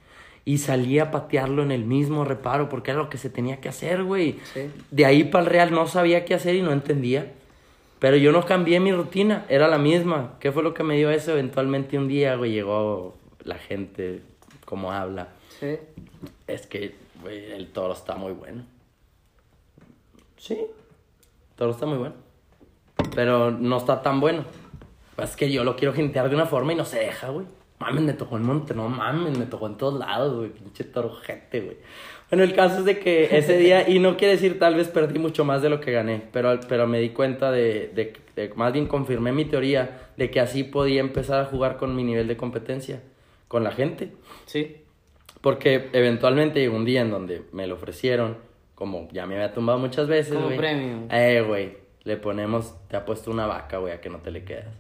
[0.46, 3.70] Y salí a patearlo en el mismo reparo porque era lo que se tenía que
[3.70, 4.36] hacer, güey.
[4.52, 4.70] Sí.
[4.90, 7.32] De ahí para el Real no sabía qué hacer y no entendía.
[7.98, 10.34] Pero yo no cambié mi rutina, era la misma.
[10.40, 11.32] ¿Qué fue lo que me dio eso?
[11.32, 14.20] Eventualmente un día, güey, llegó la gente,
[14.66, 15.28] como habla.
[15.65, 15.78] Sí.
[16.47, 18.65] Es que, güey, el toro está muy bueno.
[20.36, 22.15] Sí, el toro está muy bueno.
[23.15, 24.45] Pero no está tan bueno.
[25.16, 27.47] Es que yo lo quiero gentear de una forma y no se deja, güey.
[27.93, 30.51] Me tocó en Monte, no mames, me tocó en todos lados, güey.
[30.51, 31.77] Pinche toro jete, güey.
[32.31, 35.19] Bueno, el caso es de que ese día, y no quiere decir tal vez perdí
[35.19, 38.73] mucho más de lo que gané, pero, pero me di cuenta de, de, de- más
[38.73, 42.36] bien confirmé mi teoría de que así podía empezar a jugar con mi nivel de
[42.39, 43.03] competencia,
[43.49, 44.12] con la gente.
[44.47, 44.78] Sí.
[45.44, 48.38] Porque eventualmente llegó un día en donde me lo ofrecieron,
[48.74, 50.56] como ya me había tumbado muchas veces, Como güey.
[50.56, 51.06] premio.
[51.10, 54.42] Eh, güey, le ponemos, te ha puesto una vaca, güey, a que no te le
[54.44, 54.74] quedas.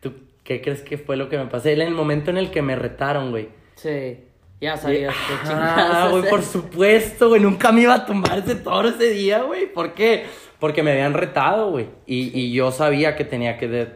[0.00, 1.72] ¿Tú qué crees que fue lo que me pasé?
[1.72, 3.48] En el momento en el que me retaron, güey.
[3.76, 4.24] Sí.
[4.60, 7.40] Ya sabías que Ah, güey, por supuesto, güey.
[7.40, 9.72] Nunca me iba a tumbar ese toro ese día, güey.
[9.72, 10.24] ¿Por qué?
[10.58, 11.86] Porque me habían retado, güey.
[12.06, 13.92] Y, y yo sabía que tenía que de-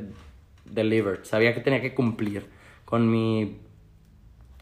[0.67, 1.21] deliver.
[1.25, 2.47] Sabía que tenía que cumplir
[2.85, 3.59] con mi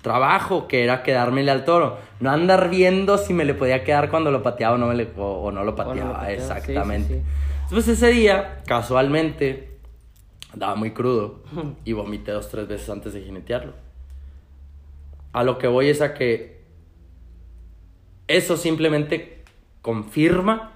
[0.07, 1.99] trabajo, que era quedármele al toro.
[2.21, 5.11] No andar viendo si me le podía quedar cuando lo pateaba o no, me le-
[5.17, 6.21] o, o no lo pateaba.
[6.21, 7.15] pateaba, sí, sí, Exactamente.
[7.15, 7.23] sí.
[7.65, 9.77] Entonces ese día, casualmente,
[10.53, 11.41] andaba muy crudo
[11.85, 13.73] y vomité dos, tres veces antes de jinetearlo.
[15.33, 16.61] A lo que voy es a que
[18.29, 19.43] eso simplemente
[19.83, 20.73] confirma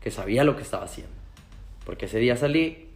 [0.00, 1.12] que sabía lo que estaba haciendo.
[1.86, 2.88] Porque ese día salí,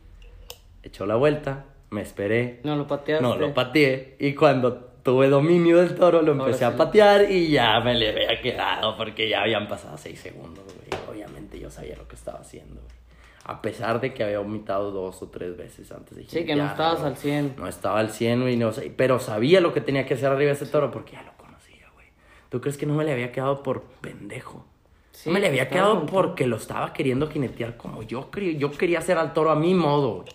[0.83, 3.23] echó la vuelta, me esperé, No lo pateaste.
[3.23, 7.79] no lo pateé y cuando tuve dominio del toro lo empecé a patear y ya
[7.81, 11.01] me le había quedado porque ya habían pasado seis segundos, güey.
[11.09, 12.97] Obviamente yo sabía lo que estaba haciendo, güey.
[13.45, 16.67] A pesar de que había vomitado dos o tres veces antes de Sí, que no
[16.67, 17.13] estabas güey.
[17.13, 17.55] al 100.
[17.57, 20.49] No estaba al 100, güey, no sé, pero sabía lo que tenía que hacer arriba
[20.51, 22.09] de ese toro porque ya lo conocía, güey.
[22.49, 24.67] ¿Tú crees que no me le había quedado por pendejo?
[25.13, 28.59] Sí, no me le había quedado porque lo estaba queriendo jinetear como yo quería.
[28.59, 30.29] Yo quería hacer al toro a mi modo, güey.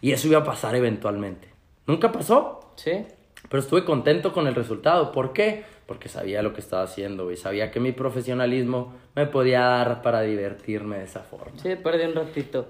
[0.00, 1.48] Y eso iba a pasar eventualmente.
[1.86, 3.04] Nunca pasó, Sí.
[3.48, 5.12] Pero estuve contento con el resultado.
[5.12, 5.64] ¿Por qué?
[5.86, 7.36] Porque sabía lo que estaba haciendo, güey.
[7.36, 11.58] Sabía que mi profesionalismo me podía dar para divertirme de esa forma.
[11.58, 12.68] Sí, perdí un ratito.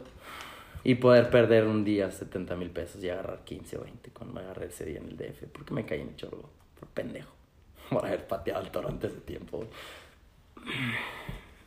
[0.84, 4.40] Y poder perder un día 70 mil pesos y agarrar 15 o 20 cuando me
[4.40, 5.48] agarré ese día en el DF.
[5.52, 6.48] Porque me caí en el chorro,
[6.78, 7.32] por pendejo.
[7.90, 9.64] Por haber pateado al toro antes de tiempo.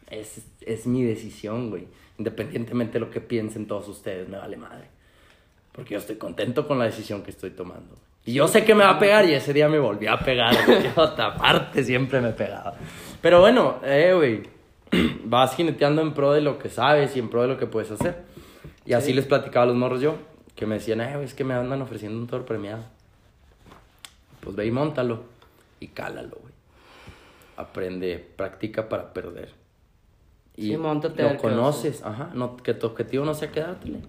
[0.08, 1.88] Es, es mi decisión, güey.
[2.20, 4.88] Independientemente de lo que piensen todos ustedes, me vale madre.
[5.72, 7.98] Porque yo estoy contento con la decisión que estoy tomando.
[8.26, 10.56] Y yo sé que me va a pegar y ese día me volvió a pegar.
[10.66, 10.88] güey.
[10.96, 12.74] Otra parte siempre me pegaba.
[13.22, 14.44] Pero bueno, eh, güey.
[15.26, 17.90] Vas jineteando en pro de lo que sabes y en pro de lo que puedes
[17.92, 18.24] hacer.
[18.86, 20.16] Y así les platicaba a los morros yo.
[20.56, 22.84] Que me decían, eh, güey, es que me andan ofreciendo un toro premiado.
[24.42, 25.24] Pues ve y montalo.
[25.80, 26.54] Y cálalo, güey.
[27.58, 29.50] Aprende, practica para perder.
[30.56, 32.32] Y Sí, lo conoces, ajá.
[32.34, 34.00] No, que tu objetivo no sea quedártele.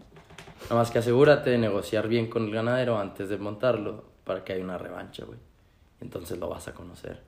[0.65, 4.53] Nada más que asegúrate de negociar bien con el ganadero antes de montarlo para que
[4.53, 5.39] haya una revancha, güey.
[6.01, 7.21] Entonces lo vas a conocer.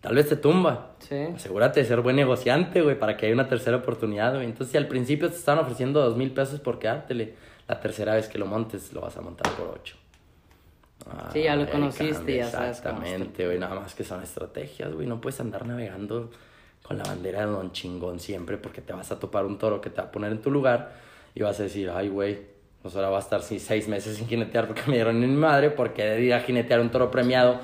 [0.00, 0.92] Tal vez te tumba.
[1.00, 1.16] Sí.
[1.34, 4.46] Asegúrate de ser buen negociante, güey, para que haya una tercera oportunidad, güey.
[4.46, 7.34] Entonces, si al principio te están ofreciendo dos mil pesos por quedártele,
[7.66, 9.96] la tercera vez que lo montes lo vas a montar por ocho.
[11.32, 13.58] Sí, ya lo conociste, ya sabes Exactamente, güey.
[13.58, 15.06] Nada más que son estrategias, güey.
[15.06, 16.30] No puedes andar navegando
[16.82, 19.90] con la bandera de Don Chingón siempre porque te vas a topar un toro que
[19.90, 20.92] te va a poner en tu lugar
[21.34, 22.38] y vas a decir, ay, güey,
[22.82, 25.70] pues ahora va a estar seis meses sin jinetear porque me dieron en mi madre
[25.70, 27.60] porque de ir a jinetear un toro premiado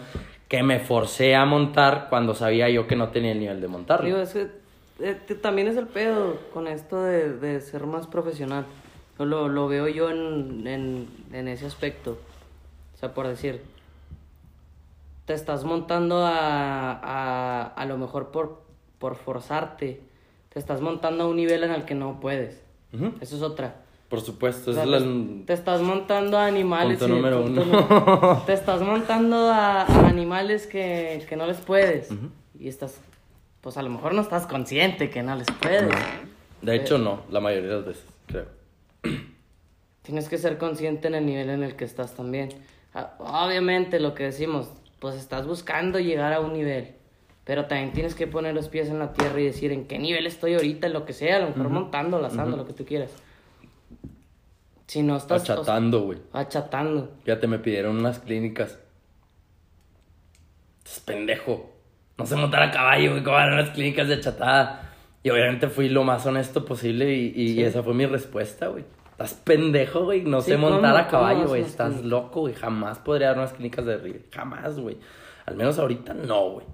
[0.49, 4.07] que me forcé a montar cuando sabía yo que no tenía el nivel de montarlo.
[4.07, 4.49] Digo, es que
[5.01, 8.67] eh, también es el pedo con esto de, de ser más profesional.
[9.19, 12.19] Lo, lo veo yo en, en, en ese aspecto.
[12.95, 13.63] O sea, por decir,
[15.25, 18.63] te estás montando a, a, a lo mejor por,
[18.99, 20.01] por forzarte.
[20.53, 22.64] Te estás montando a un nivel en el que no puedes.
[23.21, 23.83] Eso es otra.
[24.09, 25.47] Por supuesto, O sea, es te, la...
[25.47, 26.99] te estás montando a animales.
[26.99, 28.43] Punto número punto uno.
[28.47, 32.11] Te estás montando a, a animales que, que no les puedes.
[32.59, 33.01] Y estás,
[33.61, 35.93] pues a lo mejor no estás consciente que no les puedes.
[36.63, 38.47] De hecho, no, la mayoría de las veces, creo.
[40.03, 42.51] Tienes que ser consciente en el nivel en el que estás también.
[42.95, 44.69] Ah, Obviamente lo que decimos,
[45.01, 46.95] pues estás buscando llegar a un nivel.
[47.45, 50.27] Pero también tienes que poner los pies en la tierra y decir en qué nivel
[50.27, 53.11] estoy ahorita, lo que sea, a lo mejor montando, lazando, lo que tú quieras.
[54.87, 55.43] Si no estás...
[55.43, 56.19] o sea, Achatando, güey.
[56.33, 57.13] achatando.
[57.25, 58.79] Fíjate, me pidieron unas clínicas.
[60.85, 61.71] Es pendejo.
[62.19, 63.25] No sé montar a caballo, güey.
[63.25, 64.93] ¿Cómo van unas clínicas de chatada?
[65.23, 68.85] Y obviamente fui lo más honesto posible y, y esa fue mi respuesta, güey.
[69.13, 70.23] Estás pendejo, güey.
[70.23, 71.63] No Sí, sé montar ¿cómo- a caballo, güey.
[71.63, 72.11] Estás clínicas?
[72.11, 72.55] loco, güey.
[72.55, 74.17] Jamás podría dar unas clínicas de río.
[74.33, 74.99] Jamás, güey.
[75.47, 76.67] Al menos ahorita no, güey.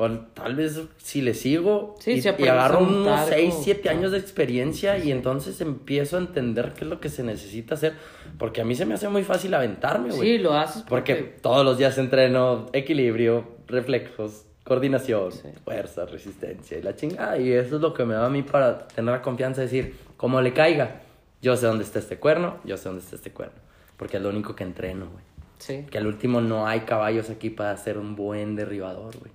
[0.00, 3.88] Bueno, tal vez si le sigo Sí, y, y agarro unos montar 6, como- 7
[3.90, 7.92] años de experiencia y entonces empiezo a entender qué es lo que se necesita hacer.
[8.38, 10.20] Porque a mí se me hace muy fácil aventarme, güey.
[10.22, 11.36] Sí, lo haces Porque porque...
[11.42, 15.32] todos los días entreno equilibrio, reflejos, coordinación,
[15.66, 17.36] fuerza, resistencia y la chingada.
[17.36, 19.96] Y eso es lo que me da a mí para tener la confianza de decir,
[20.16, 21.02] como le caiga,
[21.42, 23.60] yo sé dónde está este cuerno, yo sé dónde está este cuerno.
[23.98, 25.24] Porque es lo único que entreno, güey.
[25.58, 25.84] Sí.
[25.90, 29.30] Que al último no hay caballos aquí para ser un buen derribador, güey.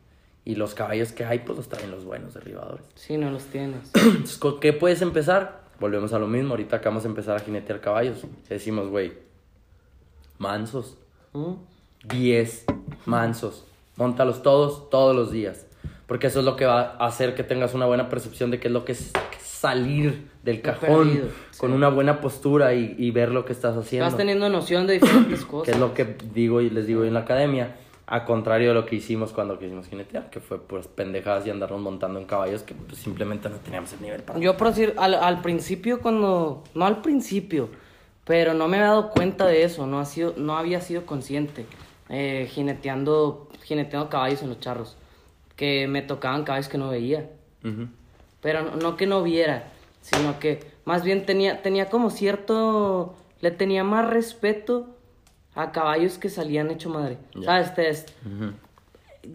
[0.46, 2.86] Y los caballos que hay, pues los traen los buenos derribadores.
[2.94, 3.90] Sí, no los tienes.
[3.96, 5.64] Entonces, ¿con qué puedes empezar?
[5.80, 6.52] Volvemos a lo mismo.
[6.52, 8.22] Ahorita acabamos de empezar a jinetear caballos.
[8.48, 9.14] Decimos, güey,
[10.38, 10.98] mansos.
[11.34, 11.54] ¿Mm?
[12.10, 12.66] 10
[13.06, 13.66] mansos.
[13.96, 15.66] Móntalos todos, todos los días.
[16.06, 18.68] Porque eso es lo que va a hacer que tengas una buena percepción de qué
[18.68, 19.12] es lo que es
[19.42, 21.28] salir del cajón perdido,
[21.58, 24.06] con una buena postura y, y ver lo que estás haciendo.
[24.06, 25.74] Estás teniendo noción de diferentes Que cosas.
[25.74, 27.76] es lo que digo y les digo en la academia.
[28.08, 31.82] A contrario de lo que hicimos cuando quisimos jinetear, que fue pues pendejadas y andarnos
[31.82, 34.38] montando en caballos que pues, simplemente no teníamos el nivel para.
[34.40, 36.64] Yo por decir, al, al principio cuando...
[36.76, 37.70] No al principio,
[38.24, 41.66] pero no me había dado cuenta de eso, no, ha sido, no había sido consciente.
[42.10, 44.98] eh, jineteando, jineteando caballos en los charros.
[45.56, 47.30] Que me tocaban caballos que no veía.
[48.42, 49.72] Pero no, no que no viera,
[50.02, 53.16] sino que más bien tenía, tenía como cierto...
[53.42, 54.95] Le tenía más respeto
[55.56, 57.18] a caballos que salían hecho madre.
[57.34, 57.44] Ya.
[57.46, 57.74] ¿Sabes?
[57.74, 58.06] Te- es-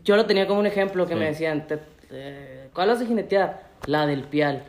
[0.05, 1.81] Yo lo tenía como un ejemplo que me decían, te-
[2.11, 3.69] eh, ¿cuál vas a jinetear?
[3.87, 4.63] La del pial.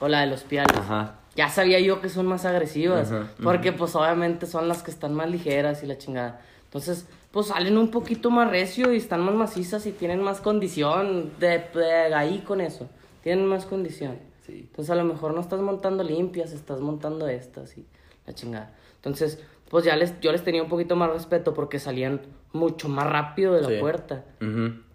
[0.00, 0.76] O la de los piales.
[0.76, 1.16] Ajá.
[1.36, 3.10] Ya sabía yo que son más agresivas.
[3.10, 6.40] Ajá, Porque pues obviamente son las que están más ligeras y la chingada.
[6.64, 11.32] Entonces, pues salen un poquito más recio y están más macizas y tienen más condición.
[11.40, 12.88] De, de ahí con eso.
[13.22, 14.18] Tienen más condición.
[14.46, 14.66] Sí.
[14.70, 17.84] Entonces a lo mejor no estás montando limpias, estás montando estas y
[18.26, 18.70] la chingada.
[18.96, 19.42] Entonces,
[19.74, 22.20] pues ya les, yo les tenía un poquito más respeto porque salían
[22.52, 23.78] mucho más rápido de la Sí.
[23.80, 24.24] puerta.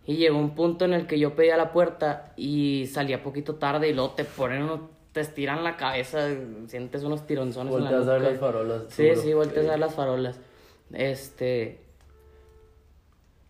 [0.06, 3.90] Y llegó un punto en el que yo pedía la puerta y salía poquito tarde
[3.90, 6.30] y luego te ponen uno- te estiran la cabeza,
[6.68, 9.22] sientes unos tironzones en la Volteas a ver las farolas, Sí, seguro.
[9.22, 9.68] sí, volteas Sí.
[9.68, 10.40] a ver las farolas.
[10.94, 11.82] Este...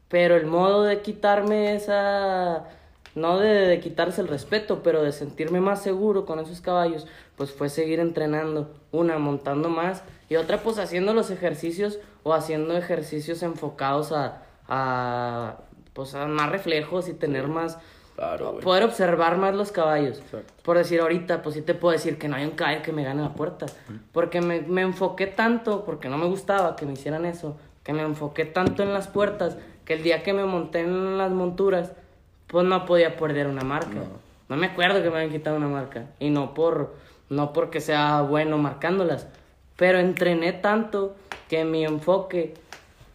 [0.08, 2.70] Pero el modo de quitarme esa...
[3.14, 7.52] No de, de quitarse el respeto, pero de sentirme más seguro con esos caballos, pues
[7.52, 8.74] fue seguir entrenando.
[8.92, 15.58] Una, montando más y otra, pues haciendo los ejercicios o haciendo ejercicios enfocados a, a
[15.94, 17.78] pues a más reflejos y tener más...
[18.16, 18.60] Claro.
[18.60, 20.20] Poder observar más los caballos.
[20.20, 20.54] Exacto.
[20.64, 23.04] Por decir ahorita, pues sí te puedo decir que no hay un caballo que me
[23.04, 23.66] gane la puerta.
[24.12, 28.02] Porque me, me enfoqué tanto, porque no me gustaba que me hicieran eso, que me
[28.02, 31.94] enfoqué tanto en las puertas, que el día que me monté en las monturas,
[32.48, 34.02] pues no podía perder una marca.
[34.50, 36.08] No, me acuerdo que me habían quitado una marca.
[36.20, 36.96] Y no por
[37.30, 39.28] no porque sea bueno marcándolas.
[39.80, 41.16] Pero entrené tanto
[41.48, 42.54] que mi enfoque,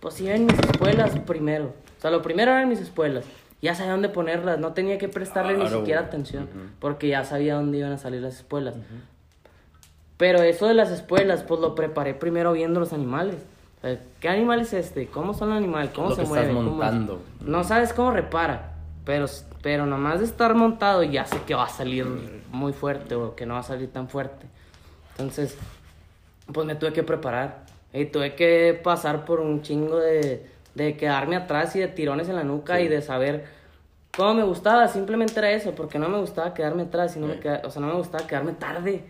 [0.01, 1.74] pues iba en mis espuelas primero.
[1.99, 3.27] O sea, lo primero era en mis espuelas.
[3.61, 6.49] Ya sabía dónde ponerlas, no tenía que prestarle ni siquiera atención,
[6.81, 8.74] porque ya sabía dónde iban a salir las espuelas.
[10.16, 13.36] Pero eso de las espuelas, pues lo preparé primero viendo los animales.
[13.78, 15.07] O sea, ¿Qué animal es este?
[15.07, 15.91] ¿Cómo son los animales?
[15.95, 16.49] ¿Cómo Lo se que mueven?
[16.51, 17.23] estás montando.
[17.41, 18.73] No sabes cómo repara,
[19.05, 19.27] pero,
[19.62, 22.07] pero nomás de estar montado ya sé que va a salir
[22.51, 24.47] muy fuerte o que no va a salir tan fuerte.
[25.11, 25.57] Entonces,
[26.52, 27.64] pues me tuve que preparar.
[27.92, 30.44] Y tuve que pasar por un chingo de,
[30.74, 33.44] de quedarme atrás y de tirones en la nuca y de saber
[34.16, 34.88] cómo me gustaba.
[34.88, 37.80] Simplemente era eso, porque no me gustaba quedarme atrás y no me queda- o sea,
[37.80, 39.04] no me gustaba quedarme tarde.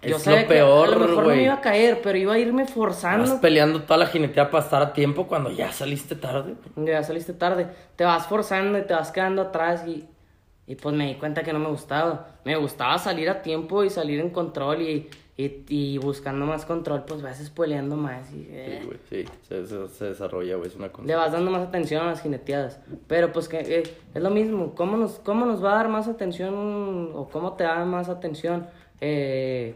[0.00, 1.36] Es sabía lo que peor, A lo mejor no güey.
[1.36, 3.22] me iba a caer, pero iba a irme forzando.
[3.22, 6.54] Estás peleando toda la jinetea para estar a tiempo cuando ya saliste tarde.
[6.74, 7.68] Ya saliste tarde.
[7.94, 10.08] Te vas forzando y te vas quedando atrás y,
[10.66, 12.30] y pues me di cuenta que no me gustaba.
[12.44, 17.04] Me gustaba salir a tiempo y salir en control y, y, y buscando más control,
[17.06, 19.32] pues vas spoileando más y eh, Sí, güey, sí.
[19.48, 20.68] Se, se- se desarrolla, güey.
[20.68, 21.16] Es una le cosa.
[21.16, 22.80] vas dando más atención a las jineteadas.
[23.06, 23.82] Pero pues que eh,
[24.14, 24.74] es lo mismo.
[24.74, 28.66] ¿Cómo nos, ¿Cómo nos va a dar más atención o cómo te da más atención?
[29.00, 29.74] Eh,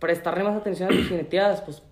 [0.00, 1.82] prestarle más atención a tus jineteadas, pues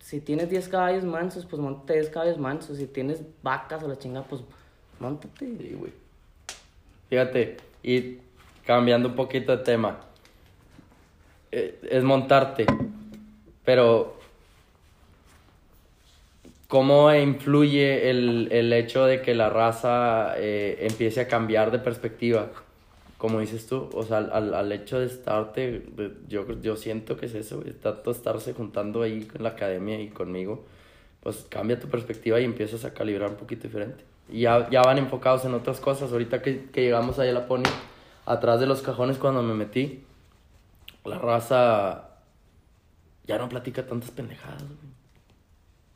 [0.00, 2.78] si tienes 10 caballos mansos, pues montate 10 caballos mansos.
[2.78, 4.42] Si tienes vacas o la chingada, pues
[4.98, 5.46] montate.
[5.46, 5.92] Sí, güey.
[7.08, 8.18] Fíjate, y
[8.66, 10.00] cambiando un poquito de tema,
[11.54, 12.66] es montarte,
[13.64, 14.16] pero
[16.68, 22.50] ¿cómo influye el, el hecho de que la raza eh, empiece a cambiar de perspectiva?
[23.18, 25.86] Como dices tú, o sea, al, al hecho de estarte,
[26.28, 30.64] yo, yo siento que es eso, tanto estarse juntando ahí con la academia y conmigo,
[31.22, 34.04] pues cambia tu perspectiva y empiezas a calibrar un poquito diferente.
[34.28, 36.12] Y ya, ya van enfocados en otras cosas.
[36.12, 37.62] Ahorita que, que llegamos allá a la Pony,
[38.26, 40.04] atrás de los cajones cuando me metí,
[41.04, 42.10] la raza
[43.26, 44.94] ya no platica tantas pendejadas, güey.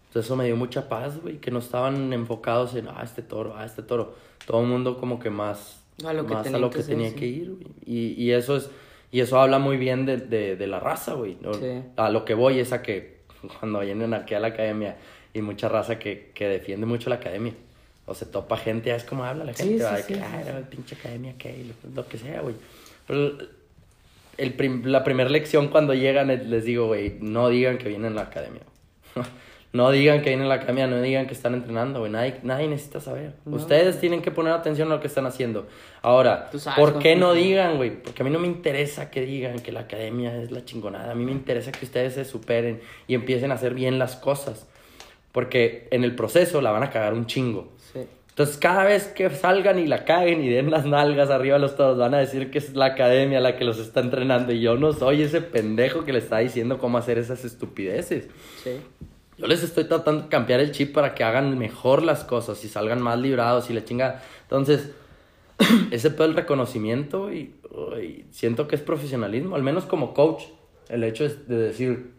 [0.09, 3.55] Entonces eso me dio mucha paz, güey, que no estaban enfocados en, ah, este toro,
[3.57, 4.15] ah, este toro.
[4.47, 7.15] Todo el mundo como que más A lo que más a tenía lo que tenía
[7.15, 7.67] que ir, güey.
[7.85, 8.71] Y, y eso es,
[9.13, 11.37] y eso habla muy bien de, de, de la raza, güey.
[11.97, 13.19] A lo que voy es a que
[13.59, 14.97] cuando vienen aquí a la academia
[15.35, 17.53] y mucha raza que, que defiende mucho la academia.
[18.07, 20.21] O se topa gente, es como habla la gente, sí, va, de sí, que, sí,
[20.25, 22.55] "Ah, era pinche academia, que lo, lo que sea, güey.
[23.07, 23.37] Pero
[24.39, 28.13] el prim- la primera lección cuando llegan es- les digo, güey, no digan que vienen
[28.13, 28.63] a la academia.
[29.73, 32.11] no digan que vienen a la academia, no digan que están entrenando, güey.
[32.11, 33.35] Nadie, nadie necesita saber.
[33.45, 33.57] No.
[33.57, 35.67] Ustedes tienen que poner atención a lo que están haciendo.
[36.01, 37.91] Ahora, ¿por qué no digan, güey?
[38.03, 41.13] Porque a mí no me interesa que digan que la academia es la chingonada.
[41.13, 44.67] A mí me interesa que ustedes se superen y empiecen a hacer bien las cosas.
[45.33, 47.69] Porque en el proceso la van a cagar un chingo.
[48.39, 51.75] Entonces, cada vez que salgan y la caguen y den las nalgas arriba a los
[51.75, 54.53] toros, van a decir que es la academia la que los está entrenando.
[54.53, 58.29] Y yo no soy ese pendejo que le está diciendo cómo hacer esas estupideces.
[58.63, 58.79] Sí.
[59.39, 62.69] Yo les estoy tratando de cambiar el chip para que hagan mejor las cosas y
[62.69, 64.23] salgan más librados y la chinga.
[64.43, 64.93] Entonces,
[65.91, 67.57] ese pedo del reconocimiento y,
[68.01, 70.45] y siento que es profesionalismo, al menos como coach.
[70.89, 72.13] El hecho es de decir,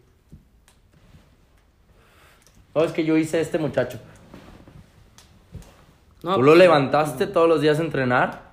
[2.76, 4.02] no, es que yo hice este muchacho.
[6.24, 8.50] No, tú lo pues, levantaste todos los días a entrenar.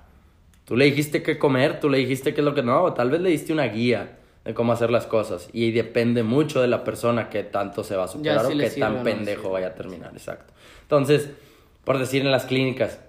[0.65, 2.93] Tú le dijiste qué comer, tú le dijiste qué es lo que no.
[2.93, 5.49] Tal vez le diste una guía de cómo hacer las cosas.
[5.53, 9.03] Y depende mucho de la persona que tanto se va a superar o qué tan
[9.03, 9.49] pendejo sí.
[9.49, 10.11] vaya a terminar.
[10.13, 10.53] Exacto.
[10.83, 11.29] Entonces,
[11.83, 12.99] por decir en las clínicas,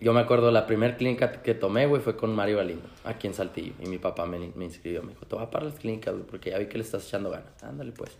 [0.00, 3.34] yo me acuerdo la primera clínica que tomé, güey, fue con Mario Galindo, aquí en
[3.34, 3.72] Saltillo.
[3.82, 5.02] Y mi papá me, me inscribió.
[5.02, 7.30] Me dijo, te a para las clínicas, güey, porque ya vi que le estás echando
[7.30, 7.62] ganas.
[7.62, 8.16] Ándale, pues.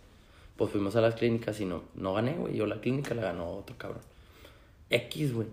[0.57, 2.57] Pues fuimos a las clínicas y no, no gané, güey.
[2.57, 4.01] Yo la clínica la ganó otro cabrón.
[4.89, 5.47] X, güey.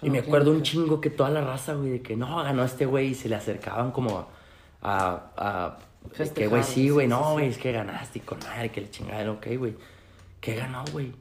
[0.00, 2.86] Y me acuerdo un chingo que toda la raza, güey, de que no, ganó este
[2.86, 4.26] güey y se le acercaban como
[4.82, 5.22] a.
[5.36, 5.78] a,
[6.34, 7.50] que, güey, sí, güey, sí, no, güey, sí.
[7.52, 9.74] es que ganaste y con madre, que le chingada, ok, güey.
[10.40, 11.12] ¿Qué ganó, güey?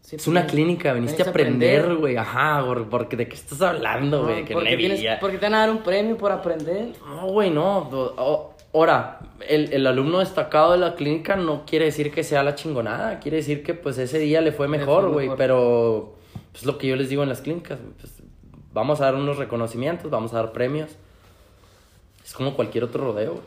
[0.00, 4.24] Sí, es pues, una clínica, viniste a aprender, güey, ajá, porque de qué estás hablando,
[4.24, 6.92] güey, No, que porque, tienes, te van a dar un premio por aprender.
[7.06, 7.88] No, güey, no.
[7.90, 12.56] o- Ahora, el, el alumno destacado de la clínica no quiere decir que sea la
[12.56, 16.16] chingonada, quiere decir que pues ese día le fue mejor, güey, pero
[16.54, 18.12] es lo que yo les digo en las clínicas, pues,
[18.72, 20.90] vamos a dar unos reconocimientos, vamos a dar premios.
[22.24, 23.40] Es como cualquier otro rodeo.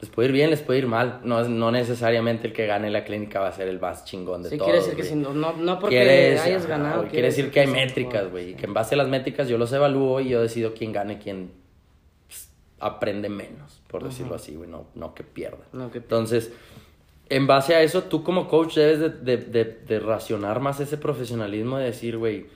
[0.00, 1.20] Les puede ir bien, les puede ir mal.
[1.24, 4.48] No, no necesariamente el que gane la clínica va a ser el más chingón de
[4.48, 4.70] Sí, todos.
[4.70, 7.00] quiere decir que si no, no, no porque hayas ganado.
[7.00, 8.30] güey, quiere decir que hay métricas, mejor.
[8.30, 8.50] güey.
[8.50, 11.18] Y que en base a las métricas yo los evalúo y yo decido quién gane,
[11.18, 11.50] quién
[12.28, 14.70] pues, aprende menos, por decirlo así, güey.
[14.70, 15.58] No, no que pierda.
[15.74, 16.50] No, que- Entonces,
[17.30, 22.18] en base a eso, tú como coach debes de, racionar más ese profesionalismo de decir,
[22.18, 22.46] güey,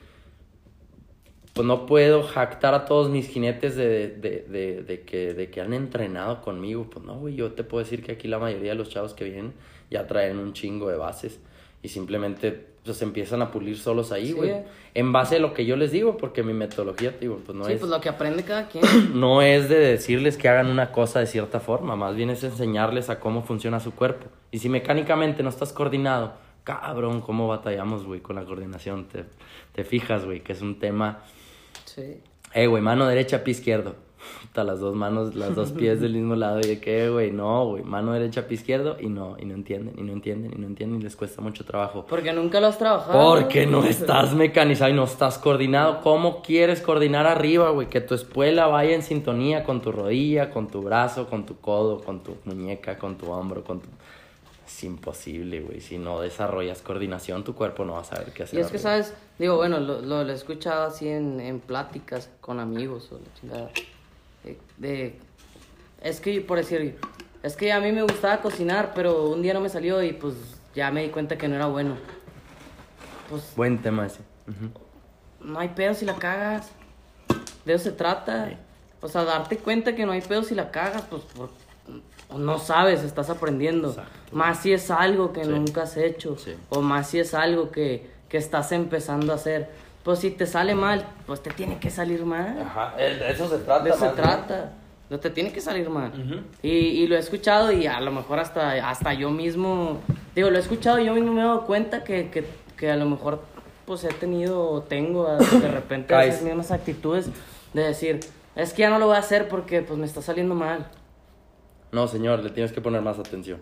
[1.53, 6.89] pues no puedo jactar a todos mis jinetes de que, de que han entrenado conmigo.
[6.89, 9.23] Pues no, güey, yo te puedo decir que aquí la mayoría de los chavos que
[9.23, 9.53] vienen
[9.89, 11.39] ya traen un chingo de bases
[11.81, 14.33] y simplemente pues empiezan a pulir solos ahí, Sí.
[14.33, 14.53] güey.
[14.93, 17.65] En base a lo que yo les digo, porque mi metodología, te digo, pues no
[17.65, 18.83] sí, es pues lo que aprende cada quien.
[19.19, 23.09] no es de decirles que hagan una cosa de cierta forma, más bien es enseñarles
[23.09, 24.27] a cómo funciona su cuerpo.
[24.51, 26.33] Y si mecánicamente no estás coordinado,
[26.63, 29.07] cabrón, cómo batallamos, güey, con la coordinación.
[29.07, 29.25] Te,
[29.73, 31.23] te fijas, güey, que es un tema.
[31.85, 32.21] Sí.
[32.53, 33.95] Eh, güey, mano derecha, pie izquierdo.
[34.41, 36.59] Puta, las dos manos, las dos pies del mismo lado.
[36.59, 38.97] Y de que, güey, no, güey, mano derecha, pie izquierdo.
[38.99, 41.65] Y no, y no entienden, y no entienden, y no entienden, y les cuesta mucho
[41.65, 42.05] trabajo.
[42.07, 43.13] Porque nunca lo has trabajado.
[43.13, 46.01] Porque no estás mecanizado y no estás coordinado.
[46.01, 47.87] ¿Cómo quieres coordinar arriba, güey?
[47.87, 52.01] Que tu espuela vaya en sintonía con tu rodilla, con tu brazo, con tu codo,
[52.01, 53.87] con tu muñeca, con tu hombro, con tu...
[54.65, 55.79] Es imposible, güey.
[55.79, 58.59] Si no desarrollas coordinación, tu cuerpo no va a saber qué hacer.
[58.59, 58.91] Y es que, arriba.
[58.91, 59.13] ¿sabes?
[59.37, 63.33] Digo, bueno, lo, lo, lo he escuchado así en, en pláticas con amigos o la
[63.39, 63.69] chingada.
[64.77, 65.19] De,
[66.01, 66.97] es que, por decir,
[67.43, 70.35] es que a mí me gustaba cocinar, pero un día no me salió y pues
[70.75, 71.95] ya me di cuenta que no era bueno.
[73.29, 74.19] Pues Buen tema ese.
[75.41, 76.69] No hay pedo si la cagas.
[77.65, 78.57] De eso se trata.
[79.01, 81.49] O sea, darte cuenta que no hay pedo si la cagas, pues por-
[82.37, 83.89] no sabes, estás aprendiendo.
[83.89, 84.11] Exacto.
[84.31, 85.49] Más si es algo que Sí.
[85.49, 86.37] nunca has hecho.
[86.37, 86.55] Sí.
[86.69, 89.69] O más si es algo que, que estás empezando a hacer.
[90.05, 92.61] Pues si te sale mal, pues te tiene que salir mal.
[92.61, 93.83] Ajá, de eso se trata.
[93.83, 94.73] De eso se trata.
[95.09, 96.11] No te tiene que salir mal.
[96.11, 96.41] Ujú.
[96.61, 99.99] y, y lo he escuchado y a lo mejor hasta, hasta yo mismo,
[100.35, 102.45] digo, lo he escuchado y yo mismo me he dado cuenta que, que,
[102.77, 103.41] que a lo mejor
[103.87, 107.29] pues he tenido o tengo de repente esas mismas actitudes
[107.73, 108.19] de decir,
[108.55, 110.87] es que ya no lo voy a hacer porque pues me está saliendo mal.
[111.91, 113.59] No, señor, le tienes que poner más atención.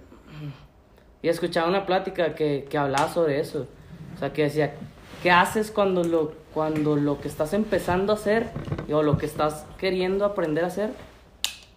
[1.21, 3.67] Y escuchaba una plática que, que hablaba sobre eso.
[4.15, 4.75] O sea, que decía,
[5.23, 8.49] ¿qué haces cuando lo, cuando lo que estás empezando a hacer
[8.91, 10.91] o lo que estás queriendo aprender a hacer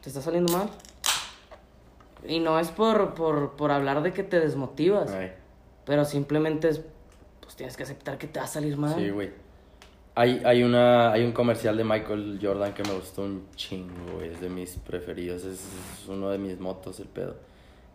[0.02, 0.68] te está saliendo mal?
[2.27, 5.31] Y no es por, por, por hablar de que te desmotivas, Ay,
[5.85, 6.82] pero simplemente es,
[7.40, 8.97] pues tienes que aceptar que te va a salir mal.
[8.97, 9.31] Sí, güey.
[10.16, 14.31] Hay, hay, una, hay un comercial de Michael Jordan que me gustó un chingo, güey.
[14.31, 15.44] Es de mis preferidos.
[15.44, 17.36] Es, es uno de mis motos, el pedo.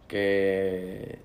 [0.07, 1.19] Que.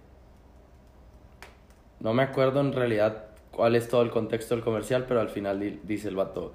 [2.00, 3.26] No me acuerdo en realidad
[3.56, 6.52] cuál es todo el contexto del comercial, pero al final di- dice el vato: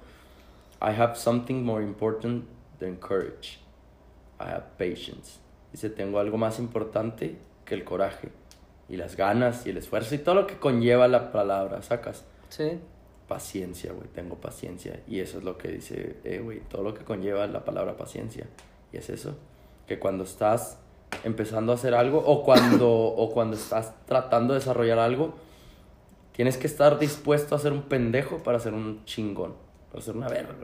[0.80, 2.44] I have something more important
[2.78, 3.58] than courage.
[4.40, 5.38] I have patience.
[5.72, 8.28] Dice: Tengo algo más importante que el coraje,
[8.88, 12.78] y las ganas, y el esfuerzo, y todo lo que conlleva la palabra, sacas Sí.
[13.28, 15.00] paciencia, güey, tengo paciencia.
[15.08, 18.46] Y eso es lo que dice, eh, güey, todo lo que conlleva la palabra paciencia.
[18.92, 19.36] Y es eso,
[19.86, 20.78] que cuando estás
[21.24, 25.34] empezando a hacer algo o cuando, o cuando estás tratando de desarrollar algo,
[26.32, 29.54] tienes que estar dispuesto a ser un pendejo para ser un chingón,
[29.90, 30.54] para ser una verga.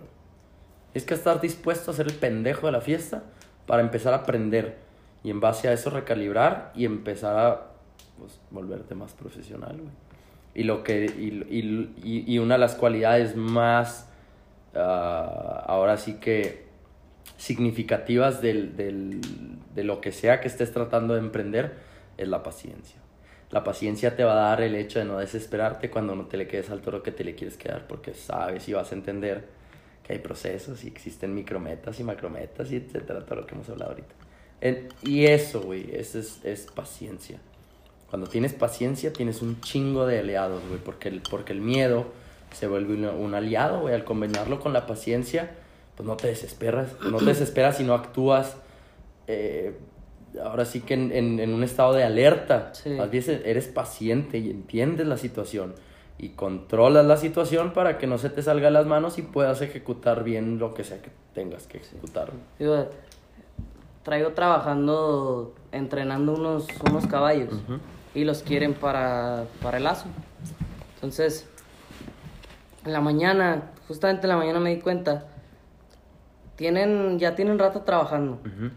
[0.93, 3.23] Tienes que estar dispuesto a ser el pendejo de la fiesta
[3.67, 4.79] para empezar a aprender
[5.23, 7.67] y en base a eso recalibrar y empezar a
[8.19, 9.93] pues, volverte más profesional, güey.
[10.55, 14.09] Y, lo que, y, y- y- una de las cualidades más,
[14.75, 16.67] ah, ahora sí que
[17.37, 19.21] significativas del, del-
[19.75, 21.77] de lo que sea que estés tratando de emprender
[22.17, 22.98] es la paciencia.
[23.51, 26.47] La paciencia te va a dar el hecho de no desesperarte cuando no te le
[26.47, 29.47] quedes al toro que te le quieres quedar, porque sabes y vas a entender
[30.07, 33.93] que hay procesos y existen micrometas y macrometas y etcétera, todo lo que hemos hablado
[33.93, 34.15] ahorita.
[34.61, 37.39] En- y eso, güey, eso es, es paciencia.
[38.11, 42.07] Cuando tienes paciencia, tienes un chingo de aliados, güey, porque el, porque el miedo
[42.53, 43.95] se vuelve un, un aliado, güey.
[43.95, 45.51] Al combinarlo con la paciencia,
[45.97, 48.57] pues no te desesperas, no te desesperas y no actúas,
[49.27, 49.77] eh,
[50.43, 52.71] ahora sí que en, en- en un estado de alerta.
[52.75, 52.91] Sí.
[52.91, 55.75] Más bien eres paciente y entiendes la situación
[56.19, 59.61] y controlas la situación para que no se te salga de las manos y puedas
[59.63, 62.31] ejecutar bien lo que sea que tengas que ejecutar.
[62.59, 62.89] Digo,
[64.03, 67.51] traigo trabajando, entrenando unos, unos caballos
[68.15, 70.07] y los quieren para, para el lazo.
[70.97, 71.47] Entonces,
[72.85, 75.27] en la mañana, justamente en la mañana me di cuenta,
[76.57, 78.71] tienen, ya tienen rato trabajando, Ujú.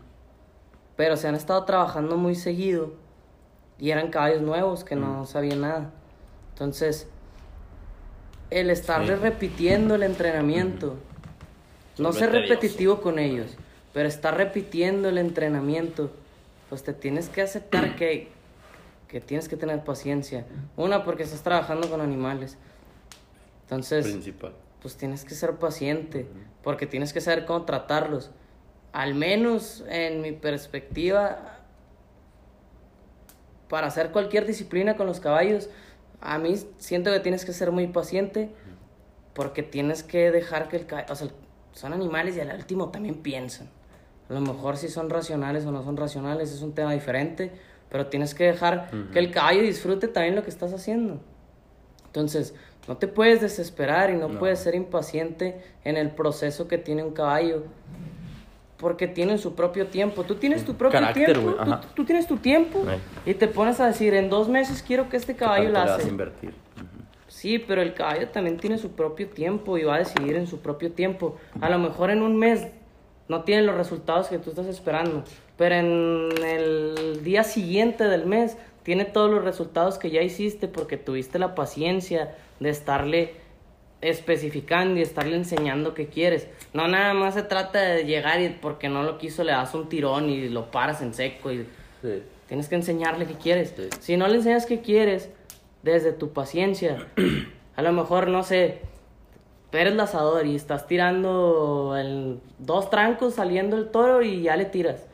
[1.01, 2.93] Pero se han estado trabajando muy seguido
[3.79, 5.89] y eran caballos nuevos que no sabían nada.
[6.53, 7.07] Entonces,
[8.51, 9.23] el estarles Sí.
[9.25, 10.97] repitiendo el entrenamiento,
[11.97, 13.57] no ser repetitivo con ellos,
[13.93, 16.11] pero estar repitiendo el entrenamiento,
[16.69, 18.27] pues te tienes que aceptar que,
[19.07, 20.45] que tienes que tener paciencia.
[20.77, 22.59] Una, porque estás trabajando con animales.
[23.63, 24.53] Entonces, Principal.
[24.83, 26.27] pues tienes que ser paciente,
[26.61, 28.29] porque tienes que saber cómo tratarlos.
[28.93, 31.59] Al menos en mi perspectiva,
[33.69, 35.69] para hacer cualquier disciplina con los caballos,
[36.19, 38.49] a mí siento que tienes que ser muy paciente,
[39.33, 41.29] porque tienes que dejar que el caballo, o sea,
[41.71, 43.69] son animales y al último también piensan.
[44.29, 47.51] A lo mejor si son racionales o no son racionales es un tema diferente,
[47.89, 51.19] pero tienes que dejar que el caballo disfrute también lo que estás haciendo.
[52.05, 52.53] Entonces,
[52.87, 54.39] no te puedes desesperar y no, No.
[54.39, 57.63] puedes ser impaciente en el proceso que tiene un caballo.
[58.81, 60.23] Porque tienen su propio tiempo.
[60.23, 61.55] Tú tienes tu propio Carácter, tiempo.
[61.93, 62.83] Tú, tienes tu tiempo.
[63.25, 66.07] Y te pones a decir, en dos meses quiero que este caballo ¿Cuánto la hace.
[66.07, 66.49] a invertir?
[66.49, 67.03] Ujú.
[67.27, 70.59] Sí, pero el caballo también tiene su propio tiempo y va a decidir en su
[70.59, 71.37] propio tiempo.
[71.61, 72.67] A lo mejor en un mes
[73.27, 75.23] no tiene los resultados que tú estás esperando,
[75.57, 80.97] pero en el día siguiente del mes tiene todos los resultados que ya hiciste porque
[80.97, 83.35] tuviste la paciencia de estarle
[84.01, 86.47] especificando y estarle enseñando qué quieres.
[86.73, 89.89] No nada más se trata de llegar y porque no lo quiso le das un
[89.89, 91.65] tirón y lo paras en seco y
[92.01, 92.23] Sí.
[92.47, 93.73] Tienes que enseñarle qué quieres.
[93.75, 93.89] Sí.
[93.99, 95.29] Si no le enseñas qué quieres,
[95.83, 97.07] desde tu paciencia,
[97.75, 98.81] a lo mejor, no sé,
[99.71, 105.05] eres lazador y estás tirando el, dos trancos saliendo el toro y ya le tiras.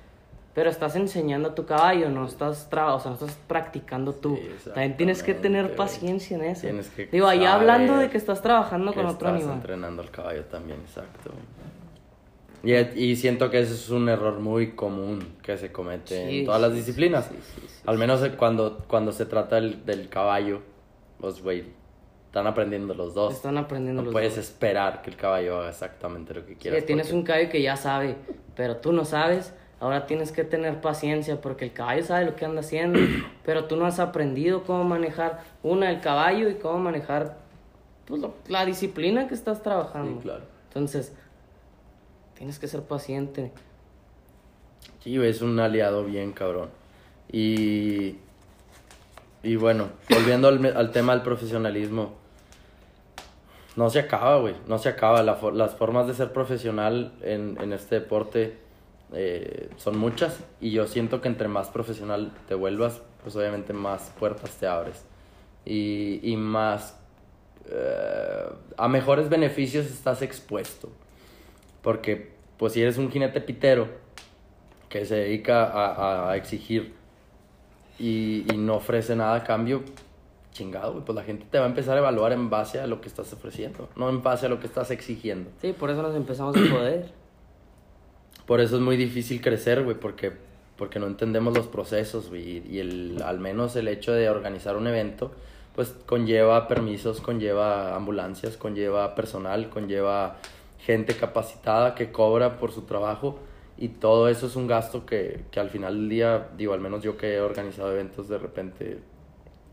[0.57, 4.37] Pero estás enseñando a tu caballo, no estás, tra- o sea, no estás practicando tú.
[4.37, 6.61] Sí, También tienes que tener paciencia en eso.
[6.61, 9.57] Tienes que Digo, allá hablando de que estás trabajando que con otro estás animal.
[9.57, 11.29] entrenando al caballo también, exacto.
[12.63, 16.45] Y, y siento que ese es un error muy común que se comete Sí, en
[16.47, 17.25] todas las disciplinas.
[17.25, 17.37] sí,
[17.85, 20.61] Al menos cuando, cuando se trata del, del caballo,
[21.19, 21.65] pues, güey,
[22.25, 23.31] están aprendiendo los dos.
[23.35, 24.43] Están aprendiendo no los puedes dos.
[24.45, 26.83] esperar que el caballo haga exactamente lo que quieras.
[26.83, 28.15] tienes porque- un caballo que ya sabe,
[28.55, 29.53] pero tú no sabes.
[29.79, 32.99] Ahora tienes que tener paciencia porque el caballo sabe lo que anda haciendo,
[33.45, 37.37] pero tú no has aprendido cómo manejar una el caballo y cómo manejar
[38.05, 40.15] pues, lo- la disciplina que estás trabajando.
[40.21, 40.43] Sí, claro.
[40.69, 41.13] Entonces,
[42.35, 43.51] tienes que ser paciente.
[45.03, 46.69] Sí, es un aliado bien cabrón.
[47.31, 48.15] Y,
[49.43, 52.13] y bueno, volviendo al, al tema del profesionalismo,
[53.75, 55.21] no se acaba, güey, no se acaba.
[55.23, 58.57] La las formas de ser profesional en, en este deporte
[59.13, 64.13] eh, son muchas y yo siento que entre más profesional te vuelvas, pues obviamente más
[64.19, 65.05] puertas te abres
[65.65, 66.99] y, y más
[67.69, 70.89] eh, a mejores beneficios estás expuesto.
[71.81, 73.87] Porque, pues si eres un jinete pitero
[74.89, 76.93] que se dedica a, a exigir
[77.99, 79.83] y, y no ofrece nada a cambio,
[80.51, 83.07] chingado, pues la gente te va a empezar a evaluar en base a lo que
[83.07, 85.51] estás ofreciendo, no en base a lo que estás exigiendo.
[85.61, 87.11] Sí, por eso nos empezamos a poder.
[88.47, 90.31] Por eso es muy difícil crecer, güey, porque,
[90.77, 94.87] porque no entendemos los procesos, güey, y el, al menos el hecho de organizar un
[94.87, 95.31] evento,
[95.75, 100.37] pues conlleva permisos, conlleva ambulancias, conlleva personal, conlleva
[100.79, 103.37] gente capacitada que cobra por su trabajo
[103.77, 107.03] y todo eso es un gasto que, que al final del día, digo, al menos
[107.03, 108.99] yo que he organizado eventos, de repente,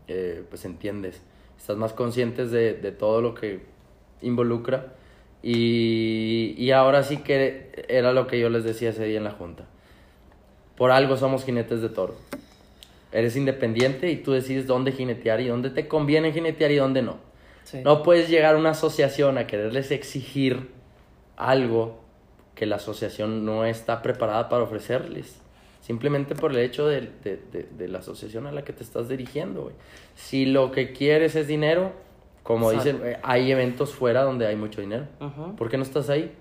[0.09, 1.21] eh, pues entiendes,
[1.57, 3.61] estás más conscientes de, de todo lo que
[4.21, 4.93] involucra
[5.47, 9.31] y, y ahora sí que era lo que yo les decía ese día en la
[9.31, 9.65] junta.
[10.75, 12.15] Por algo somos jinetes de toro.
[13.11, 17.17] Eres independiente y tú decides dónde jinetear y dónde te conviene jinetear y dónde no.
[17.63, 17.81] Sí.
[17.83, 20.69] No puedes llegar a una asociación a quererles exigir
[21.37, 21.99] algo
[22.55, 25.39] que la asociación no está preparada para ofrecerles.
[25.81, 29.07] Simplemente por el hecho de, de- de- de la asociación a la que te estás
[29.09, 29.71] dirigiendo.
[30.15, 31.93] Si lo que quieres es dinero,
[32.45, 32.99] como Exacto.
[32.99, 35.07] dicen, eh, hay eventos fuera donde hay mucho dinero.
[35.19, 35.55] Ujú.
[35.55, 36.31] ¿Por qué no estás ahí?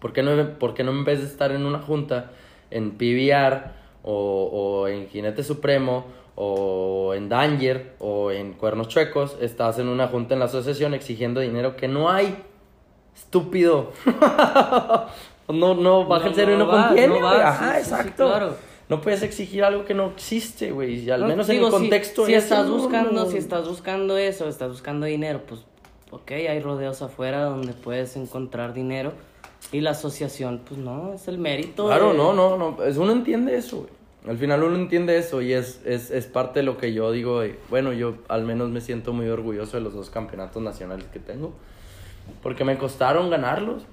[0.00, 2.30] ¿Por qué no, por qué no en vez de estar en una junta,
[2.70, 3.70] en PBR
[4.02, 6.04] o, o en Jinete Supremo
[6.34, 11.40] o en Danger o en Cuernos Chuecos, estás en una junta en la asociación exigiendo
[11.40, 12.44] dinero que no hay?
[13.16, 13.92] Estúpido.
[15.48, 18.26] no, no, el No, no no va, no sí, Ajá, sí, sí, exacto.
[18.26, 18.67] claro.
[18.88, 21.00] No puedes exigir algo que no existe, güey.
[21.04, 23.30] Y al No, menos en digo, el si- contexto Si, ese, estás no, buscando, no.
[23.30, 25.60] si estás buscando eso, estás buscando dinero, pues
[26.10, 29.12] ok, hay rodeos afuera donde puedes encontrar dinero.
[29.72, 31.86] Y la asociación, pues no, es el mérito.
[31.86, 32.82] Claro, de- no, no, no.
[32.82, 33.90] Es, uno entiende eso, güey.
[34.26, 37.42] Al final uno entiende eso y es, es, es parte de lo que yo digo.
[37.70, 41.52] bueno, yo al menos me siento muy orgulloso de los dos campeonatos nacionales que tengo.
[42.42, 43.84] Porque me costaron ganarlos.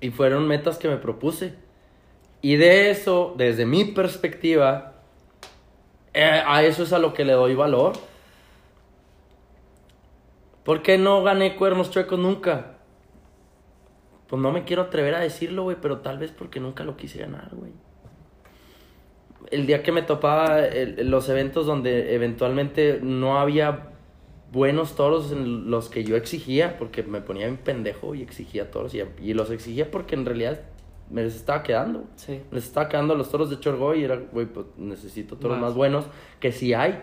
[0.00, 1.54] Y fueron metas que me propuse.
[2.42, 4.94] Y de eso, desde mi perspectiva,
[6.12, 7.94] eh, a eso es a lo que le doy valor.
[10.64, 12.78] ¿Por qué no gané cuernos chuecos nunca?
[14.26, 17.18] Pues no me quiero atrever a decirlo, güey, pero tal vez porque nunca lo quise
[17.18, 17.72] ganar, güey.
[19.50, 20.62] El día que me topaba
[20.98, 23.90] los eventos donde eventualmente no había
[24.50, 28.92] buenos toros en los que yo exigía, porque me ponía bien pendejo y exigía toros,
[28.94, 30.60] y los exigía porque en realidad
[31.10, 32.04] me les estaba quedando.
[32.16, 32.40] Sí.
[32.50, 35.68] Les estaba quedando los toros de Chorgoy y era, güey, pues necesito toros Más.
[35.70, 36.06] más buenos,
[36.40, 37.02] que sí hay.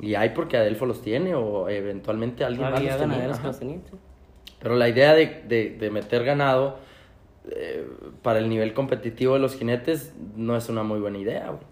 [0.00, 3.28] Y hay porque Adelfo los tiene o eventualmente alguien más los tenía.
[3.28, 3.60] los.
[4.60, 6.78] Pero la idea de, de, de meter ganado
[7.50, 7.86] eh,
[8.22, 11.62] para el nivel competitivo de los jinetes no es una muy buena idea, güey.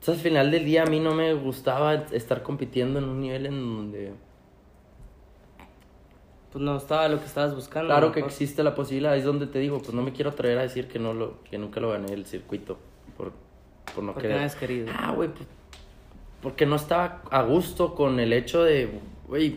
[0.00, 3.46] Entonces, al final del día, a mí no me gustaba estar compitiendo en un nivel
[3.46, 4.12] en donde...
[6.54, 7.88] Pues no estaba lo que estabas buscando.
[7.88, 10.62] Claro que existe la posibilidad, es donde te digo, pues no me quiero atrever a
[10.62, 12.78] decir que, no lo, que nunca lo gané el circuito
[13.16, 13.32] por,
[13.92, 14.48] por no Porque querer.
[14.48, 14.86] no querido.
[14.96, 15.48] Ah, güey, pues,
[16.40, 18.88] porque no estaba a gusto con el hecho de,
[19.26, 19.56] güey,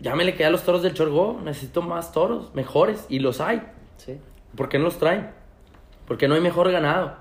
[0.00, 3.42] ya me le quedé a los toros del Chorgó, necesito más toros, mejores, y los
[3.42, 3.60] hay.
[3.98, 4.18] Sí.
[4.56, 5.28] ¿Por qué no los traen?
[6.06, 7.16] Porque no hay mejor ganado.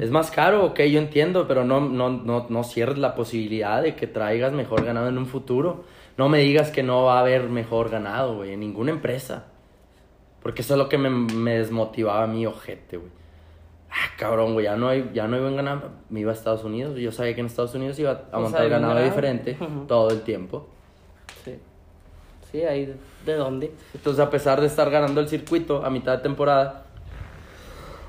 [0.00, 3.94] Es más caro, ok, yo entiendo, pero no, no, no, no cierres la posibilidad de
[3.94, 5.84] que traigas mejor ganado en un futuro.
[6.18, 9.44] No me digas que no va a haber mejor ganado, güey, en ninguna empresa.
[10.42, 13.10] Porque eso es lo que me, me desmotivaba a mí, ojete, güey.
[13.90, 15.90] Ah, cabrón, güey, ya no hay, ya no hay buen ganado.
[16.10, 18.68] Me iba a Estados Unidos, yo sabía que en Estados Unidos iba a Pues montar
[18.68, 19.04] ganado ganado.
[19.10, 19.56] diferente
[19.88, 20.66] todo el tiempo.
[21.44, 21.58] Sí.
[22.50, 22.94] Sí, ahí
[23.24, 23.72] de dónde.
[23.94, 26.85] Entonces, a pesar de estar ganando el circuito a mitad de temporada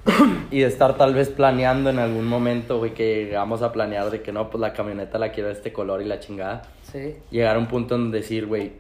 [0.52, 4.22] y de estar tal vez planeando en algún momento, güey, que llegamos a planear de
[4.22, 7.16] que no, pues la camioneta la quiero de este color y la chingada, Sí.
[7.32, 8.74] llegar a un punto en decir, güey,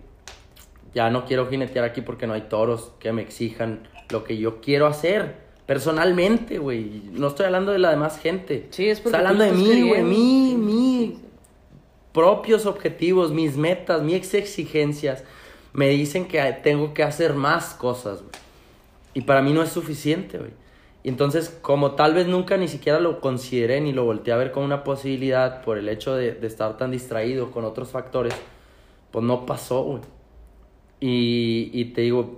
[0.94, 4.62] ya no quiero jinetear aquí porque no hay toros que me exijan lo que yo
[4.62, 5.36] quiero hacer
[5.66, 7.04] personalmente, güey.
[7.12, 8.68] No estoy hablando de la demás gente.
[8.72, 11.20] Sí, es porque Estoy hablando de mí, güey, sí, sí.
[12.14, 15.24] propios objetivos, mis metas, mis exigencias,
[15.74, 18.32] me dicen que tengo que hacer más cosas, güey.
[19.14, 20.52] Y para mí no es suficiente, güey.
[21.08, 24.52] Y entonces, como tal vez nunca ni siquiera lo consideré ni lo volteé a ver
[24.52, 28.34] como una posibilidad por el hecho de, de estar tan distraído con otros factores,
[29.12, 30.02] pues no pasó, güey.
[31.00, 32.36] Y, y te digo,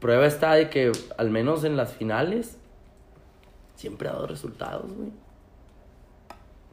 [0.00, 2.58] prueba está de que al menos en las finales
[3.76, 5.10] siempre ha dado resultados, güey.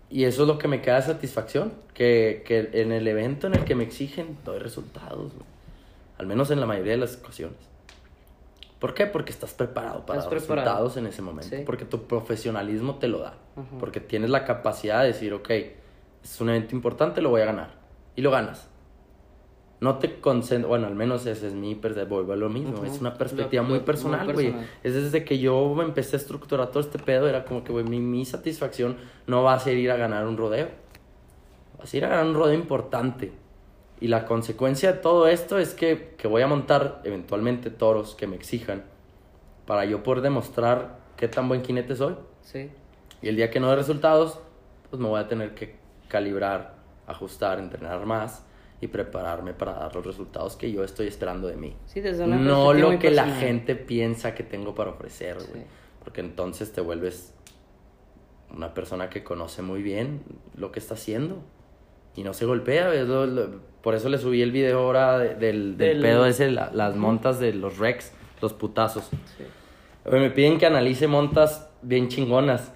[0.10, 3.54] Y eso es lo que me queda de satisfacción, que, que en el evento en
[3.54, 5.46] el que me exigen doy resultados, güey.
[6.18, 7.74] Al menos en la mayoría de las ocasiones.
[8.80, 9.06] ¿Por qué?
[9.07, 10.64] Porque estás preparado para preparado.
[10.65, 11.56] resultados en ese momento.
[11.56, 11.64] Sí.
[11.65, 13.34] Porque tu profesionalismo te lo da.
[13.80, 15.49] Porque tienes la capacidad de decir, ok,
[16.23, 17.69] es un evento importante, lo voy a ganar.
[18.15, 18.69] Y lo ganas.
[19.81, 22.99] No te concentras, bueno, al menos ese es mi perspectiva, vuelvo a lo mismo, es
[23.02, 24.56] una perspectiva Lo- muy lo- personal, güey.
[24.84, 27.99] Es desde que yo empecé a estructurar todo este pedo, era como que, güey, mi,
[27.99, 28.97] mi satisfacción
[29.27, 30.69] no va a ser ir a ganar un rodeo.
[31.80, 33.31] Va a ser ir a ganar un rodeo importante.
[34.00, 38.28] Y la consecuencia de todo esto es que, que voy a montar eventualmente toros que
[38.28, 38.84] me exijan
[39.66, 42.16] para yo poder demostrar qué tan buen jinete soy.
[42.42, 42.70] Sí.
[43.22, 44.40] Y el día que no dé resultados,
[44.90, 45.78] pues me voy a tener que
[46.10, 46.76] calibrar,
[47.08, 48.44] ajustar, entrenar más
[48.82, 51.76] y prepararme para dar los resultados que yo estoy esperando de mí.
[51.86, 55.64] Sí, desde una No lo que la gente piensa que tengo para ofrecer, güey.
[56.04, 57.34] Porque entonces te vuelves
[58.54, 60.22] una persona que conoce muy bien
[60.54, 61.42] lo que está haciendo
[62.16, 62.92] y no se golpea.
[63.82, 66.96] por eso le subí el video ahora de- del, del Del- pedo ese, la- las
[66.96, 69.10] montas de los Rex, los putazos.
[69.38, 69.44] Sí.
[70.12, 72.72] Me piden que analice montas bien chingonas.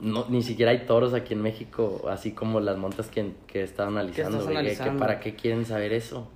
[0.00, 4.38] No, ni siquiera hay toros aquí en México, así como las montas que, que analizando.
[4.46, 5.00] que analizando?
[5.00, 6.28] ¿Para qué quieren saber eso?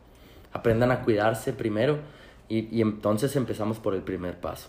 [0.53, 1.99] Aprendan a cuidarse primero
[2.49, 4.69] y, y entonces empezamos por el primer paso.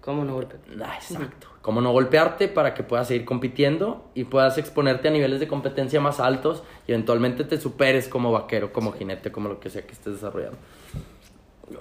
[0.00, 0.56] ¿Cómo no golpe?
[0.82, 1.48] Ah, exacto.
[1.60, 6.00] Cómo no golpearte para que puedas seguir compitiendo y puedas exponerte a niveles de competencia
[6.00, 9.92] más altos y eventualmente te superes como vaquero, como jinete, como lo que sea que
[9.92, 10.58] estés desarrollando.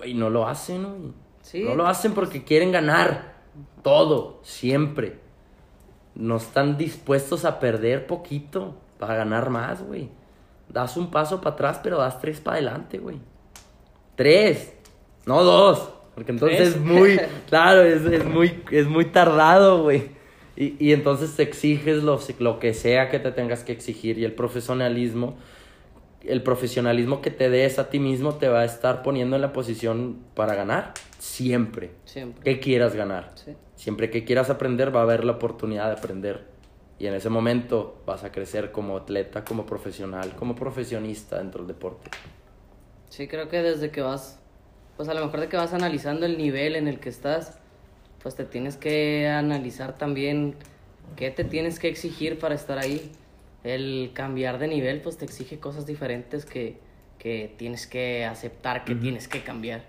[0.04, 1.14] Y no lo hacen, ¿no?
[1.42, 1.64] Sí.
[1.64, 3.36] No lo hacen porque quieren ganar
[3.84, 5.20] todo, siempre.
[6.16, 10.10] No están dispuestos a perder poquito para ganar más, güey.
[10.68, 13.20] Das un paso para atrás, pero das tres para adelante, güey.
[14.16, 14.74] Tres,
[15.26, 15.94] no dos.
[16.18, 16.70] Porque entonces ¿Tres?
[16.70, 20.10] es muy, claro, es, es muy, es muy tardado, güey.
[20.56, 24.26] Y, y entonces te exiges lo, lo que sea que te tengas que exigir y
[24.26, 25.38] el profesionalismo,
[26.24, 29.54] el profesionalismo que te des a ti mismo te va a estar poniendo en la
[29.54, 31.92] posición para ganar, siempre.
[32.06, 32.44] Siempre.
[32.44, 33.34] Que quieras ganar.
[33.36, 33.52] Sí.
[33.76, 36.46] Siempre que quieras aprender va a haber la oportunidad de aprender.
[36.98, 41.76] Y en ese momento vas a crecer como atleta, como profesional, como profesionista dentro del
[41.76, 42.10] deporte.
[43.10, 44.40] Sí, creo que desde que vas,
[44.98, 47.58] pues a lo mejor de que vas analizando el nivel en el que estás,
[48.22, 50.56] pues te tienes que analizar también
[51.16, 53.12] qué te tienes que exigir para estar ahí.
[53.64, 56.78] El cambiar de nivel, pues te exige cosas diferentes que,
[57.20, 59.84] que tienes que aceptar, que tienes que cambiar.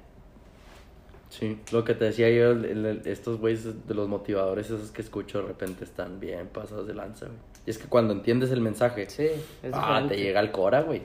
[1.31, 5.03] Sí, lo que te decía yo, el- el- estos güeyes de los motivadores, esos que
[5.03, 7.39] escucho de repente están bien pasados de lanza, güey.
[7.67, 9.25] Y es que cuando entiendes el mensaje, Sí,
[9.63, 11.03] es ah, te llega al cora, güey.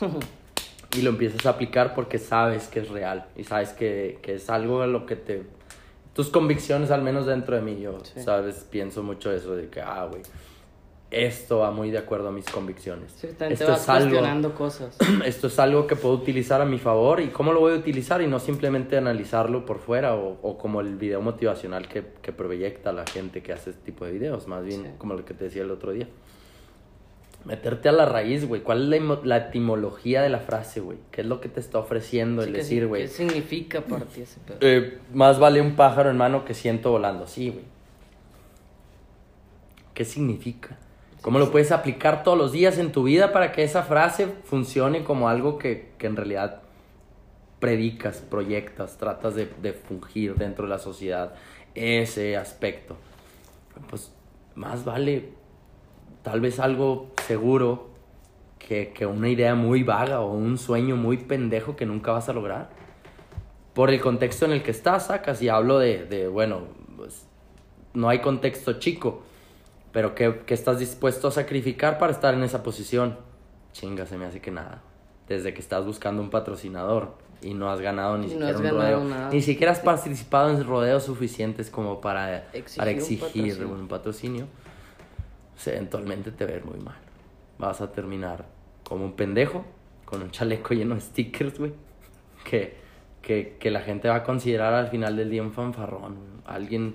[0.96, 4.48] y lo empiezas a aplicar porque sabes que es real y sabes que, que es
[4.50, 5.42] algo a lo que te...
[6.14, 8.20] Tus convicciones, al menos dentro de mí, yo, Sí.
[8.22, 10.22] sabes, pienso mucho eso de que, ah, güey,
[11.10, 13.12] esto va muy de acuerdo a mis convicciones.
[13.12, 14.96] Sí, esto te vas es algo cosas.
[15.24, 18.20] esto es algo que puedo utilizar a mi favor y cómo lo voy a utilizar
[18.20, 22.92] y no simplemente analizarlo por fuera o, o como el video motivacional que, que proyecta
[22.92, 24.88] la gente que hace este tipo de videos, más bien Sí.
[24.98, 26.08] como lo que te decía el otro día.
[27.44, 28.62] Meterte a la raíz, güey.
[28.62, 30.98] ¿Cuál es la, etimología de la frase, güey?
[31.10, 33.02] ¿Qué es lo que te está ofreciendo Sí, el decir, güey?
[33.02, 34.58] ¿Qué significa para ti ese pedo?
[34.60, 37.26] Eh, más vale un pájaro en mano que ciento volando.
[37.26, 37.64] Sí, güey.
[39.94, 40.76] ¿Qué significa?
[41.22, 45.02] ¿Cómo lo puedes aplicar todos los días en tu vida para que esa frase funcione
[45.02, 46.62] como algo que, que en realidad
[47.58, 51.34] predicas, proyectas, tratas de, de fungir dentro de la sociedad?
[51.74, 52.96] Ese aspecto.
[53.88, 54.12] Pues
[54.54, 55.30] más vale
[56.22, 57.90] tal vez algo seguro
[58.58, 62.32] que, que una idea muy vaga o un sueño muy pendejo que nunca vas a
[62.32, 62.70] lograr
[63.74, 65.40] por el contexto en el que estás, sacas.
[65.42, 66.62] Y hablo de, de, bueno,
[66.96, 67.26] pues,
[67.94, 69.22] no hay contexto chico,
[69.92, 73.16] pero ¿qué, qué estás dispuesto a sacrificar para estar en esa posición?
[73.72, 74.82] Chinga, se me hace que nada.
[75.28, 79.04] Desde que estás buscando un patrocinador y no has ganado ni no siquiera un rodeo.
[79.04, 79.30] nada.
[79.30, 83.68] Ni siquiera has participado en rodeos suficientes como para Exigir para un exigir patrocinio.
[83.68, 84.44] un patrocinio.
[85.56, 87.07] O sea, eventualmente te ver muy mal.
[87.58, 88.46] Vas a terminar
[88.84, 89.64] como un pendejo,
[90.04, 91.72] con un chaleco lleno de stickers, güey.
[92.44, 92.76] Que,
[93.20, 96.16] que, que la gente va a considerar al final del día un fanfarrón,
[96.46, 96.94] alguien,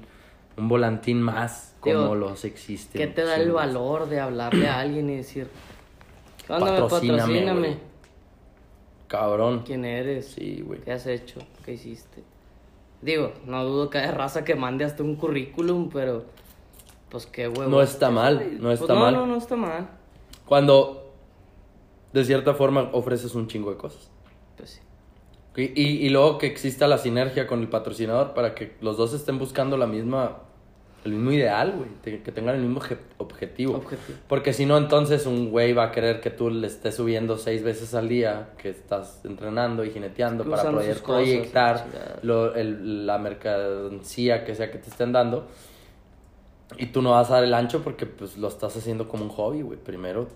[0.57, 3.01] un volantín más como Digo, los existen.
[3.01, 5.49] ¿Qué te da el valor de hablarle a alguien y decir,
[6.47, 7.77] ¿qué onda, me Patrocíname, patrocíname?
[9.07, 9.63] Cabrón.
[9.65, 10.27] ¿Quién eres?
[10.27, 10.79] Sí, güey.
[10.79, 11.39] ¿Qué has hecho?
[11.65, 12.23] ¿Qué hiciste?
[13.01, 16.23] Digo, no dudo que haya raza que mande hasta un currículum, pero
[17.09, 17.69] pues qué huevo.
[17.69, 19.13] No está mal, no Pues está no, mal.
[19.13, 19.89] No, no está mal.
[20.45, 21.13] Cuando
[22.13, 24.11] de cierta forma ofreces un chingo de cosas.
[24.57, 24.81] Pues sí.
[25.55, 29.13] Y, y, y luego que exista la sinergia con el patrocinador para que los dos
[29.13, 30.39] estén buscando la misma,
[31.05, 33.75] el mismo ideal, güey, que tengan el mismo obje- objetivo.
[33.77, 34.17] Objetivo.
[34.27, 37.63] Porque si no, entonces un güey va a querer que tú le estés subiendo seis
[37.63, 41.85] veces al día, que estás entrenando y jineteando para poder cosas proyectar
[42.23, 45.47] lo- el- la mercancía que sea que te estén dando.
[46.77, 49.29] Y tú no vas a dar el ancho porque pues lo estás haciendo como un
[49.29, 49.77] hobby, güey.
[49.77, 50.27] Primero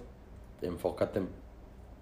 [0.61, 1.30] enfócate en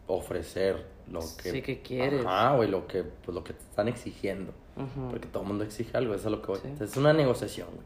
[0.08, 1.52] ofrecer lo que...
[1.52, 2.26] Sí, que quieres.
[2.26, 4.54] Ajá, güey, lo que, pues, lo que te están exigiendo.
[4.76, 5.10] Ujú.
[5.10, 6.60] Porque todo el mundo exige algo, eso es lo que voy.
[6.62, 6.84] Sí.
[6.84, 7.86] Es una negociación, güey.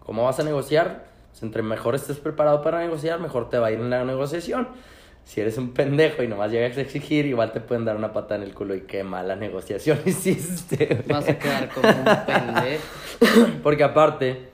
[0.00, 1.06] ¿Cómo vas a negociar?
[1.30, 4.68] Pues entre mejor estés preparado para negociar, mejor te va a ir en la negociación.
[5.24, 8.36] Si eres un pendejo y nomás llegas a exigir, igual te pueden dar una patada
[8.36, 11.02] en el culo y qué mala negociación hiciste.
[11.08, 12.84] Vas a quedar como un pendejo.
[13.64, 14.50] Porque aparte,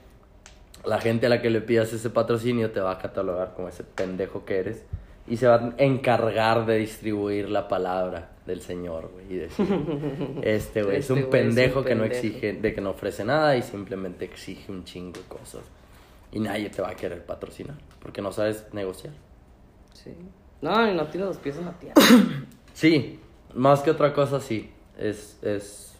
[0.85, 3.85] la gente a la que le pidas ese patrocinio te va a catalogar como ese
[3.85, 4.85] pendejo que eres
[5.29, 9.67] y se va a encargar de distribuir la palabra del Señor, güey, y decir,
[10.43, 12.91] este güey es Este un güey es un pendejo que no exige, de que no
[12.91, 15.63] ofrece nada y simplemente exige un chingo de cosas.
[16.33, 19.13] Y nadie te va a querer patrocinar porque no sabes negociar.
[19.93, 20.11] Sí.
[20.63, 21.95] No, y no tienes los pies en la tierra.
[22.75, 23.21] Sí,
[23.55, 24.71] más que otra cosa, sí.
[24.99, 25.95] Es, es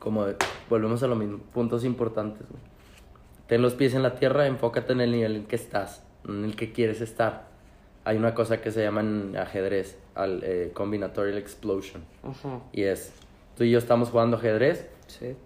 [0.00, 0.34] como, de-
[0.68, 2.48] volvemos a lo mismo, puntos importantes.
[2.50, 2.60] güey.
[3.46, 6.56] Ten los pies en la tierra, enfócate en el nivel en que estás, en el
[6.56, 7.46] que quieres estar.
[8.04, 12.02] Hay una cosa que se llama en ajedrez, al, eh, combinatorial explosion.
[12.22, 12.60] Ajá.
[12.72, 13.12] Y es,
[13.56, 15.36] tú y yo estamos jugando ajedrez, Sí.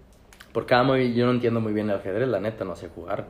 [0.53, 3.27] por cada movimiento, yo no entiendo muy bien el ajedrez, la neta, no sé jugar.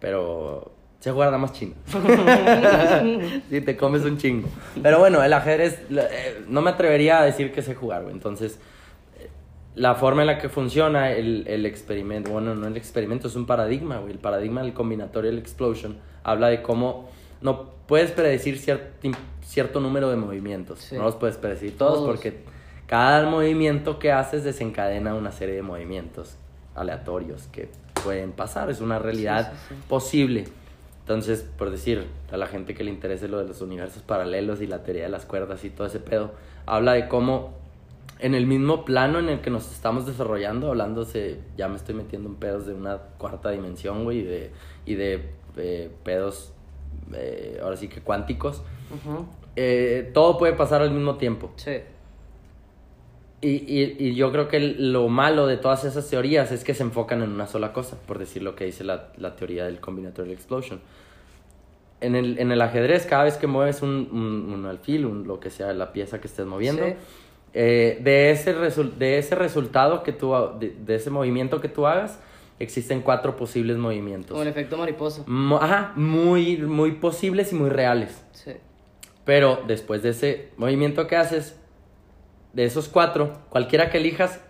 [0.00, 1.74] Pero sé jugar nada más chingo.
[3.50, 4.48] si te comes un chingo.
[4.82, 8.14] Pero bueno, el ajedrez, eh, no me atrevería a decir que sé jugar, güey.
[8.14, 8.58] Entonces,
[9.76, 13.46] la forma en la que funciona el, el experimento, bueno, no el experimento, es un
[13.46, 14.12] paradigma, güey.
[14.12, 17.08] El paradigma del combinatorial explosion habla de cómo
[17.40, 18.86] no puedes predecir cierto,
[19.42, 20.80] cierto número de movimientos.
[20.80, 20.96] Sí.
[20.96, 22.06] No los puedes predecir todos, Todos.
[22.08, 22.40] porque
[22.86, 26.36] cada movimiento que haces desencadena una serie de movimientos
[26.74, 27.68] aleatorios que
[28.02, 28.70] pueden pasar.
[28.70, 29.80] Es una realidad Sí, sí, sí.
[29.88, 30.44] posible.
[31.00, 34.66] Entonces, por decir, a la gente que le interese lo de los universos paralelos y
[34.66, 36.32] la teoría de las cuerdas y todo ese pedo,
[36.66, 37.52] habla de cómo
[38.18, 42.28] en el mismo plano en el que nos estamos desarrollando, hablándose, ya me estoy metiendo
[42.28, 44.50] en pedos de una cuarta dimensión, güey, y de,
[44.86, 45.20] y de
[45.56, 46.52] eh, pedos,
[47.12, 48.62] eh, ahora sí que cuánticos,
[49.56, 51.50] eh, todo puede pasar al mismo tiempo.
[51.56, 51.78] Sí.
[53.42, 56.82] Y, y, y yo creo que lo malo de todas esas teorías es que se
[56.82, 60.34] enfocan en una sola cosa, por decir lo que dice la, la teoría del combinatorial
[60.34, 60.80] explosion.
[62.00, 65.38] En el, en el ajedrez, cada vez que mueves un, un, un alfil, un- lo
[65.38, 66.94] que sea, la pieza que estés moviendo, Sí.
[67.58, 72.18] Eh, de, ese de ese resultado que tú, de, de ese movimiento que tú hagas,
[72.58, 74.30] existen cuatro posibles movimientos.
[74.32, 75.22] Como el efecto mariposa.
[75.26, 78.22] Mo- Ajá, muy, muy posibles y muy reales.
[78.32, 78.52] Sí.
[79.24, 81.58] Pero después de ese movimiento que haces,
[82.52, 84.40] de esos cuatro, cualquiera que elijas,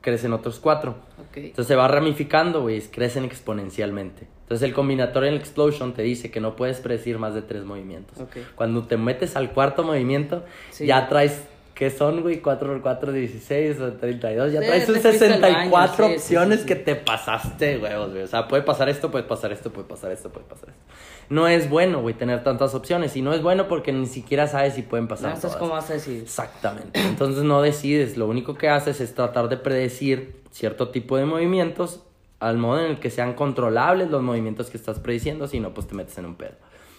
[0.00, 0.96] crecen otros cuatro.
[1.28, 1.36] Ok.
[1.36, 4.26] Entonces se va ramificando, güey, crecen exponencialmente.
[4.42, 8.18] Entonces el combinatorial explosion te dice que no puedes predecir más de tres movimientos.
[8.18, 8.36] Ok.
[8.56, 10.86] Cuando te metes al cuarto movimiento, Sí.
[10.86, 11.44] ya traes,
[11.74, 12.40] ¿qué son, güey?
[12.40, 14.52] 4 por 4, 16 o 32.
[14.52, 16.68] Ya Sí, traes un fuiste al 64 baño, opciones sí, sí.
[16.68, 18.22] que te pasaste, huevos, güey.
[18.22, 20.82] O sea, puede pasar esto, puede pasar esto, puede pasar esto, puede pasar esto.
[21.28, 23.16] No es bueno, güey, tener tantas opciones.
[23.16, 25.90] Y no es bueno porque ni siquiera sabes si pueden pasar No sabes cómo vas
[25.90, 26.22] a decir.
[26.22, 27.00] Exactamente.
[27.00, 32.02] Entonces no decides, lo único que haces es tratar de predecir cierto tipo de movimientos
[32.42, 35.86] al modo en el que sean controlables los movimientos que estás prediciendo, si no, pues
[35.86, 36.56] te metes en un pedo.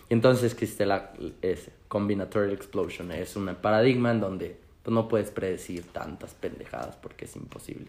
[0.09, 5.31] Y entonces existe la ese, combinatorial explosion, es un paradigma en donde pues, no puedes
[5.31, 7.87] predecir tantas pendejadas porque es imposible.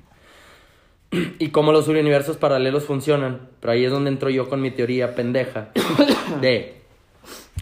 [1.38, 5.14] Y cómo los universos paralelos funcionan, pero ahí es donde entro yo con mi teoría
[5.14, 5.70] pendeja
[6.40, 6.84] de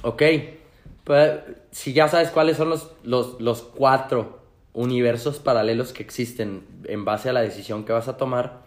[0.02, 0.22] Ok,
[1.04, 1.40] pues
[1.70, 4.40] si ya sabes cuáles son los, los, los cuatro
[4.72, 8.62] universos paralelos que existen en base a la decisión que vas a tomar,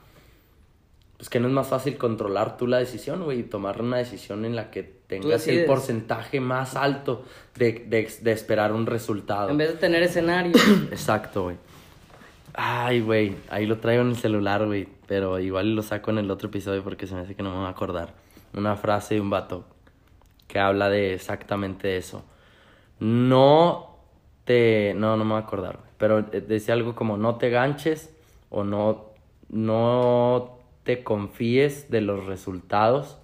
[1.17, 4.45] pues que no es más fácil controlar tú la decisión, güey, y tomar una decisión
[4.45, 7.23] en la que tengas el porcentaje más alto
[7.55, 9.49] de, de, de esperar un resultado.
[9.49, 10.53] En vez de tener escenario.
[10.91, 11.57] Exacto, güey.
[12.53, 16.31] Ay, güey, ahí lo traigo en el celular, güey, pero igual lo saco en el
[16.31, 18.13] otro episodio porque se me hace que no me va a acordar.
[18.53, 19.65] Una frase de un vato
[20.47, 22.23] que habla de exactamente eso.
[22.99, 23.97] No
[24.45, 24.93] te...
[24.95, 28.15] No, no me voy a acordar, pero decía algo como no te ganches
[28.49, 29.07] o no,
[29.49, 33.17] no te confíes de los resultados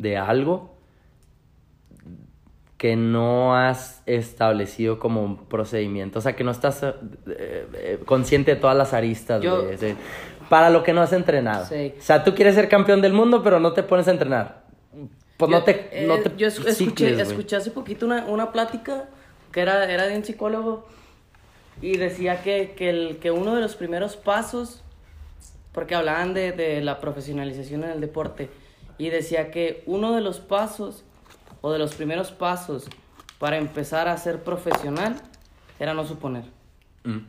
[0.00, 0.74] de algo
[2.76, 6.94] que no has establecido como un procedimiento, o sea, que no estás eh,
[7.26, 9.96] eh, consciente de todas las aristas Yo- de- de-
[10.48, 11.66] para lo que no has entrenado.
[11.66, 11.92] Sí.
[11.98, 14.64] O sea, tú quieres ser campeón del mundo, pero no te pones a entrenar.
[15.36, 18.24] Pues no Yo- te, eh, no te yo es- escuché, cicles, escuché hace poquito una,
[18.26, 19.10] una plática
[19.52, 20.86] que era, era de un psicólogo
[21.82, 24.82] y decía que, que, el, que uno de los primeros pasos,
[25.72, 28.48] porque hablaban de, de la profesionalización en el deporte,
[29.00, 31.04] y decía que uno de los pasos
[31.62, 32.86] o de los primeros pasos
[33.38, 35.16] para empezar a ser profesional
[35.78, 36.44] era no suponer.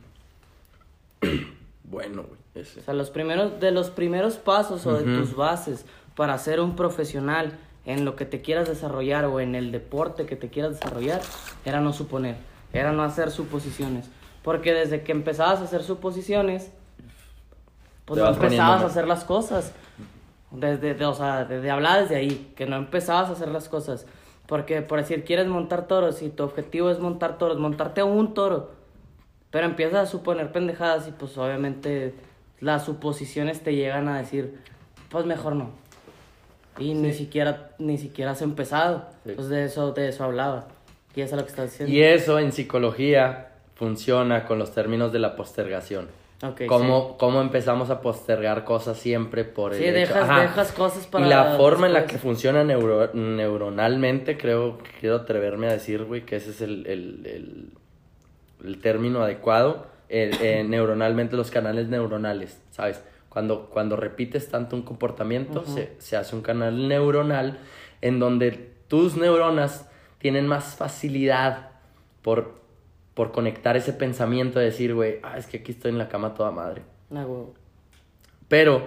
[1.83, 2.79] Bueno, güey, ese.
[2.79, 5.85] O sea, los primeros, de los primeros pasos o de tus bases
[6.15, 10.37] para ser un profesional en lo que te quieras desarrollar o en el deporte que
[10.37, 11.19] te quieras desarrollar,
[11.65, 12.37] era no suponer,
[12.71, 14.09] era no hacer suposiciones.
[14.41, 16.71] Porque desde que empezabas a hacer suposiciones,
[18.05, 19.73] pues Te no vas poniendo empezabas a hacer las cosas.
[20.51, 24.05] Desde, de- o sea, desde hablar desde ahí, que no empezabas a hacer las cosas.
[24.47, 28.71] Porque, por decir, quieres montar toros y tu objetivo es montar toros, montarte un toro,
[29.49, 32.13] pero empiezas a suponer pendejadas y pues obviamente
[32.59, 34.59] las suposiciones te llegan a decir,
[35.09, 35.69] pues mejor no.
[36.77, 39.05] Y ni siquiera ni siquiera has empezado.
[39.25, 39.33] Sí.
[39.35, 40.67] Pues de eso de eso hablaba.
[41.15, 41.93] Y eso es lo que estás diciendo.
[41.93, 46.07] Y eso en psicología funciona con los términos de la postergación.
[46.43, 50.41] Ok, cómo, cómo empezamos a postergar cosas siempre por el Sí, hecho- dejas- Ajá.
[50.41, 55.67] dejas cosas para Y la forma en la que funciona neuro- neuronalmente, creo, quiero atreverme
[55.67, 57.69] a decir, güey, que ese es el, el, el,
[58.67, 59.87] el término adecuado.
[60.09, 63.03] El- eh, neuronalmente, los canales neuronales, ¿sabes?
[63.29, 67.59] Cuando, cuando repites tanto un comportamiento, se, se hace un canal neuronal
[68.01, 69.87] en donde tus neuronas
[70.17, 71.69] tienen más facilidad
[72.23, 72.60] por,
[73.13, 76.33] por conectar ese pensamiento de decir, güey, ah, es que aquí estoy en la cama
[76.33, 76.81] toda madre.
[77.13, 77.25] Ah.
[78.47, 78.83] Pero,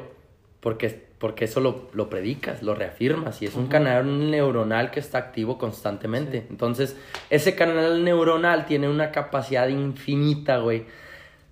[0.60, 5.18] porque, porque eso lo, lo predicas, lo reafirmas, y es un canal neuronal que está
[5.18, 6.46] activo constantemente.
[6.48, 6.96] Entonces,
[7.28, 10.86] ese canal neuronal tiene una capacidad infinita, güey,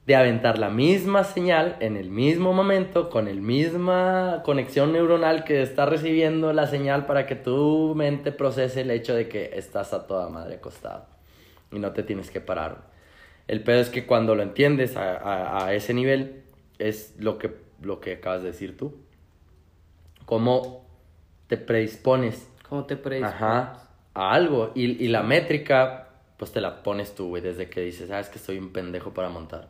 [0.07, 5.63] de aventar la misma señal en el mismo momento, con el misma conexión neuronal que
[5.63, 10.07] está recibiendo la señal para que tu mente procese el hecho de que estás a
[10.07, 11.07] toda madre acostado
[11.73, 12.91] y no te tienes que parar.
[13.49, 16.45] El pedo es que cuando lo entiendes a, a- a ese nivel,
[16.79, 18.97] es lo que, lo que acabas de decir tú.
[20.27, 20.87] Cómo
[21.49, 23.35] te predispones ¿Cómo te predispones?
[23.35, 24.73] ajá, a algo.
[24.75, 26.09] Y, y la métrica,
[26.39, 29.29] pues te la pones tú, güey, desde que dices, sabes que soy un pendejo para
[29.29, 29.69] montar.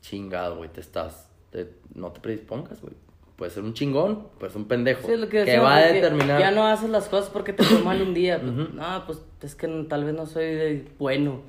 [0.00, 1.28] Chingado, güey, te estás.
[1.50, 2.94] te- no te predispongas, güey.
[3.40, 5.06] Puedes ser un chingón, puedes ser un pendejo.
[5.08, 6.38] Sí, lo que, que va a determinar.
[6.38, 8.38] Ya no haces las cosas porque te fue mal un día.
[8.44, 8.54] Pues.
[8.74, 11.40] No, pues es que no- tal vez no soy de bueno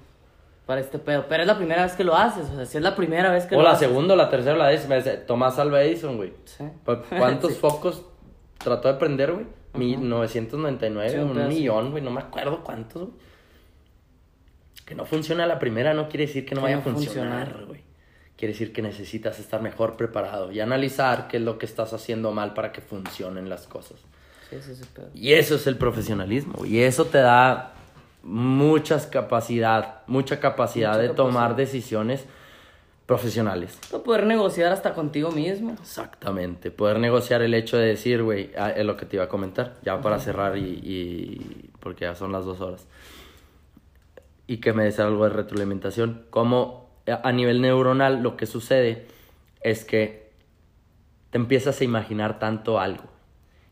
[0.65, 1.25] para este pedo.
[1.27, 2.49] Pero es la primera vez que lo haces.
[2.49, 3.89] O sea, si es la primera vez que O lo la haces.
[3.89, 4.95] segunda, o la tercera, o la décima.
[5.27, 6.31] Tomás Alva Edison, güey.
[6.45, 6.63] Sí.
[6.85, 7.59] ¿Cu- ¿Cuántos Sí.
[7.59, 8.05] focos
[8.57, 9.45] trató de prender, güey?
[9.73, 11.49] Mi- 999, Sí, un pedazo.
[11.49, 12.01] millón, güey.
[12.01, 13.13] No me acuerdo cuántos, güey.
[14.85, 17.45] Que no funciona la primera no quiere decir que no Que vaya no a funcionar,
[17.47, 17.65] funciona.
[17.67, 17.81] güey.
[18.41, 22.31] Quiere decir que necesitas estar mejor preparado y analizar qué es lo que estás haciendo
[22.31, 23.99] mal para que funcionen las cosas.
[24.49, 24.55] Sí.
[25.13, 26.65] Y eso es el profesionalismo.
[26.65, 27.73] Y eso te da
[28.23, 32.25] muchas capacidad, mucha capacidad Mucha de tomar decisiones
[33.05, 33.77] profesionales.
[33.91, 35.73] No poder negociar hasta contigo mismo.
[35.79, 39.29] Exactamente, poder negociar el hecho de decir, güey, ah, es lo que te iba a
[39.29, 42.87] comentar, ya para cerrar y, y- porque ya son las dos horas.
[44.47, 46.25] Y que me des algo de retroalimentación.
[46.31, 49.05] Como a a nivel neuronal lo que sucede
[49.61, 50.31] es que
[51.31, 53.05] te empiezas a imaginar tanto algo.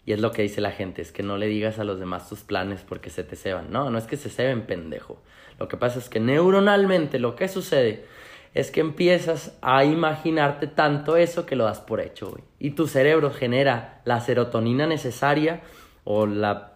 [0.05, 2.27] Y es lo que dice la gente, es que no le digas a los demás
[2.27, 3.71] tus planes porque se te ceban.
[3.71, 5.21] No, no es que se ceben, pendejo.
[5.59, 8.05] Lo que pasa es que neuronalmente lo que sucede
[8.53, 12.43] es que empiezas a imaginarte tanto eso que lo das por hecho, güey.
[12.57, 15.61] Y tu cerebro genera la serotonina necesaria
[16.05, 16.73] o la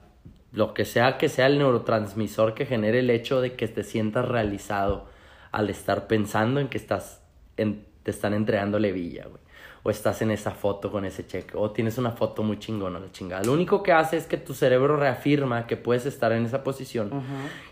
[0.52, 4.28] lo que sea que sea el neurotransmisor que genere el hecho de que te sientas
[4.28, 5.08] realizado
[5.54, 7.22] al estar pensando en que estás
[7.56, 9.42] en- te están entregando levilla, güey.
[9.86, 11.56] O estás en esa foto con ese cheque.
[11.56, 13.44] O tienes una foto muy chingona, la chingada.
[13.44, 17.10] Lo único que hace es que tu cerebro reafirma que puedes estar en esa posición.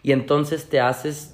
[0.03, 1.34] Y entonces te haces.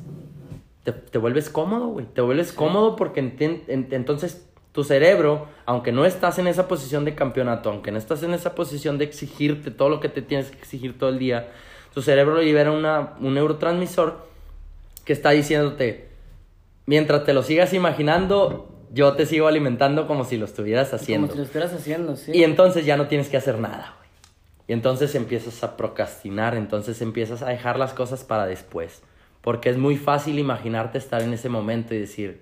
[0.84, 2.06] Te, te vuelves cómodo, güey.
[2.06, 7.04] Te vuelves cómodo porque enten- en- entonces tu cerebro, aunque no estás en esa posición
[7.06, 10.52] de campeonato, aunque no estás en esa posición de exigirte todo lo que te tienes
[10.52, 11.50] que exigir todo el día,
[11.94, 14.26] tu cerebro libera una, un neurotransmisor
[15.04, 16.07] que está diciéndote,
[16.88, 21.28] mientras te lo sigas imaginando, yo te sigo alimentando como si lo estuvieras haciendo.
[21.28, 22.32] Como si lo estuvieras haciendo, sí.
[22.34, 24.10] Y entonces ya no tienes que hacer nada, güey.
[24.70, 29.02] Y entonces empiezas a procrastinar, entonces empiezas a dejar las cosas para después.
[29.42, 32.42] Porque es muy fácil imaginarte estar en ese momento y decir,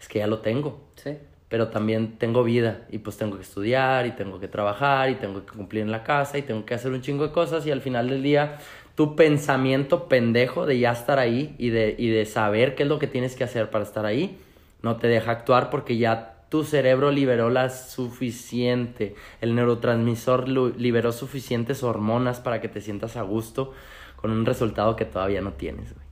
[0.00, 0.80] es que ya lo tengo.
[0.96, 1.16] Sí.
[1.52, 5.44] pero también tengo vida y pues tengo que estudiar y tengo que trabajar y tengo
[5.44, 7.82] que cumplir en la casa y tengo que hacer un chingo de cosas y al
[7.82, 8.56] final del día
[8.94, 12.98] tu pensamiento pendejo de ya estar ahí y de, y de saber qué es lo
[12.98, 14.38] que tienes que hacer para estar ahí
[14.82, 21.82] no te deja actuar porque ya tu cerebro liberó la suficiente, el neurotransmisor liberó suficientes
[21.82, 23.72] hormonas para que te sientas a gusto
[24.16, 26.06] con un resultado que todavía no tienes, güey.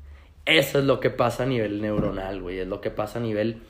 [0.47, 3.61] Eso es lo que pasa a nivel neuronal, güey, es lo que pasa a nivel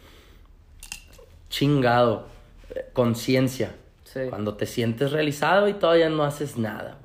[1.48, 2.28] chingado,
[2.74, 3.74] eh, conciencia.
[4.28, 6.98] Cuando te sientes realizado y todavía no haces nada.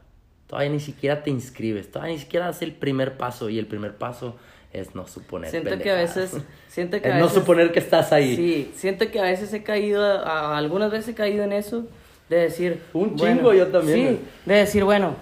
[0.48, 3.96] Todavía ni siquiera te inscribes, todavía ni siquiera das el primer paso y el primer
[3.96, 4.36] paso
[4.72, 5.50] es no suponer.
[5.50, 8.36] Siento que a veces, siento que es no suponer que estás ahí.
[8.36, 11.88] Sí, siento que a veces he caído, algunas veces he caído en eso
[12.30, 14.20] de decir, un chingo yo también.
[14.20, 15.16] Sí, de decir, bueno,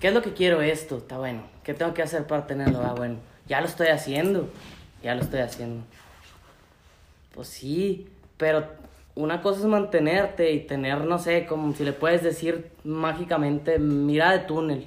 [0.00, 0.98] ¿qué es lo que quiero esto?
[0.98, 1.42] Está bueno.
[1.62, 2.80] ¿Qué tengo que hacer para tenerlo?
[2.82, 4.48] Ah, bueno, ya lo estoy haciendo.
[5.02, 5.84] Ya lo estoy haciendo.
[7.34, 8.66] Pues sí, pero
[9.14, 14.32] una cosa es mantenerte y tener, no sé, como si le puedes decir mágicamente, mira
[14.32, 14.86] de túnel.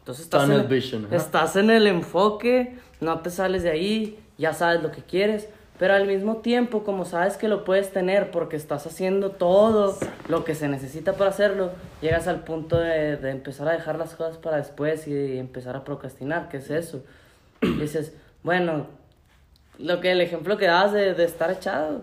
[0.00, 4.90] Entonces estás, en, estás en el enfoque, no te sales de ahí, ya sabes lo
[4.90, 9.30] que quieres, pero al mismo tiempo, como sabes que lo puedes tener porque estás haciendo
[9.30, 9.96] todo
[10.28, 11.70] lo que se necesita para hacerlo,
[12.02, 15.84] llegas al punto de, de empezar a dejar las cosas para después y empezar a
[15.84, 17.02] procrastinar, ¿qué es eso?
[17.80, 18.12] dices,
[18.42, 18.86] bueno,
[19.78, 22.02] lo que el ejemplo que dabas de, de estar echado,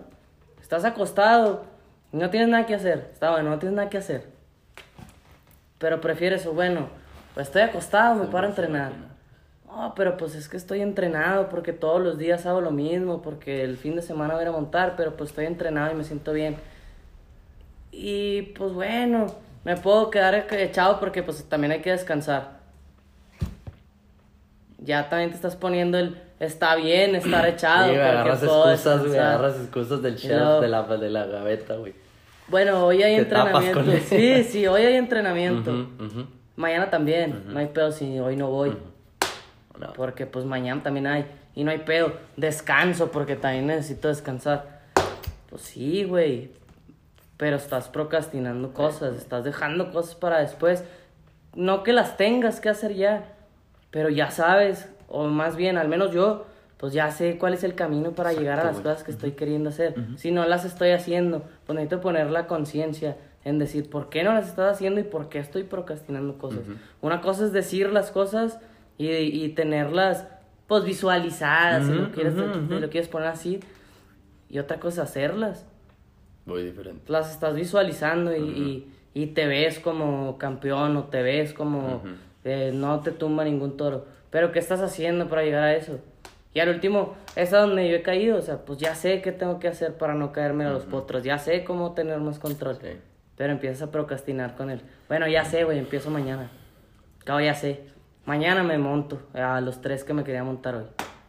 [0.72, 1.66] Estás acostado
[2.14, 3.10] y no tienes nada que hacer.
[3.12, 4.24] Está bueno, no tienes nada que hacer.
[5.76, 6.88] Pero prefieres, bueno,
[7.34, 8.92] pues estoy acostado, me paro a entrenar.
[9.66, 13.62] No, pero pues es que estoy entrenado porque todos los días hago lo mismo, porque
[13.64, 16.56] el fin de semana voy a montar, pero pues estoy entrenado y me siento bien.
[17.90, 19.26] Y pues bueno,
[19.64, 22.60] me puedo quedar echado porque pues también hay que descansar.
[24.78, 27.92] Ya también te estás poniendo el está bien estar echado.
[27.92, 31.94] Sí, agarras excusas, güey, agarras excusas del chef de, la, de la gaveta, güey.
[32.48, 33.84] Bueno, hoy hay entrenamiento.
[34.08, 35.88] Sí, sí, hoy hay entrenamiento.
[36.56, 38.76] Mañana también, no hay pedo si hoy no voy.
[39.96, 41.26] Porque pues mañana también hay.
[41.54, 42.14] Y no hay pedo.
[42.36, 44.82] Descanso porque también necesito descansar.
[45.48, 46.50] Pues sí, güey.
[47.36, 50.84] Pero estás procrastinando cosas, estás dejando cosas para después.
[51.54, 53.24] No que las tengas que hacer ya,
[53.90, 56.46] pero ya sabes o más bien, al menos yo,
[56.78, 59.68] pues ya sé cuál es el camino para llegar a las cosas que estoy queriendo
[59.68, 59.94] hacer.
[60.16, 64.32] Si no las estoy haciendo, pues necesito poner la conciencia en decir por qué no
[64.32, 66.62] las estás haciendo y por qué estoy procrastinando cosas.
[67.00, 68.58] Una cosa es decir las cosas
[68.98, 70.26] y, y tenerlas
[70.66, 73.60] pues visualizadas, si, lo quieres, lo quieres poner así,
[74.48, 75.66] y otra cosa es hacerlas.
[76.46, 77.12] Muy diferente.
[77.12, 82.02] Las estás visualizando y, y, te ves como campeón o te ves como
[82.44, 84.06] eh, no te tumba ningún toro.
[84.32, 86.00] Pero ¿qué estás haciendo para llegar a eso?
[86.54, 89.30] Y al último, es a donde yo he caído, o sea, pues ya sé qué
[89.30, 92.78] tengo que hacer para no caerme a los potros, ya sé cómo tener más control.
[93.36, 94.80] Pero empiezas a procrastinar con él.
[95.06, 96.50] Bueno, ya sé, güey, empiezo mañana.
[97.24, 97.82] Cabo, ya sé.
[98.24, 100.84] Mañana me monto a los tres que me quería montar hoy.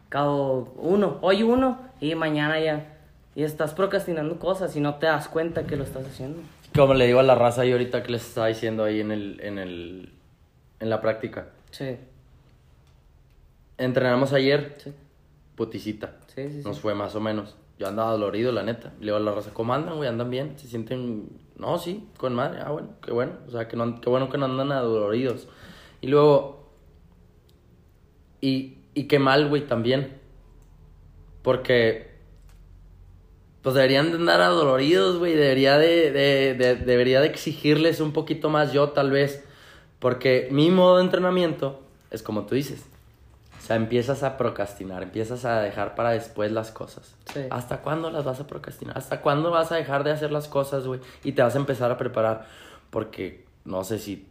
[0.08, 2.96] Cabo, uno, hoy uno y mañana ya.
[3.34, 6.40] Y estás procrastinando cosas y no te das cuenta que lo estás haciendo.
[6.74, 9.40] Como le digo a la raza y ahorita que les estaba diciendo ahí en el,
[9.42, 10.12] en el,
[10.80, 11.48] en la práctica.
[11.70, 11.98] Sí.
[13.78, 14.74] Entrenamos ayer.
[14.78, 14.92] Sí.
[15.56, 16.18] Puticita.
[16.34, 17.56] Sí, sí, Nos fue más o menos.
[17.78, 18.92] Yo andaba dolorido, la neta.
[19.00, 20.08] Le digo a la raza, ¿cómo andan, güey?
[20.08, 20.58] ¿Andan bien?
[20.58, 21.28] ¿Se sienten...?
[21.56, 22.60] No, sí, con madre.
[22.64, 23.32] Ah, bueno, qué bueno.
[23.46, 25.48] O sea, que no, qué bueno que no andan adoloridos.
[26.00, 26.72] Y luego...
[28.40, 30.18] Y, y qué mal, güey, también.
[31.42, 32.14] Porque...
[33.62, 35.34] Pues deberían de andar adoloridos, güey.
[35.34, 39.44] Debería de, de, de, debería de exigirles un poquito más yo, tal vez.
[39.98, 41.80] Porque mi modo de entrenamiento
[42.10, 42.86] es como tú dices
[43.64, 47.16] o sea, empiezas a procrastinar, empiezas a dejar para después las cosas.
[47.48, 48.98] ¿Hasta cuándo las vas a procrastinar?
[48.98, 51.00] ¿Hasta cuándo vas a dejar de hacer las cosas, güey?
[51.22, 52.46] Y te vas a empezar a preparar.
[52.90, 54.28] Porque no sé si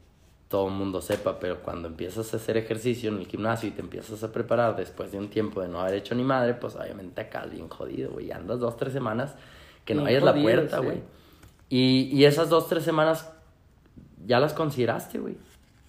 [0.49, 3.81] todo el mundo sepa, pero cuando empiezas a hacer ejercicio en el gimnasio y te
[3.81, 7.22] empiezas a preparar después de un tiempo de no haber hecho ni madre, pues obviamente
[7.22, 8.31] acá bien jodido, güey.
[8.31, 9.34] Andas dos, tres semanas
[9.84, 11.01] que no vayas la puerta, güey.
[11.69, 13.31] Y, y esas dos, tres semanas
[14.27, 15.38] ya las consideraste, güey.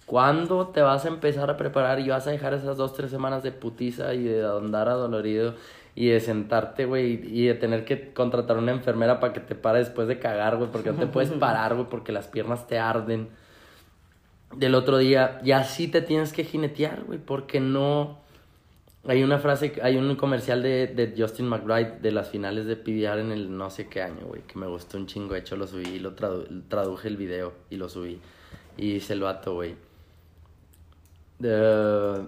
[0.05, 3.41] ¿Cuándo te vas a empezar a preparar y vas a dejar esas dos, tres semanas
[3.41, 5.55] de putiza y de andar adolorido
[5.95, 9.79] y de sentarte, güey, y de tener que contratar una enfermera para que te pare
[9.79, 13.29] después de cagar, güey, porque no te puedes parar, güey, porque las piernas te arden
[14.55, 15.39] del otro día?
[15.43, 18.23] Y así te tienes que jinetear, güey, porque no...
[19.07, 23.19] Hay una frase, hay un comercial de, de Justin McBride de las finales de PBR
[23.19, 25.35] en el no sé qué año, güey, que me gustó un chingo.
[25.35, 28.19] De hecho, lo subí y lo traduje el video y lo subí.
[28.77, 29.75] Y dice el vato, güey
[31.39, 32.27] The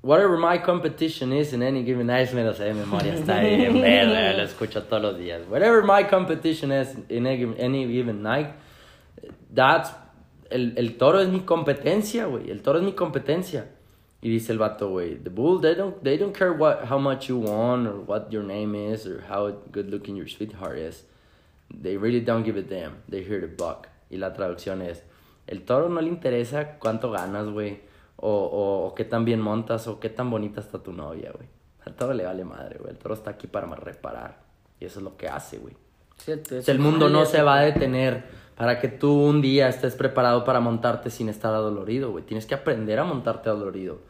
[0.00, 3.74] whatever my competition is in any given night, me lo sé de memoria, está bien,
[3.80, 5.46] verga, lo escucho todos los días.
[5.48, 8.54] Whatever my competition is in any, any given night,
[9.52, 9.90] that's,
[10.50, 13.66] el, el toro es mi competencia, güey, el toro es mi competencia.
[14.20, 17.28] Y dice el vato, güey, the bull, they don't, they don't care what, how much
[17.28, 21.04] you won or what your name is or how good looking your sweetheart is.
[21.70, 23.02] They really don't give a damn.
[23.08, 23.88] They hear the buck.
[24.10, 25.02] Y la traducción es,
[25.48, 27.80] el toro no le interesa cuánto ganas, güey,
[28.16, 31.48] o, o, o qué tan bien montas, o qué tan bonita está tu novia, güey.
[31.86, 32.90] Al toro le vale madre, güey.
[32.90, 34.38] El toro está aquí para reparar.
[34.78, 35.74] Y eso es lo que hace, güey.
[36.18, 38.24] Sí, sea, el mundo no se va a detener
[38.56, 42.24] para que tú un día estés preparado para montarte sin estar adolorido, güey.
[42.24, 44.00] Tienes que aprender a montarte adolorido.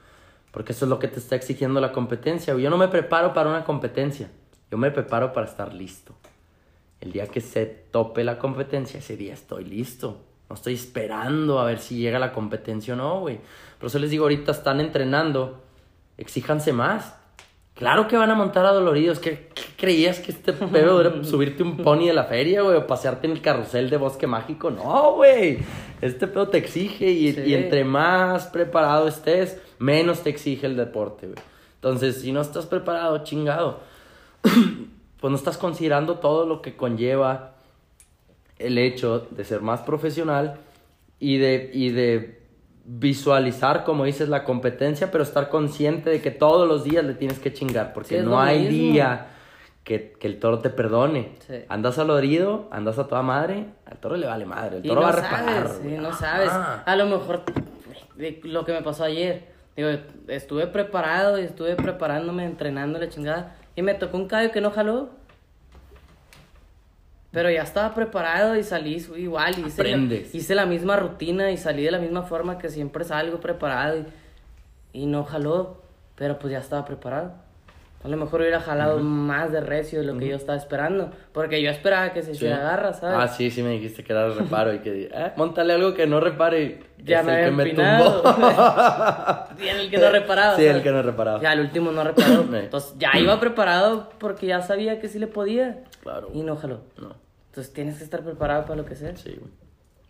[0.50, 2.64] Porque eso es lo que te está exigiendo la competencia, güey.
[2.64, 4.30] Yo no me preparo para una competencia.
[4.72, 6.14] Yo me preparo para estar listo.
[7.00, 10.24] El día que se tope la competencia, ese día estoy listo.
[10.48, 13.38] No estoy esperando a ver si llega la competencia o no, güey.
[13.78, 15.60] Por eso les digo, ahorita están entrenando.
[16.16, 17.14] Exíjanse más.
[17.74, 19.20] Claro que van a montar adoloridos.
[19.20, 22.76] ¿Qué, qué creías que este pedo era subirte un pony de la feria, güey?
[22.76, 24.70] O pasearte en el carrusel de bosque mágico.
[24.70, 25.58] No, güey.
[26.00, 27.42] Este pedo te exige y, Sí.
[27.46, 31.38] y entre más preparado estés, menos te exige el deporte, güey.
[31.76, 33.78] Entonces, si no estás preparado, chingado
[34.42, 37.54] pues no estás considerando todo lo que conlleva
[38.58, 40.56] el hecho de ser más profesional
[41.18, 42.38] y de, y de
[42.84, 47.38] visualizar, como dices, la competencia, pero estar consciente de que todos los días le tienes
[47.38, 48.92] que chingar, porque Sí, no hay mismo.
[48.92, 49.26] día
[49.84, 51.32] que, que el toro te perdone.
[51.46, 51.54] Sí.
[51.68, 55.06] Andas alorido, andas a toda madre, al toro le vale madre, el Y toro no
[55.06, 55.66] va a reparar.
[55.68, 55.98] sabes, güey.
[55.98, 56.48] no sabes.
[56.52, 56.82] Ah.
[56.86, 57.42] A lo mejor
[58.44, 59.56] lo que me pasó ayer.
[59.76, 59.90] Digo,
[60.26, 63.54] estuve preparado y estuve preparándome, entrenando la chingada.
[63.76, 65.10] Y me tocó un callo que no jaló.
[67.30, 69.54] Pero ya estaba preparado y salí igual.
[69.58, 70.34] y Hice Aprendes.
[70.34, 73.98] hice la misma rutina y salí de la misma forma que siempre salgo preparado.
[74.92, 75.82] Y, y no jaló.
[76.16, 77.32] Pero pues ya estaba preparado.
[78.02, 81.10] A lo mejor hubiera jalado más de recio de lo que yo estaba esperando.
[81.32, 82.36] Porque yo esperaba que se Sí.
[82.36, 83.16] hiciera garra, ¿sabes?
[83.20, 86.20] Ah, sí, sí me dijiste que era reparo y que, eh, montale algo que no
[86.20, 86.80] repare.
[87.04, 88.22] Ya Es me el que me empinado.
[88.22, 88.38] tumbó.
[89.58, 90.56] Sí, el que no reparaba.
[90.56, 90.76] Sí, ¿sabes?
[90.76, 91.40] el que no reparaba.
[91.42, 92.42] Ya el último no reparó.
[92.44, 92.48] Sí.
[92.54, 95.78] Entonces ya iba preparado porque ya sabía que sí le podía.
[96.02, 96.30] Claro.
[96.34, 96.80] Y no jaló.
[97.00, 97.14] No,
[97.48, 99.16] Entonces tienes que estar preparado para lo que sea.
[99.16, 99.50] sí, güey.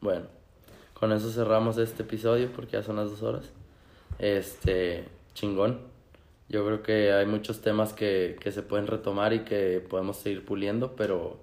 [0.01, 0.27] Bueno,
[0.95, 3.51] con eso cerramos este episodio porque ya son las dos horas.
[4.19, 5.05] Este,
[5.35, 5.81] chingón.
[6.49, 10.45] Yo creo que hay muchos temas que, que se pueden retomar y que podemos seguir
[10.45, 11.37] puliendo, pero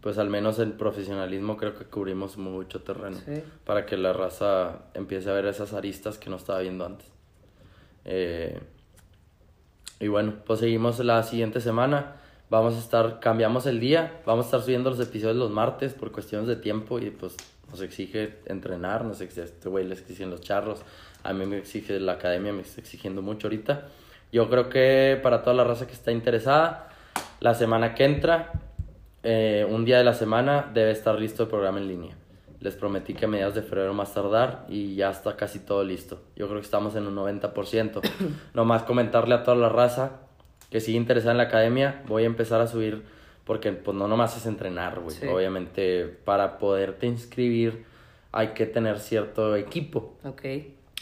[0.00, 3.40] pues al menos el profesionalismo creo que cubrimos mucho terreno Sí.
[3.64, 7.06] para que la raza empiece a ver esas aristas que no estaba viendo antes.
[8.04, 8.58] Eh,
[10.00, 12.16] y bueno, pues seguimos la siguiente semana.
[12.52, 16.12] Vamos a estar, cambiamos el día, vamos a estar subiendo los episodios los martes por
[16.12, 17.34] cuestiones de tiempo y pues
[17.70, 20.82] nos exige entrenar, nos exige, este güey le exigen los charros,
[21.22, 23.88] a mí me exige la academia, me está exigiendo mucho ahorita.
[24.32, 26.90] Yo creo que para toda la raza que está interesada,
[27.40, 28.52] la semana que entra,
[29.22, 32.14] eh, un día de la semana debe estar listo el programa en línea.
[32.60, 36.20] Les prometí que a mediados de febrero más tardar y ya está casi todo listo.
[36.36, 38.02] Yo creo que estamos en un 90%.
[38.52, 40.21] Nomás comentarle a toda la raza
[40.72, 43.02] que sigue interesada en la academia, voy a empezar a subir
[43.44, 45.14] porque pues no nomás es entrenar, güey.
[45.14, 45.26] Sí.
[45.26, 47.84] Obviamente para poderte inscribir
[48.32, 50.14] hay que tener cierto equipo.
[50.24, 50.42] Ok.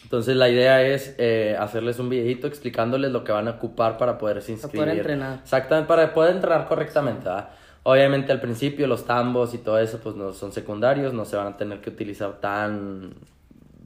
[0.03, 4.19] Entonces la idea es eh, hacerles un videito explicándoles lo que van a ocupar para
[4.19, 4.81] poderse Para inscribir.
[4.87, 5.39] poder entrenar.
[5.43, 7.25] Exactamente, para poder entrenar correctamente.
[7.25, 7.51] ¿verdad?
[7.85, 11.47] Obviamente al principio los tambos y todo eso pues no son secundarios, no se van
[11.47, 13.15] a tener que utilizar tan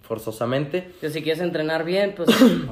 [0.05, 0.90] forzosamente.
[1.01, 2.28] Que si quieres entrenar bien, pues.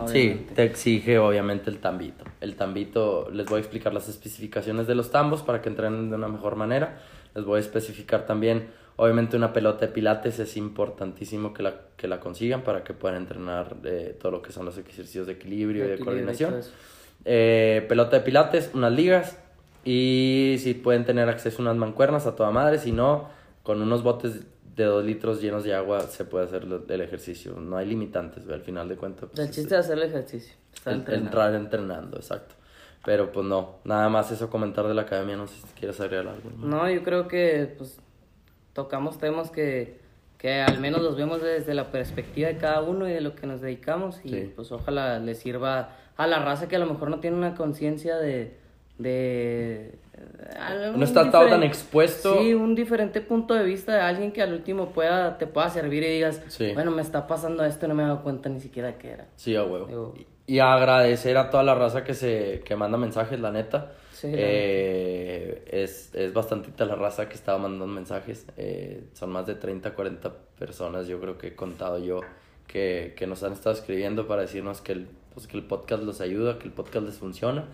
[0.06, 2.24] Sí, te exige obviamente el tambito.
[2.40, 6.16] El tambito, les voy a explicar las especificaciones de los tambos para que entrenen de
[6.16, 7.00] una mejor manera.
[7.34, 12.06] Les voy a especificar también, obviamente una pelota de pilates es importantísimo que la, que
[12.06, 15.84] la consigan para que puedan entrenar eh, todo lo que son los ejercicios de equilibrio
[15.84, 16.60] y de Equilibrio y coordinación.
[17.24, 19.38] Eh, pelota de pilates, unas ligas
[19.84, 23.28] y si pueden tener acceso a unas mancuernas a toda madre, si no,
[23.62, 24.42] con unos botes
[24.76, 27.54] de dos litros llenos de agua se puede hacer el ejercicio.
[27.60, 29.28] No hay limitantes, al final de cuentas.
[29.30, 30.54] pues, El es- chiste de hacer el ejercicio.
[30.72, 31.26] Estar el- entrenando.
[31.28, 32.54] entrar entrenando, exacto.
[33.04, 36.28] Pero pues no, nada más eso comentar de la academia, no sé si quieres agregar
[36.28, 36.50] algo.
[36.56, 36.66] ¿no?
[36.66, 37.98] No, yo creo que pues
[38.72, 39.98] tocamos temas que,
[40.38, 43.46] que al menos los vemos desde la perspectiva de cada uno y de lo que
[43.46, 44.52] nos dedicamos y Sí.
[44.54, 48.16] pues ojalá le sirva a la raza que a lo mejor no tiene una conciencia
[48.16, 48.56] de...
[49.02, 49.98] de
[50.96, 52.38] No está todo tan expuesto.
[52.40, 56.02] Sí, un diferente punto de vista de alguien que al último pueda, te pueda servir
[56.04, 56.72] y digas, Sí.
[56.74, 59.26] bueno, me está pasando esto y no me he dado cuenta ni siquiera que era.
[59.36, 59.86] Sí, a huevo.
[59.86, 63.92] Digo- Y y agradecer a toda la raza que se que manda mensajes, la neta.
[64.10, 68.46] Sí, Eh, es, es bastantita la raza que estaba mandando mensajes.
[68.56, 72.20] Eh, son más de 30, 40 personas, yo creo que he contado yo,
[72.66, 76.20] que, que nos han estado escribiendo para decirnos que el, pues, que el podcast los
[76.20, 77.64] ayuda, que el podcast les funciona.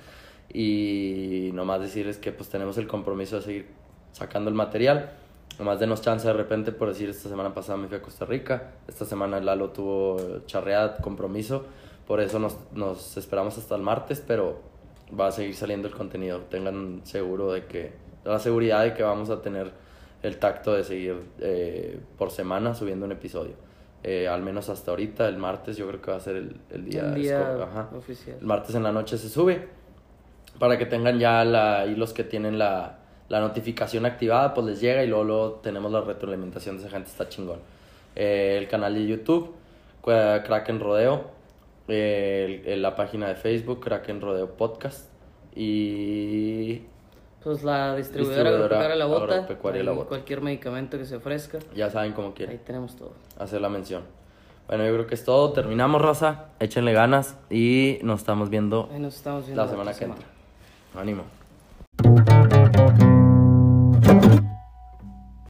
[0.52, 3.66] Y nomás decirles que pues tenemos el compromiso de seguir
[4.12, 5.10] sacando el material.
[5.58, 8.74] Nomás denos chance de repente por decir, esta semana pasada me fui a Costa Rica,
[8.86, 11.64] esta semana Lalo tuvo charreada, compromiso,
[12.06, 14.60] por eso nos, nos esperamos hasta el martes, pero
[15.18, 16.42] va a seguir saliendo el contenido.
[16.42, 17.92] Tengan seguro de que,
[18.24, 19.72] la seguridad de que vamos a tener
[20.22, 23.54] el tacto de seguir eh, por semana subiendo un episodio.
[24.04, 26.84] Eh, al menos hasta ahorita, el martes yo creo que va a ser el, el
[26.84, 27.90] día, El día ajá.
[27.96, 28.36] oficial.
[28.40, 29.68] El martes en la noche se sube
[30.58, 32.98] para que tengan ya la, y los que tienen la,
[33.28, 37.10] la notificación activada, pues les llega y luego, luego tenemos la retroalimentación de esa gente,
[37.10, 37.58] está chingón.
[38.16, 39.54] Eh, el canal de YouTube,
[40.02, 41.24] Kraken Rodeo,
[41.88, 45.08] eh, el- el- la página de Facebook, Kraken Rodeo Podcast
[45.54, 46.82] y
[47.42, 49.34] Pues la distribuidora, La Bota.
[49.34, 50.08] Agropecuaria La ahí Bota.
[50.08, 51.58] Cualquier medicamento que se ofrezca.
[51.74, 53.12] ya saben cómo Ahí quieren tenemos todo.
[53.38, 54.02] hacer la mención.
[54.66, 55.52] Bueno, yo creo que es todo.
[55.52, 56.46] Terminamos, raza.
[56.60, 60.26] Échenle ganas y nos estamos viendo Ahí nos estamos viendo la semana que entra.
[60.98, 61.22] Ánimo.